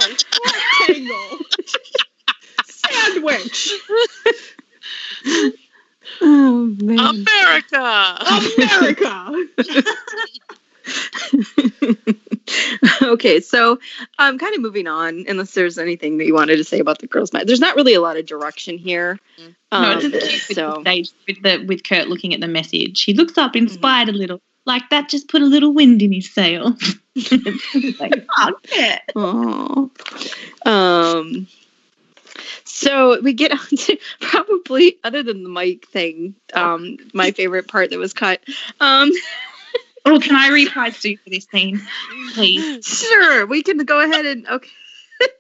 [0.90, 1.40] Rectangle.
[2.94, 3.70] Sandwich.
[6.22, 7.00] oh man.
[7.00, 8.18] America.
[8.58, 9.48] America.
[13.04, 13.80] okay, so
[14.20, 17.08] I'm kind of moving on, unless there's anything that you wanted to say about the
[17.08, 17.48] girls' night.
[17.48, 19.20] There's not really a lot of direction here.
[19.40, 19.56] Mm.
[19.72, 22.48] No, Um, it's just cute with the stage with the with Kurt looking at the
[22.48, 23.02] message.
[23.04, 23.64] He looks up, Mm-hmm.
[23.68, 26.76] inspired a little, like that just put a little wind in his sail.
[28.00, 29.00] like, oh, yeah.
[29.16, 29.90] Aw.
[30.66, 31.48] Um.
[32.64, 37.92] So we get on to probably other than the mic thing, um, my favorite part
[37.92, 38.42] that was cut.
[38.80, 39.12] Um,
[40.06, 41.82] Oh, can I reprise Sue for this scene,
[42.34, 42.86] please?
[42.86, 44.70] sure, we can go ahead and okay.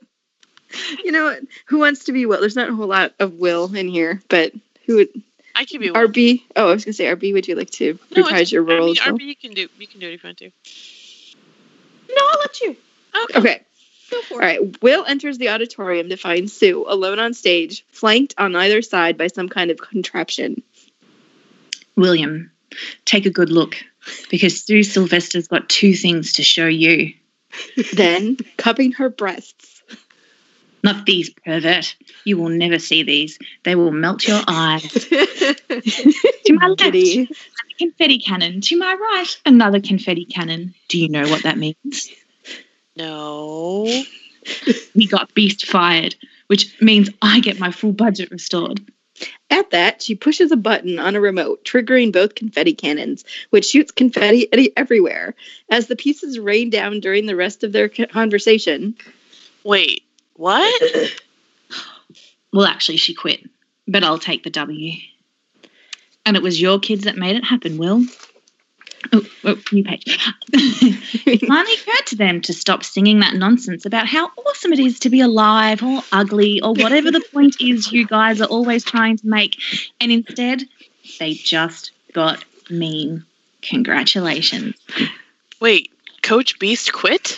[1.03, 1.41] you know what?
[1.65, 2.39] Who wants to be Will?
[2.39, 4.53] There's not a whole lot of Will in here, but
[4.85, 5.09] who would
[5.53, 6.07] I can be Will.
[6.07, 6.43] RB?
[6.55, 7.33] Oh, I was gonna say RB.
[7.33, 8.95] Would you like to No, reprise your I role mean.
[8.95, 10.51] RB, you can do you can do it if you want to.
[12.09, 12.77] No, I'll let you.
[13.25, 13.39] Okay.
[13.39, 13.61] Okay.
[14.13, 14.81] Go for All it.
[14.81, 19.27] Will enters the auditorium to find Sue alone on stage, flanked on either side by
[19.27, 20.61] some kind of contraption.
[21.95, 22.51] William,
[23.05, 23.75] take a good look
[24.29, 27.13] because Sue Sylvester's got two things to show you.
[27.93, 29.83] Then, cupping her breasts,
[30.83, 31.95] Not these, pervert.
[32.25, 33.37] You will never see these.
[33.63, 34.91] They will melt your eyes.
[36.45, 37.29] To my left, Giddy.
[37.29, 38.59] a confetti cannon.
[38.61, 40.73] To my right, another confetti cannon.
[40.89, 42.09] Do you know what that means?
[42.95, 44.03] No.
[44.93, 46.15] We got Beiste fired,
[46.47, 48.81] which means I get my full budget restored.
[49.49, 53.91] At that, she pushes a button on a remote, triggering both confetti cannons, which shoots
[53.91, 55.33] confetti any- everywhere.
[55.69, 58.95] As the pieces rain down during the rest of their conversation,
[59.63, 60.03] Wait.
[60.35, 60.83] What?
[62.51, 63.49] Well, actually, she quit,
[63.87, 64.91] but I'll take the W.
[66.23, 68.03] And it was your kids that made it happen, Will.
[69.11, 70.03] Oh, oh new page.
[70.53, 74.99] it finally occurred to them to stop singing that nonsense about how awesome it is
[74.99, 79.17] to be alive or ugly or whatever the point is you guys are always trying
[79.17, 79.57] to make.
[79.99, 80.63] And instead,
[81.19, 83.25] they just got mean.
[83.61, 84.75] Congratulations.
[85.59, 85.89] Wait.
[86.21, 87.37] Coach Beiste quit?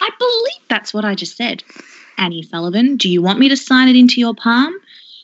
[0.00, 1.64] I believe that's what I just said.
[2.16, 4.74] Annie Sullivan, do you want me to sign it into your palm?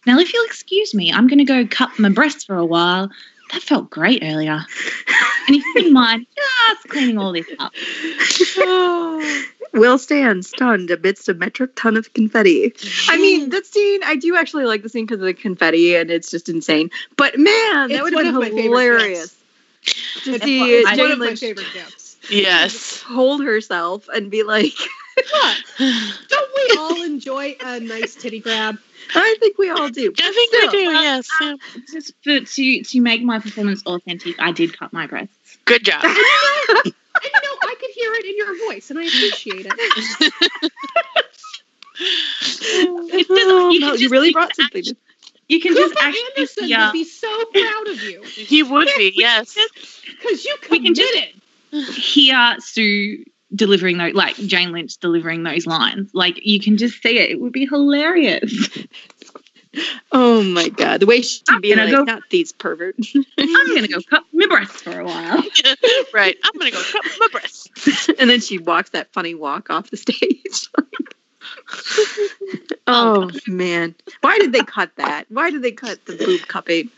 [0.07, 3.11] Now, if you'll excuse me, I'm going to go cut my breasts for a while.
[3.53, 4.65] That felt great earlier.
[5.47, 7.73] And if you wouldn't mind just cleaning all this up.
[9.75, 12.73] Will stands stunned amidst a metric ton of confetti.
[13.09, 16.11] I mean, that scene, I do actually like the scene because of the confetti and
[16.11, 16.91] it's just insane.
[17.17, 19.37] But man, that would have one of my been hilarious
[20.25, 22.17] to see one- Jane of my Lynch favorite gifts.
[22.31, 23.01] Yes.
[23.03, 24.73] hold herself and be like,
[26.29, 28.79] Don't we all enjoy a nice titty grab?
[29.15, 30.13] I think we all do.
[30.19, 31.29] I think we Still, do, uh, yes.
[31.41, 31.55] yeah.
[31.93, 35.59] Just for, to, to make my performance authentic, I did cut my breasts.
[35.65, 36.05] Good job.
[36.05, 36.15] And
[37.25, 40.33] you know, I could hear it in your voice, and I appreciate it.
[42.01, 44.85] It Oh, you no, you really brought something.
[45.49, 46.87] You can just Cooper actually Anderson yeah.
[46.87, 49.57] would be so proud of you He would be, yes.
[50.07, 51.13] because you We can just-
[51.73, 51.95] committed.
[51.97, 56.11] hear Sue delivering those, like Jane Lynch delivering those lines.
[56.13, 57.31] Like you can just see it.
[57.31, 58.79] It would be hilarious.
[60.13, 63.15] Oh my god, the way she'd be gonna like, go- not these perverts.
[63.15, 65.43] I'm gonna go cut my breasts for a while.
[66.15, 66.37] right.
[66.43, 68.09] I'm gonna go cut my breasts.
[68.19, 70.69] and then she walks that funny walk off the stage.
[72.87, 75.27] oh man, why did they cut that?
[75.29, 76.91] Why did they cut the boob cupping?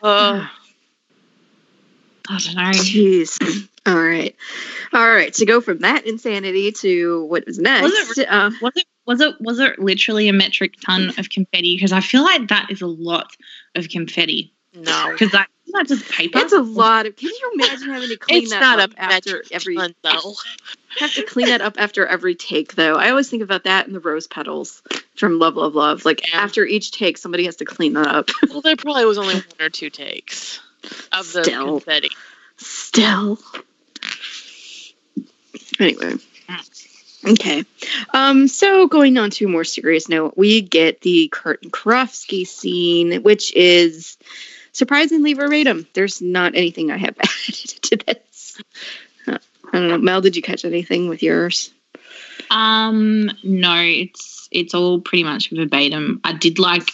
[0.00, 0.46] Uh,
[2.28, 2.62] I don't know.
[2.70, 3.68] Jeez.
[3.86, 4.34] All right,
[4.94, 5.30] all right.
[5.34, 7.82] To go from that insanity to what was next?
[7.82, 11.76] Was it uh, Was it was it was it literally a metric ton of confetti?
[11.76, 13.36] Because I feel like that is a lot
[13.74, 14.54] of confetti.
[14.72, 15.10] no.
[15.12, 16.38] Because that is that just paper?
[16.38, 17.14] it's a lot of.
[17.16, 19.76] Can you imagine having to clean It's that not up a after every?
[19.76, 20.32] ton, though.
[21.00, 22.94] Have to clean that up after every take, though.
[22.94, 24.80] I always think about that in the rose petals
[25.16, 26.06] from Love, Love, Love.
[26.06, 26.38] Like Yeah.
[26.40, 28.30] after each take, somebody has to clean that up.
[28.48, 30.60] Well, there probably was only one or two takes
[31.12, 31.80] of the Still.
[31.80, 32.10] confetti.
[32.56, 33.38] Still.
[35.80, 36.14] Anyway.
[37.26, 37.64] Okay.
[38.12, 42.46] Um, so going on to a more serious note, we get the Kurt and Karofsky
[42.46, 44.18] scene, which is
[44.72, 45.86] surprisingly verbatim.
[45.94, 48.60] There's not anything I have added to this.
[49.26, 49.38] I
[49.72, 49.98] don't know.
[49.98, 51.72] Mel, did you catch anything with yours?
[52.50, 56.20] Um, no, it's it's all pretty much verbatim.
[56.24, 56.90] I did like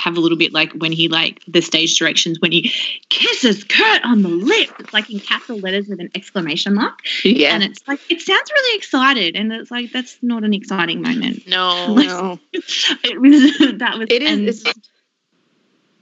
[0.00, 2.72] have a little bit like when he like the stage directions when he
[3.10, 4.70] kisses Kurt on the lip.
[4.78, 7.54] It's like in capital letters with an exclamation mark, Yeah.
[7.54, 11.46] and it's like it sounds really excited, and it's like that's not an exciting moment.
[11.46, 11.94] No.
[11.94, 12.38] no.
[12.52, 14.64] It was that was It is.
[14.64, 14.74] and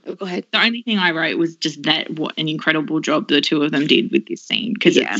[0.07, 0.45] oh, go ahead.
[0.51, 3.71] the only thing I wrote was just that what an incredible job the two of
[3.71, 5.17] them did with this scene because Yeah.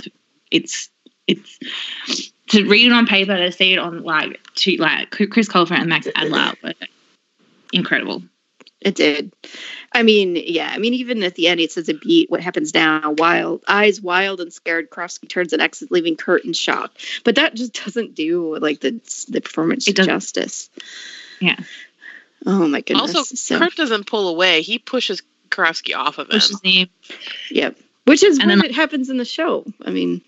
[0.51, 0.89] it's
[1.27, 1.59] it's
[2.07, 5.77] it's to read it on paper to see it on like to like Chris Colfer
[5.77, 6.73] and Max Adler were
[7.73, 8.23] incredible.
[8.81, 9.33] It did.
[9.91, 10.71] I mean, yeah.
[10.73, 12.29] I mean, even at the end, it says a beat.
[12.29, 13.11] What happens now?
[13.17, 14.89] Wild eyes, wild and scared.
[14.89, 16.91] Karofsky turns and exits, leaving Kurt in shock.
[17.25, 18.91] But that just doesn't do like the
[19.27, 20.69] the performance It justice.
[21.41, 21.57] Yeah.
[22.45, 23.15] Oh my goodness.
[23.15, 24.61] Also, so, Kurt doesn't pull away.
[24.61, 26.31] He pushes Karofsky off of him.
[26.31, 26.87] Pushes him.
[27.51, 27.77] yep.
[28.05, 29.65] Which is And when then- it happens in the show.
[29.83, 30.21] I mean,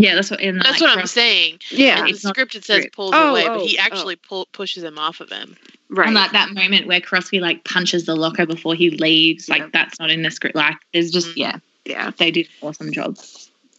[0.00, 0.40] Yeah, that's what.
[0.40, 1.58] And That's like, what I'm Cross- saying.
[1.70, 2.04] yeah.
[2.06, 3.82] In the script, it says pulls Oh, away, oh, but he oh.
[3.82, 5.56] actually pull, pushes him off of him.
[5.90, 6.06] Right.
[6.06, 9.68] And like that moment where Crosby like punches the locker before he leaves, like Yeah.
[9.72, 10.56] that's not in the script.
[10.56, 11.36] Like there's just Mhm.
[11.36, 13.18] yeah, yeah, they did an awesome job.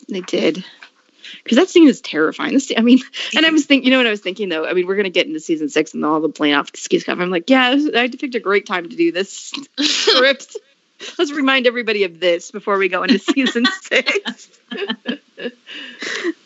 [0.10, 0.64] they did.
[1.44, 2.54] Because that scene is terrifying.
[2.54, 3.00] This, I mean,
[3.36, 4.66] and I was thinking, you know what I was thinking though?
[4.66, 7.18] I mean, we're going to get into season six and all the Blainofsky stuff.
[7.20, 10.58] I'm like, yeah, I picked a great time to do this script.
[11.18, 14.50] Let's remind everybody of this before we go into season six.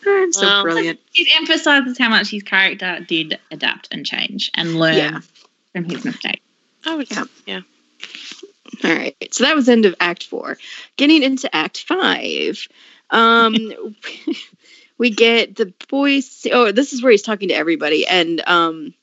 [0.06, 1.00] I'm so Well, brilliant.
[1.14, 5.20] It emphasizes how much his character did adapt and change and learn Yeah.
[5.72, 6.42] from his mistake.
[6.84, 7.24] I would Yeah.
[7.46, 7.60] yeah.
[8.84, 9.16] All right.
[9.32, 10.58] So that was end of Act Four.
[10.96, 12.66] Getting into Act Five,
[13.10, 13.72] um,
[14.98, 16.46] we get the boys.
[16.52, 18.94] Oh, this is where he's talking to everybody, and um,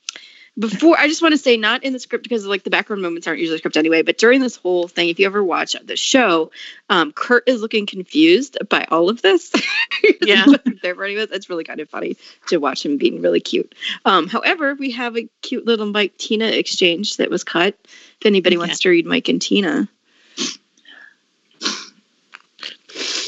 [0.57, 3.27] before I just want to say, not in the script because like the background moments
[3.27, 4.03] aren't usually script anyway.
[4.03, 6.51] But during this whole thing, if you ever watch the show,
[6.89, 9.51] um, Kurt is looking confused by all of this.
[10.21, 10.45] Yeah.
[10.81, 11.31] they're running with.
[11.31, 12.17] It's really kind of funny
[12.47, 13.73] to watch him being really cute.
[14.05, 17.77] Um, however, we have a cute little Mike Tina exchange that was cut.
[18.19, 19.87] If anybody wants to read Mike and Tina.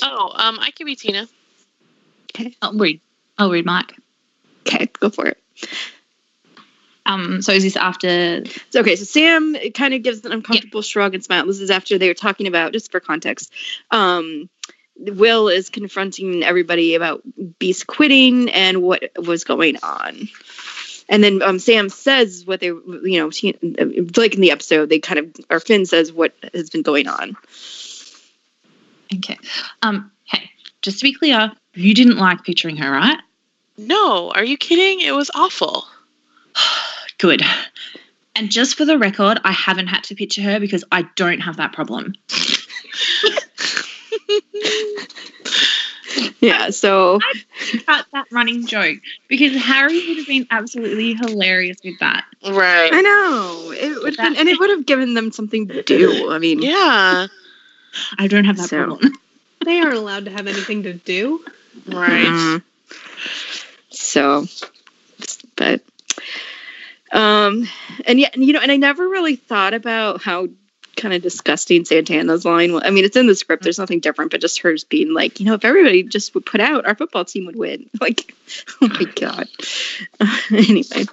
[0.01, 1.27] Oh, um, I could be Tina.
[2.33, 2.55] Okay.
[2.61, 2.99] I'll read.
[3.37, 3.93] I'll read Mike.
[4.67, 5.41] Okay, go for it.
[7.05, 8.43] Um, so is this after?
[8.71, 11.45] So, okay, so Sam kind of gives an uncomfortable shrug and smile.
[11.45, 13.53] This is after they were talking about, just for context,
[13.91, 14.49] um,
[14.97, 17.21] Will is confronting everybody about
[17.59, 20.29] Beiste quitting and what was going on.
[21.07, 23.53] And then um, Sam says what they, you know, she,
[24.17, 27.37] like in the episode, they kind of, or Finn says what has been going on.
[29.13, 29.37] Okay.
[29.83, 30.11] Um.
[30.23, 30.49] Hey,
[30.81, 33.19] just to be clear, you didn't like picturing her, right?
[33.77, 35.05] No, are you kidding?
[35.05, 35.85] It was awful.
[37.17, 37.41] Good.
[38.35, 41.57] And just for the record, I haven't had to picture her because I don't have
[41.57, 42.15] that problem.
[46.39, 47.19] Yeah, so
[47.87, 52.25] Cut that running joke because Harry would have been absolutely hilarious with that.
[52.47, 52.89] Right.
[52.93, 56.31] I know it would, have been, and it would have given them something to do.
[56.31, 57.27] I mean, Yeah.
[58.19, 59.13] I don't have that So- problem.
[59.65, 61.43] They aren't allowed to have anything to do.
[61.87, 62.27] Right.
[62.27, 62.61] Mhm.
[63.89, 64.45] So,
[65.55, 65.81] but,
[67.15, 67.65] um,
[68.05, 70.49] and yeah, you know, and I never really thought about how
[70.97, 72.83] kind of disgusting Santana's line was.
[72.85, 73.63] I mean, it's in the script.
[73.63, 76.59] There's nothing different, but just hers being like, you know, if everybody just would put
[76.59, 77.89] out, our football team would win.
[78.01, 78.35] Like,
[78.81, 79.47] oh my god.
[80.51, 81.05] anyway.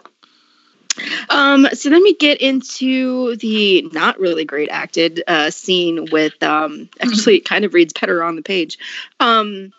[1.31, 6.91] Um, so then we get into the not really great acted uh, scene with um,
[7.01, 8.77] actually it kind of reads better on the page.
[9.21, 9.73] Um,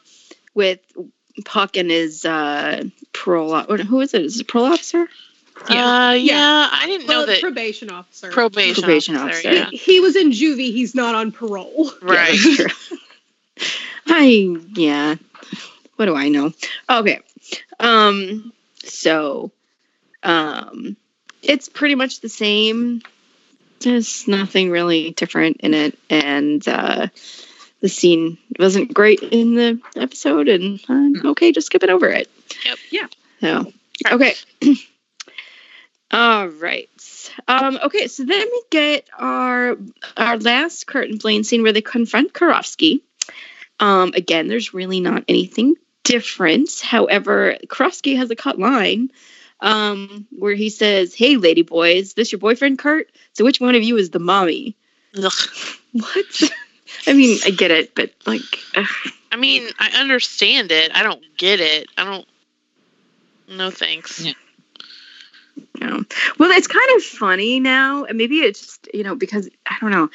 [0.56, 0.80] with
[1.46, 3.62] Puck and his uh, parole.
[3.64, 4.24] Who is it?
[4.24, 5.08] Is it a parole officer?
[5.70, 6.14] Yeah, uh, yeah.
[6.14, 6.70] Yeah.
[6.72, 8.32] I didn't Well, know that probation officer.
[8.32, 9.50] probation, Probation officer.
[9.50, 9.54] officer.
[9.54, 9.70] Yeah.
[9.70, 10.72] He, he was in juvie.
[10.74, 11.92] He's not on parole.
[12.02, 12.38] Right.
[12.60, 12.68] Yeah.
[14.08, 15.16] I yeah.
[15.96, 16.52] What do I know?
[16.90, 17.20] Okay.
[17.80, 18.52] Um.
[18.84, 19.52] So,
[20.24, 20.98] um,
[21.42, 23.02] it's pretty much the same.
[23.80, 27.08] There's nothing really different in it, and uh,
[27.82, 32.30] the scene wasn't great in the episode, and I'm okay just skipping over it.
[32.66, 32.78] Yep.
[32.92, 33.08] Yeah.
[33.42, 33.72] So
[34.12, 34.34] okay.
[36.14, 36.90] All right.
[37.48, 39.78] Um, okay, so then we get our
[40.16, 43.02] our last Kurt and Blaine scene where they confront Karofsky.
[43.80, 45.74] Um, again, there's really not anything
[46.04, 46.80] different.
[46.82, 49.10] However, Karofsky has a cut line
[49.60, 53.10] um, where he says, "Hey, lady boys, this your boyfriend, Kurt?
[53.34, 54.78] So which one of you is the mommy?"
[55.18, 55.32] Ugh.
[55.94, 56.52] What?
[57.06, 58.42] I mean, I get it, but like,
[58.76, 58.86] ugh.
[59.32, 60.92] I mean, I understand it.
[60.96, 61.88] I don't get it.
[61.98, 62.28] I don't.
[63.48, 64.20] No thanks.
[64.22, 64.34] Yeah.
[65.80, 66.04] No.
[66.40, 70.10] Well, it's kind of funny now, maybe it's just you know because I don't know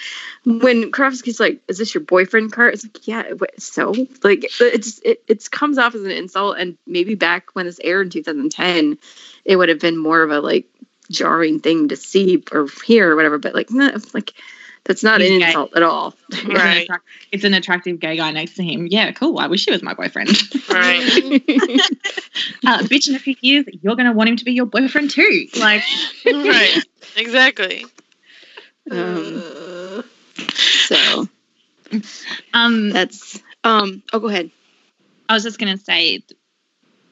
[0.44, 5.22] when Karofsky's like, "Is this your boyfriend, Kurt?" It's like, "Yeah." So like it's it
[5.28, 8.98] it comes off as an insult, and maybe back when this aired in 2010,
[9.44, 10.66] it would have been more of a like
[11.10, 13.38] jarring thing to see or hear or whatever.
[13.38, 14.34] But like, no, like
[14.88, 15.46] that's not an gay.
[15.46, 16.14] insult at all.
[16.30, 16.88] It's an Right.
[17.30, 18.88] It's an attractive gay guy next to him.
[18.90, 19.38] Yeah, cool.
[19.38, 20.30] I wish he was my boyfriend.
[20.68, 21.02] Right.
[22.66, 25.10] uh, bitch, in a few years, you're going to want him to be your boyfriend
[25.10, 25.46] too.
[25.58, 25.82] Like,
[26.26, 26.82] right.
[27.16, 27.84] Exactly.
[28.90, 30.04] um,
[30.56, 31.28] so
[32.54, 34.02] um, that's um.
[34.12, 34.50] Oh, go ahead.
[35.28, 36.22] I was just going to say,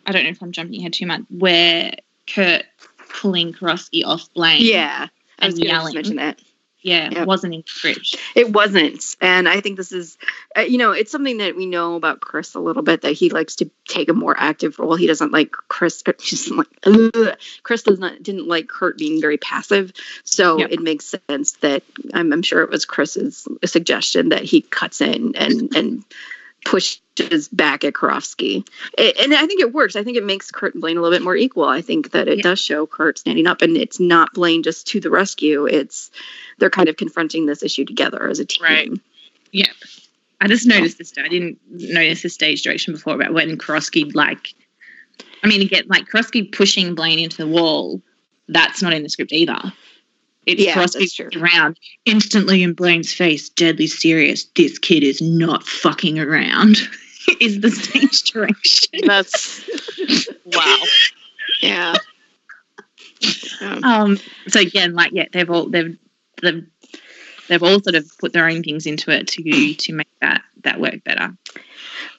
[0.06, 1.92] I don't know if I'm jumping ahead too much, where
[2.32, 2.64] Kurt
[3.10, 4.62] pulling Karofsky off Blaine.
[4.64, 5.08] Yeah,
[5.38, 5.94] I And was to yelling.
[5.94, 6.40] mention that.
[6.86, 7.26] Yeah, Yep.
[7.26, 8.16] wasn't in script.
[8.36, 10.16] It wasn't, and I think this is,
[10.56, 13.28] uh, you know, it's something that we know about Chris a little bit that he
[13.28, 14.94] likes to take a more active role.
[14.94, 16.02] He doesn't like Chris.
[16.02, 17.36] doesn't like ugh.
[17.64, 19.92] Chris does not didn't like Kurt being very passive,
[20.22, 20.68] so Yeah.
[20.70, 21.82] it makes sense that
[22.14, 26.04] I'm, I'm sure it was Chris's suggestion that he cuts in and and
[26.66, 28.66] pushes back at Karofsky.
[28.98, 29.96] And I think it works.
[29.96, 31.64] I think it makes Kurt and Blaine a little bit more equal.
[31.64, 32.42] I think that it Yeah.
[32.42, 35.66] does show Kurt standing up, and it's not Blaine just to the rescue.
[35.66, 36.10] It's
[36.58, 38.62] they're kind of confronting this issue together as a team.
[38.62, 38.92] Right.
[39.52, 39.72] Yeah.
[40.40, 41.14] I just noticed this.
[41.16, 44.52] I didn't notice the stage direction before about when Karofsky, like,
[45.42, 48.02] I mean, again, like Karofsky pushing Blaine into the wall,
[48.48, 49.72] that's not in the script either.
[50.46, 50.86] It's Yeah,
[51.28, 51.42] true.
[51.42, 54.44] around instantly in Blaine's face, deadly serious.
[54.54, 56.76] This kid is not fucking around.
[57.40, 59.00] is the stage direction.
[59.04, 59.68] That's
[60.46, 60.76] wow.
[61.60, 61.94] Yeah.
[63.60, 64.18] Um, Um.
[64.48, 65.98] So again, like, yeah, they've all they've
[66.42, 66.64] they've
[67.48, 70.80] they've all sort of put their own things into it to to make that that
[70.80, 71.36] work better.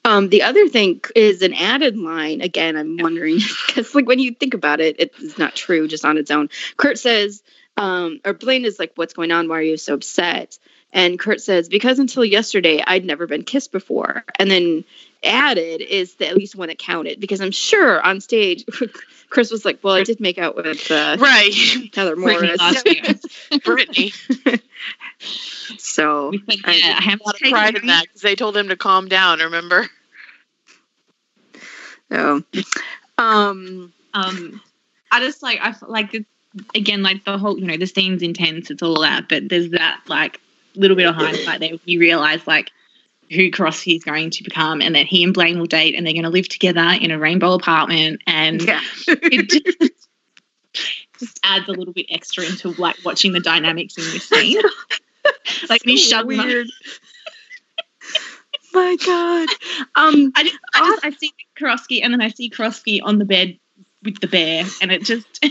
[0.05, 2.41] Um, the other thing is an added line.
[2.41, 6.17] Again, I'm wondering because, like, when you think about it, it's not true just on
[6.17, 6.49] its own.
[6.77, 7.43] Kurt says,
[7.77, 9.47] um, or Blaine is like, "What's going on?
[9.47, 10.57] Why are you so upset?"
[10.93, 14.83] And Kurt says, "Because until yesterday, I'd never been kissed before." And then
[15.23, 18.63] added is the, at least one that counted because I'm sure on stage,
[19.29, 21.53] Chris was like, "Well, I did make out with uh, Right.
[21.93, 22.85] Heather Brittany Morris." last
[23.51, 23.59] year.
[23.63, 24.13] Brittany.
[25.77, 28.35] so We put, I- yeah, I have A lot of pride in that because they
[28.35, 29.39] told him to calm down.
[29.39, 29.87] Remember?
[32.11, 32.41] So,
[33.17, 34.61] um, um
[35.11, 36.25] i just like i feel like it's,
[36.75, 40.01] again like the whole you know the scene's intense it's all that but there's that
[40.07, 40.39] like
[40.75, 42.71] little bit of hindsight there you realize like
[43.29, 46.13] who Crossy is going to become and that he and blaine will date and they're
[46.13, 49.49] going to live together in a rainbow apartment and yeah, it
[49.79, 50.07] just,
[51.19, 54.61] just adds a little bit extra into like watching the dynamics in this scene
[55.69, 56.67] like me So shove them weird.
[58.73, 59.49] My God.
[59.95, 63.25] Um, I just, I just I see Karofsky and then I see Karofsky on the
[63.25, 63.57] bed
[64.03, 65.43] with the bear and it just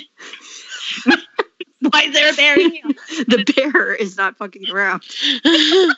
[1.80, 5.02] why is there a bear the bear is not fucking around.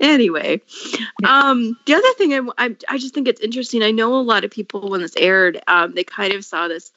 [0.00, 0.60] anyway,
[1.24, 3.82] um, the other thing I, I, I just think it's interesting.
[3.82, 6.90] I know a lot of people when this aired, um, they kind of saw this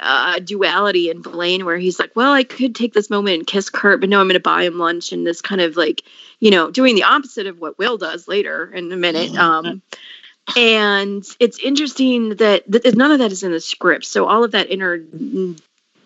[0.00, 3.68] uh, duality in Blaine where he's like, well, I could take this moment and kiss
[3.68, 5.12] Kurt, but no, I'm going to buy him lunch.
[5.12, 6.02] And this kind of like,
[6.40, 9.36] you know, doing the opposite of what Will does later in a minute.
[9.36, 9.82] Um,
[10.56, 12.64] and it's interesting that,
[12.96, 14.04] none of that is in the script.
[14.04, 14.98] So all of that inner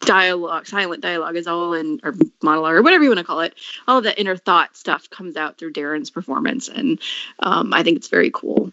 [0.00, 3.54] dialogue, silent dialogue is all in, or monologue, or whatever you want to call it.
[3.86, 6.68] All of that inner thought stuff comes out through Darren's performance.
[6.68, 7.00] And
[7.40, 8.72] um, I think it's very cool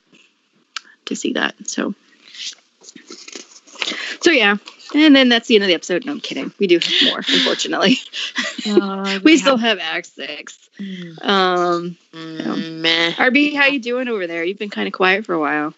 [1.05, 1.55] to see that.
[1.67, 1.95] So,
[4.21, 4.57] so yeah,
[4.93, 6.05] And then that's the end of the episode.
[6.05, 6.51] No, I'm kidding.
[6.59, 7.97] We do have more, unfortunately.
[8.65, 10.57] Uh, we still have Act Six.
[10.79, 11.25] Mm.
[11.25, 13.11] Um, Mm, meh.
[13.13, 14.43] RB, how you doing over there?
[14.43, 15.73] You've been kind of quiet for a while.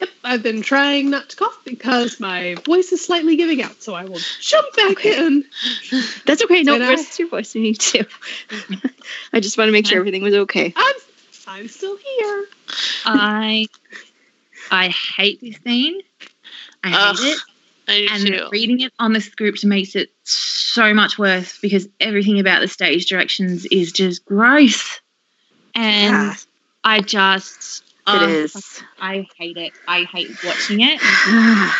[0.00, 3.94] Yep, I've been trying not to cough because my voice is slightly giving out, so
[3.94, 5.24] I will jump back Okay.
[5.26, 5.44] in.
[6.26, 6.62] That's okay.
[6.64, 6.90] No, Did I?
[6.90, 7.54] rest your voice.
[7.54, 8.04] You need to.
[9.32, 10.74] I just want to make sure everything was okay.
[10.76, 10.94] I'm
[11.46, 12.46] I'm still here.
[13.06, 13.68] I
[14.70, 16.00] I hate this scene.
[16.84, 17.38] I hate Ugh, it.
[17.88, 18.48] I do And too.
[18.50, 23.06] reading it on the script makes it so much worse because everything about the stage
[23.06, 25.00] directions is just gross.
[25.74, 26.34] And Yeah,
[26.84, 28.82] I just it oh, is.
[29.00, 29.72] I hate it.
[29.88, 31.00] I hate watching it.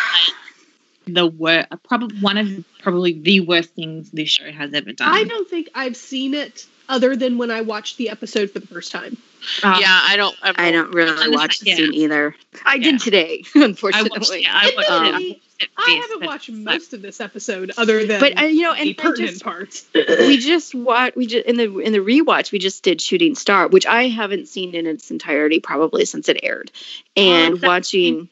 [1.08, 5.08] The worst, probably one of probably the worst things this show has ever done.
[5.08, 8.66] I don't think I've seen it other than when I watched the episode for the
[8.66, 9.16] first time.
[9.62, 10.36] Um, yeah, I don't.
[10.44, 11.76] Ever, I don't really Honestly, watch the yeah.
[11.76, 12.34] scene either.
[12.64, 12.90] I Yeah.
[12.92, 14.10] did today, I unfortunately.
[14.18, 14.46] watched it.
[14.48, 14.92] I watched it.
[14.92, 15.40] I Um, watched it
[15.78, 18.96] I haven't watched most of this episode other than but I, you know, the and
[18.98, 19.86] pertinent just, parts.
[19.94, 21.16] we just watched.
[21.16, 24.48] We just in the in the rewatch we just did Shooting Star, which I haven't
[24.48, 26.70] seen in its entirety probably since it aired,
[27.16, 28.28] and Oh, watching.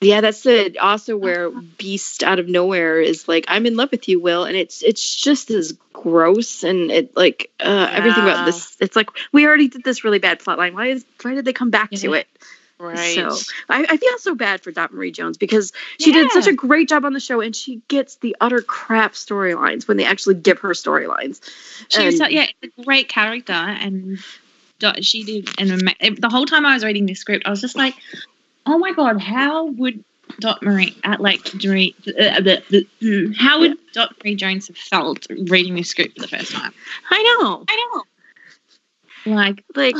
[0.00, 4.08] Yeah, that's the also where Beiste out of nowhere is like, I'm in love with
[4.08, 8.76] you, Will, and it's it's just as gross and it like uh, everything about this.
[8.80, 10.74] It's like we already did this really bad plot line.
[10.74, 12.28] Why is why did they come back to it?
[12.78, 13.14] right.
[13.14, 13.30] So
[13.70, 16.90] I, I feel so bad for Dot Marie Jones because she did such a great
[16.90, 20.58] job on the show, and she gets the utter crap storylines when they actually give
[20.58, 21.40] her storylines.
[21.88, 24.18] She was, And- yeah, it's a great character, and
[25.00, 27.76] she did an ama- the whole time I was reading this script, I was just
[27.76, 27.94] like,
[28.66, 30.04] oh my god, how would
[30.40, 34.76] Dot Marie, uh, like, Marie, uh, the, the, mm, how would Dot Marie Jones have
[34.76, 36.72] felt reading this script for the first time?
[37.10, 38.02] I know, I
[39.26, 39.94] know, like, like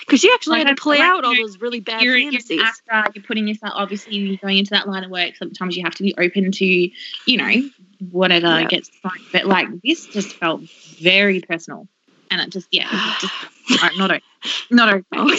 [0.00, 2.32] because she actually Like, had to play like, out all those really bad you're, you're
[2.32, 2.60] fantasies.
[2.90, 5.36] an you're putting yourself, obviously, you're going into that line of work.
[5.36, 7.70] Sometimes you have to be open to, you know,
[8.10, 8.66] whatever Yeah.
[8.66, 9.12] gets thrown.
[9.32, 10.62] But like, this just felt
[11.00, 11.88] very personal,
[12.30, 13.34] and it just, yeah, it just
[13.84, 14.22] uh, not okay.
[14.70, 15.38] Not okay.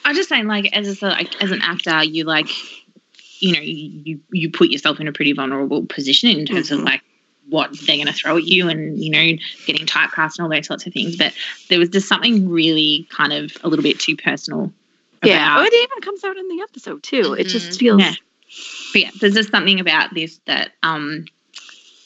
[0.00, 0.08] Okay.
[0.10, 2.48] I'm just saying, like, as a like, as an actor, you like,
[3.42, 6.78] you know, you you, you put yourself in a pretty vulnerable position in terms Mhm.
[6.78, 7.02] of like
[7.48, 9.36] what they're going to throw at you, and you know,
[9.66, 11.16] getting typecast and all those sorts of things.
[11.16, 11.32] But
[11.68, 14.72] there was just something really kind of a little bit too personal.
[15.24, 17.34] Yeah, oh, about- it even comes out in the episode too.
[17.34, 17.78] It just Mhm.
[17.78, 18.14] feels Yeah.
[18.92, 21.24] But yeah, there's just something about this that um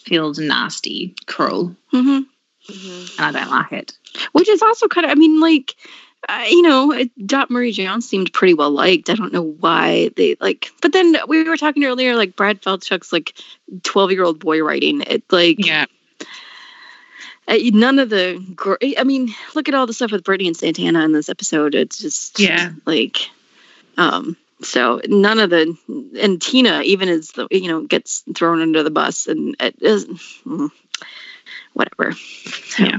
[0.05, 2.27] feels nasty, cruel, Mhm.
[2.69, 3.19] Mhm.
[3.19, 3.93] and I don't like it.
[4.33, 5.11] which is also kind of.
[5.11, 5.75] I mean, like.
[6.29, 9.11] Uh, you know, Dot Marie Jones seemed pretty well liked.
[9.11, 13.13] I don't know why they like, but then we were talking earlier, like Brad Falchuk's
[13.13, 13.35] like
[13.83, 15.03] twelve year old boy writing.
[15.07, 15.87] It like Yeah.
[17.49, 18.43] none of the.
[18.55, 21.75] gr- I mean, look at all the stuff with Brittany and Santana in this episode.
[21.75, 22.71] It's just Yeah.
[22.87, 23.19] like,
[23.97, 24.37] um.
[24.63, 25.77] So none of the
[26.21, 30.07] and Tina even is the you know gets thrown under the bus and it is
[30.47, 30.71] mm,
[31.75, 32.13] whatever.
[32.13, 32.99] So, Yeah.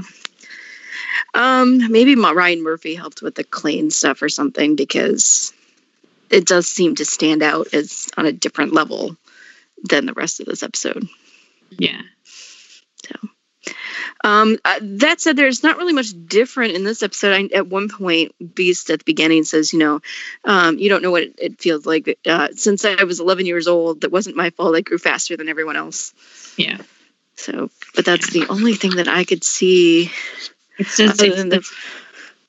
[1.34, 5.52] Um, maybe Ma- Ryan Murphy helped with the Klaine stuff or something because
[6.30, 9.16] it does seem to stand out as on a different level
[9.84, 11.08] than the rest of this episode.
[11.70, 12.02] Yeah.
[13.04, 13.28] So.
[14.24, 17.32] Um, uh, that said, there's not really much different in this episode.
[17.32, 20.00] I, at one point, Beiste at the beginning says, you know,
[20.44, 22.18] um, you don't know what it, it feels like.
[22.26, 24.76] Uh, since I was 11 years old, that wasn't my fault.
[24.76, 26.12] I grew faster than everyone else.
[26.56, 26.78] Yeah.
[27.36, 30.10] So, but that's the only thing that I could see.
[30.78, 31.70] It's just Other it's than the, the-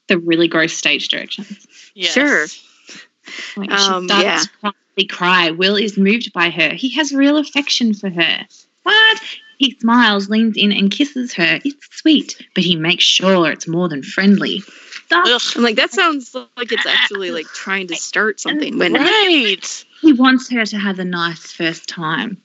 [0.07, 1.67] the really gross stage directions.
[1.93, 2.13] Yes.
[2.13, 2.45] Sure.
[3.57, 4.39] Like Um, she starts yeah.
[4.39, 5.51] to quietly cry.
[5.51, 6.69] Will is moved by her.
[6.73, 8.45] He has real affection for her.
[8.83, 9.21] What?
[9.57, 11.59] He smiles, leans in, and kisses her.
[11.65, 14.63] It's sweet, but he makes sure it's more than friendly.
[15.11, 15.41] Ugh.
[15.55, 19.85] I'm like, that sounds like it's actually like trying to start something when Right.
[20.01, 22.37] He wants her to have a nice first time.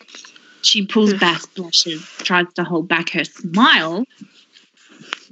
[0.62, 4.04] She pulls back, blushes, tries to hold back her smile.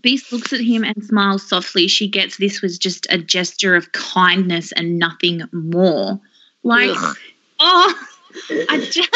[0.03, 1.89] Beiste looks at him and smiles softly.
[1.89, 6.21] She gets this was just a gesture of kindness and nothing more.
[6.63, 7.17] Like, Ugh.
[7.61, 8.09] oh,
[8.69, 9.11] I just,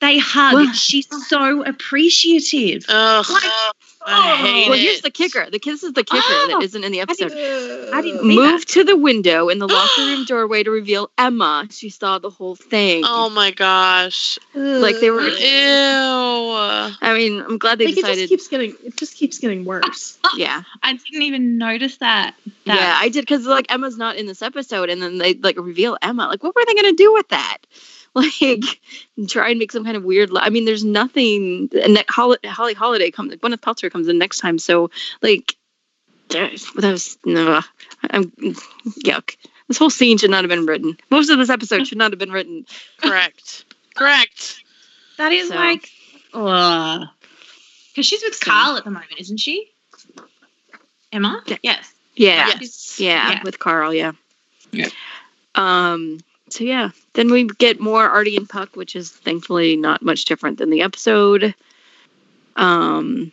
[0.00, 0.54] they hug.
[0.54, 2.84] Well- She's so appreciative.
[2.88, 3.26] Ugh.
[3.30, 3.42] Like,
[4.06, 4.82] I oh, hate Well, it.
[4.82, 5.48] here's the kicker.
[5.50, 6.62] The kiss is the kicker Oh, that ah!
[6.62, 7.32] isn't in the episode.
[7.32, 11.66] I didn't see Moved to the window in the locker room doorway to reveal Emma.
[11.70, 13.02] She saw the whole thing.
[13.06, 14.38] Oh my gosh.
[14.54, 16.54] Like they were- Ew.
[17.00, 20.18] I mean, I'm glad they like it just keeps getting it just keeps getting worse.
[20.36, 22.34] yeah, I didn't even notice that.
[22.66, 25.58] that yeah, I did because like Emma's not in this episode, and then they like
[25.58, 26.26] reveal Emma.
[26.26, 27.58] Like, what were they gonna do with that?
[28.36, 28.62] Like,
[29.28, 30.30] try and make some kind of weird.
[30.30, 31.68] Li- I mean, there's nothing.
[31.82, 33.34] And that Holly, Holly Holiday comes.
[33.34, 35.56] Gwyneth Paltrow comes in next time, so like,
[36.28, 37.60] there's- that was no.
[38.10, 38.30] I'm
[39.04, 39.36] yuck.
[39.66, 40.96] This whole scene should not have been written.
[41.10, 42.66] Most of this episode should not have been written.
[42.98, 43.64] Correct.
[43.94, 44.62] Correct.
[45.18, 45.90] That is So- like,
[46.32, 47.08] because
[48.06, 49.70] she's with Carl at the moment, isn't she?
[51.12, 51.42] Emma.
[51.62, 51.92] Yes.
[52.16, 52.48] Yeah.
[52.60, 53.00] Yes.
[53.00, 53.42] Yeah, Yeah.
[53.44, 54.12] with Carl, yeah.
[54.72, 54.88] Yeah.
[55.54, 56.18] Um
[56.50, 60.58] so yeah, then we get more Artie and Puck, which is thankfully not much different
[60.58, 61.54] than the episode.
[62.56, 63.32] Um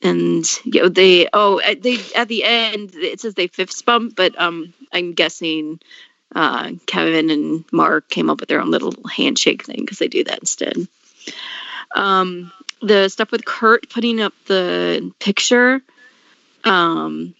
[0.00, 4.16] and you know, they oh at they at the end it says they fifth bump,
[4.16, 5.80] but um I'm guessing
[6.34, 10.24] uh Kevin and Mark came up with their own little handshake thing because they do
[10.24, 10.88] that instead.
[11.94, 15.82] Um the stuff with Kurt putting up the picture
[16.64, 17.34] um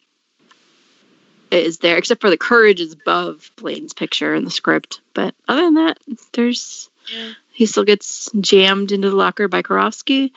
[1.50, 5.00] is there except for the courage is above Blaine's picture in the script.
[5.14, 5.98] But other than that,
[6.32, 7.32] there's Yeah.
[7.52, 10.32] he still gets jammed into the locker by Karofsky.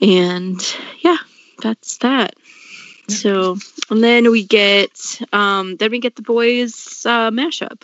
[0.00, 0.60] And
[1.00, 1.18] yeah,
[1.62, 2.34] that's that.
[3.08, 3.56] So
[3.90, 7.82] and then we get um then we get the boys uh mashup,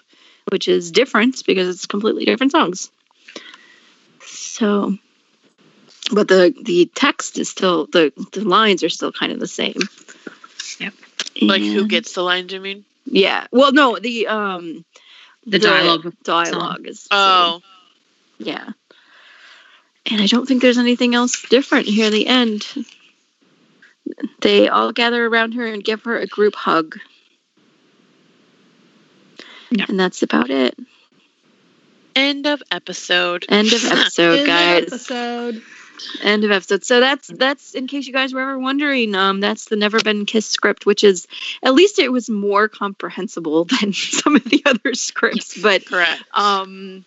[0.51, 2.91] which is different because it's completely different songs.
[4.25, 4.97] So
[6.13, 9.79] but the the text is still the the lines are still kind of the same.
[11.35, 11.49] Yep.
[11.49, 12.53] Like who gets the lines?
[12.53, 12.85] You mean.
[13.05, 13.47] yeah.
[13.53, 14.85] Well, no, the um
[15.47, 17.61] The dialogue of the dialogue is Oh.
[18.39, 18.71] yeah.
[20.11, 22.67] And I don't think there's anything else different here at the end.
[24.41, 26.99] They all gather around her and give her a group hug.
[29.71, 29.87] Yeah.
[29.89, 30.77] And that's about it.
[32.15, 33.47] End of episode.
[33.49, 34.83] End of episode, End of guys.
[34.93, 35.63] Episode.
[36.23, 36.85] End of episode.
[36.85, 40.27] So that's that's in case you guys were ever wondering, um, that's the Never Been
[40.27, 41.27] Kissed script, which is
[41.63, 46.23] at least it was more comprehensible than some of the other scripts, but Correct.
[46.35, 47.05] um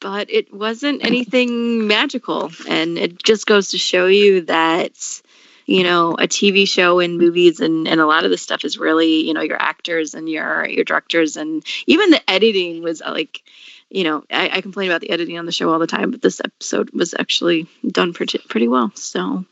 [0.00, 5.22] but it wasn't anything magical and it just goes to show you that
[5.66, 8.78] you know a tv show and movies and, and a lot of this stuff is
[8.78, 13.44] really you know your actors and your your directors and even the editing was like
[13.90, 16.22] you know I, I complain about the editing on the show all the time but
[16.22, 19.44] this episode was actually done pretty, pretty well so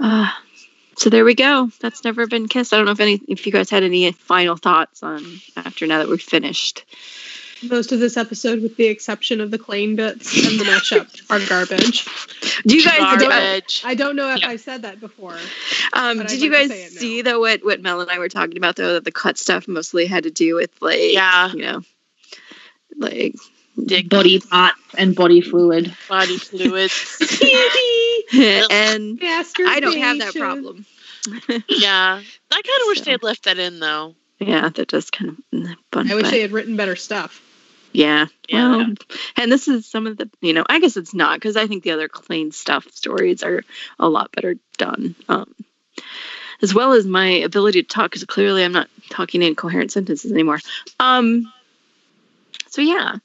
[0.00, 0.30] uh
[0.96, 3.52] so there we go that's never been kissed i don't know if any if you
[3.52, 5.24] guys had any final thoughts on
[5.56, 6.84] after now that we're finished
[7.62, 11.40] Most of this episode, with the exception of the Klaine bits and the mashup, are
[11.48, 12.04] garbage.
[12.66, 13.80] do you guys Garbage.
[13.82, 14.50] I don't know if Yeah.
[14.50, 15.38] I said that before.
[15.94, 17.00] Um, did you guys say it now.
[17.00, 19.66] see though what what Mel and I were talking about though that the cut stuff
[19.68, 21.50] mostly had to do with like Yeah.
[21.52, 21.80] you know
[22.98, 23.34] like
[23.82, 25.94] Dick body parts and body fluid.
[26.08, 27.18] body fluids.
[28.32, 30.86] and I don't have that problem.
[31.68, 32.20] yeah.
[32.20, 33.04] I kind of wish So.
[33.04, 34.14] they had left that in though.
[34.38, 36.10] Yeah, that does kind of mm, fun.
[36.10, 37.42] I wish but- they had written better stuff.
[37.92, 38.26] Yeah.
[38.48, 38.76] Yeah.
[38.76, 38.94] Well,
[39.36, 41.82] and this is some of the, you know, I guess it's not because I think
[41.82, 43.62] the other Klaine stuff stories are
[43.98, 45.14] a lot better done.
[45.30, 45.54] Um,
[46.60, 50.30] as well as my ability to talk, because clearly I'm not talking in coherent sentences
[50.30, 50.58] anymore.
[51.00, 51.50] Um,
[52.76, 53.16] so yeah,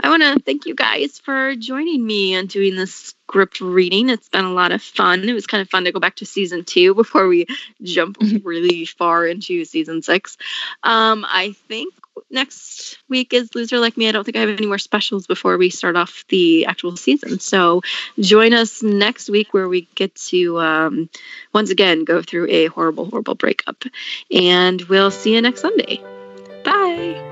[0.00, 2.92] I want to thank you guys for joining me and doing this
[3.28, 4.08] script reading.
[4.08, 5.28] It's been a lot of fun.
[5.28, 7.46] It was kind of fun to go back to season two before we
[7.80, 10.36] jump really far into season six.
[10.82, 11.94] Um, I think
[12.28, 14.08] next week is Loser Like Me.
[14.08, 17.38] I don't think I have any more specials before we start off the actual season.
[17.38, 17.82] So
[18.18, 21.08] join us next week where we get to um,
[21.54, 23.84] once again go through a horrible, horrible breakup.
[24.32, 25.98] And we'll see you next Sunday.
[26.64, 26.96] Bye.
[26.96, 27.27] Bye.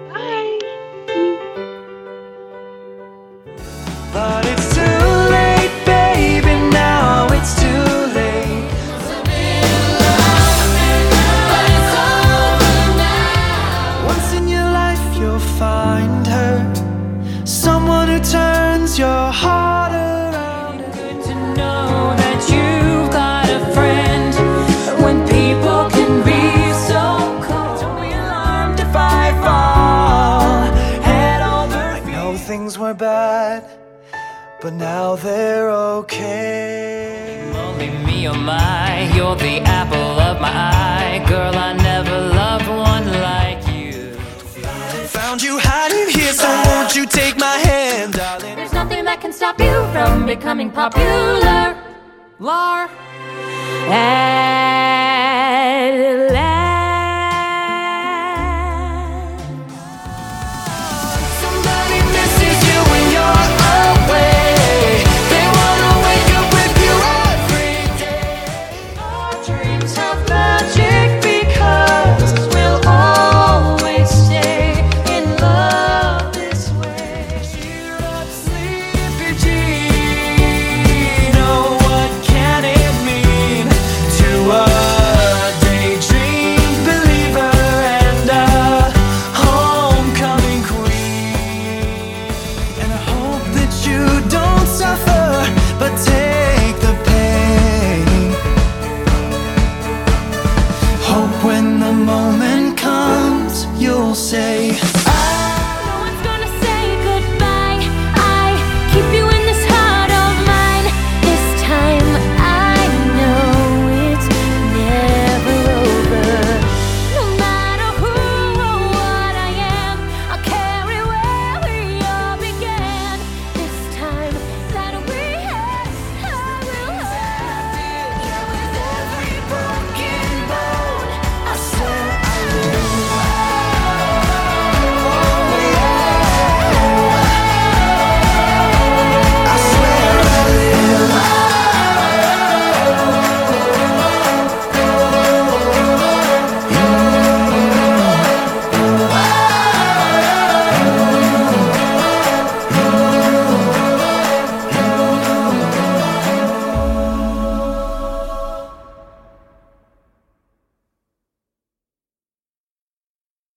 [34.66, 37.48] But now they're okay.
[37.54, 41.24] Only me, oh my, you're the apple of my eye.
[41.28, 44.14] Girl, I never loved one like you.
[45.18, 48.56] Found you hiding here, so won't you take my hand, darling?
[48.56, 51.76] There's nothing that can stop you from becoming popular.
[52.40, 52.90] Lar.
[53.88, 54.26] And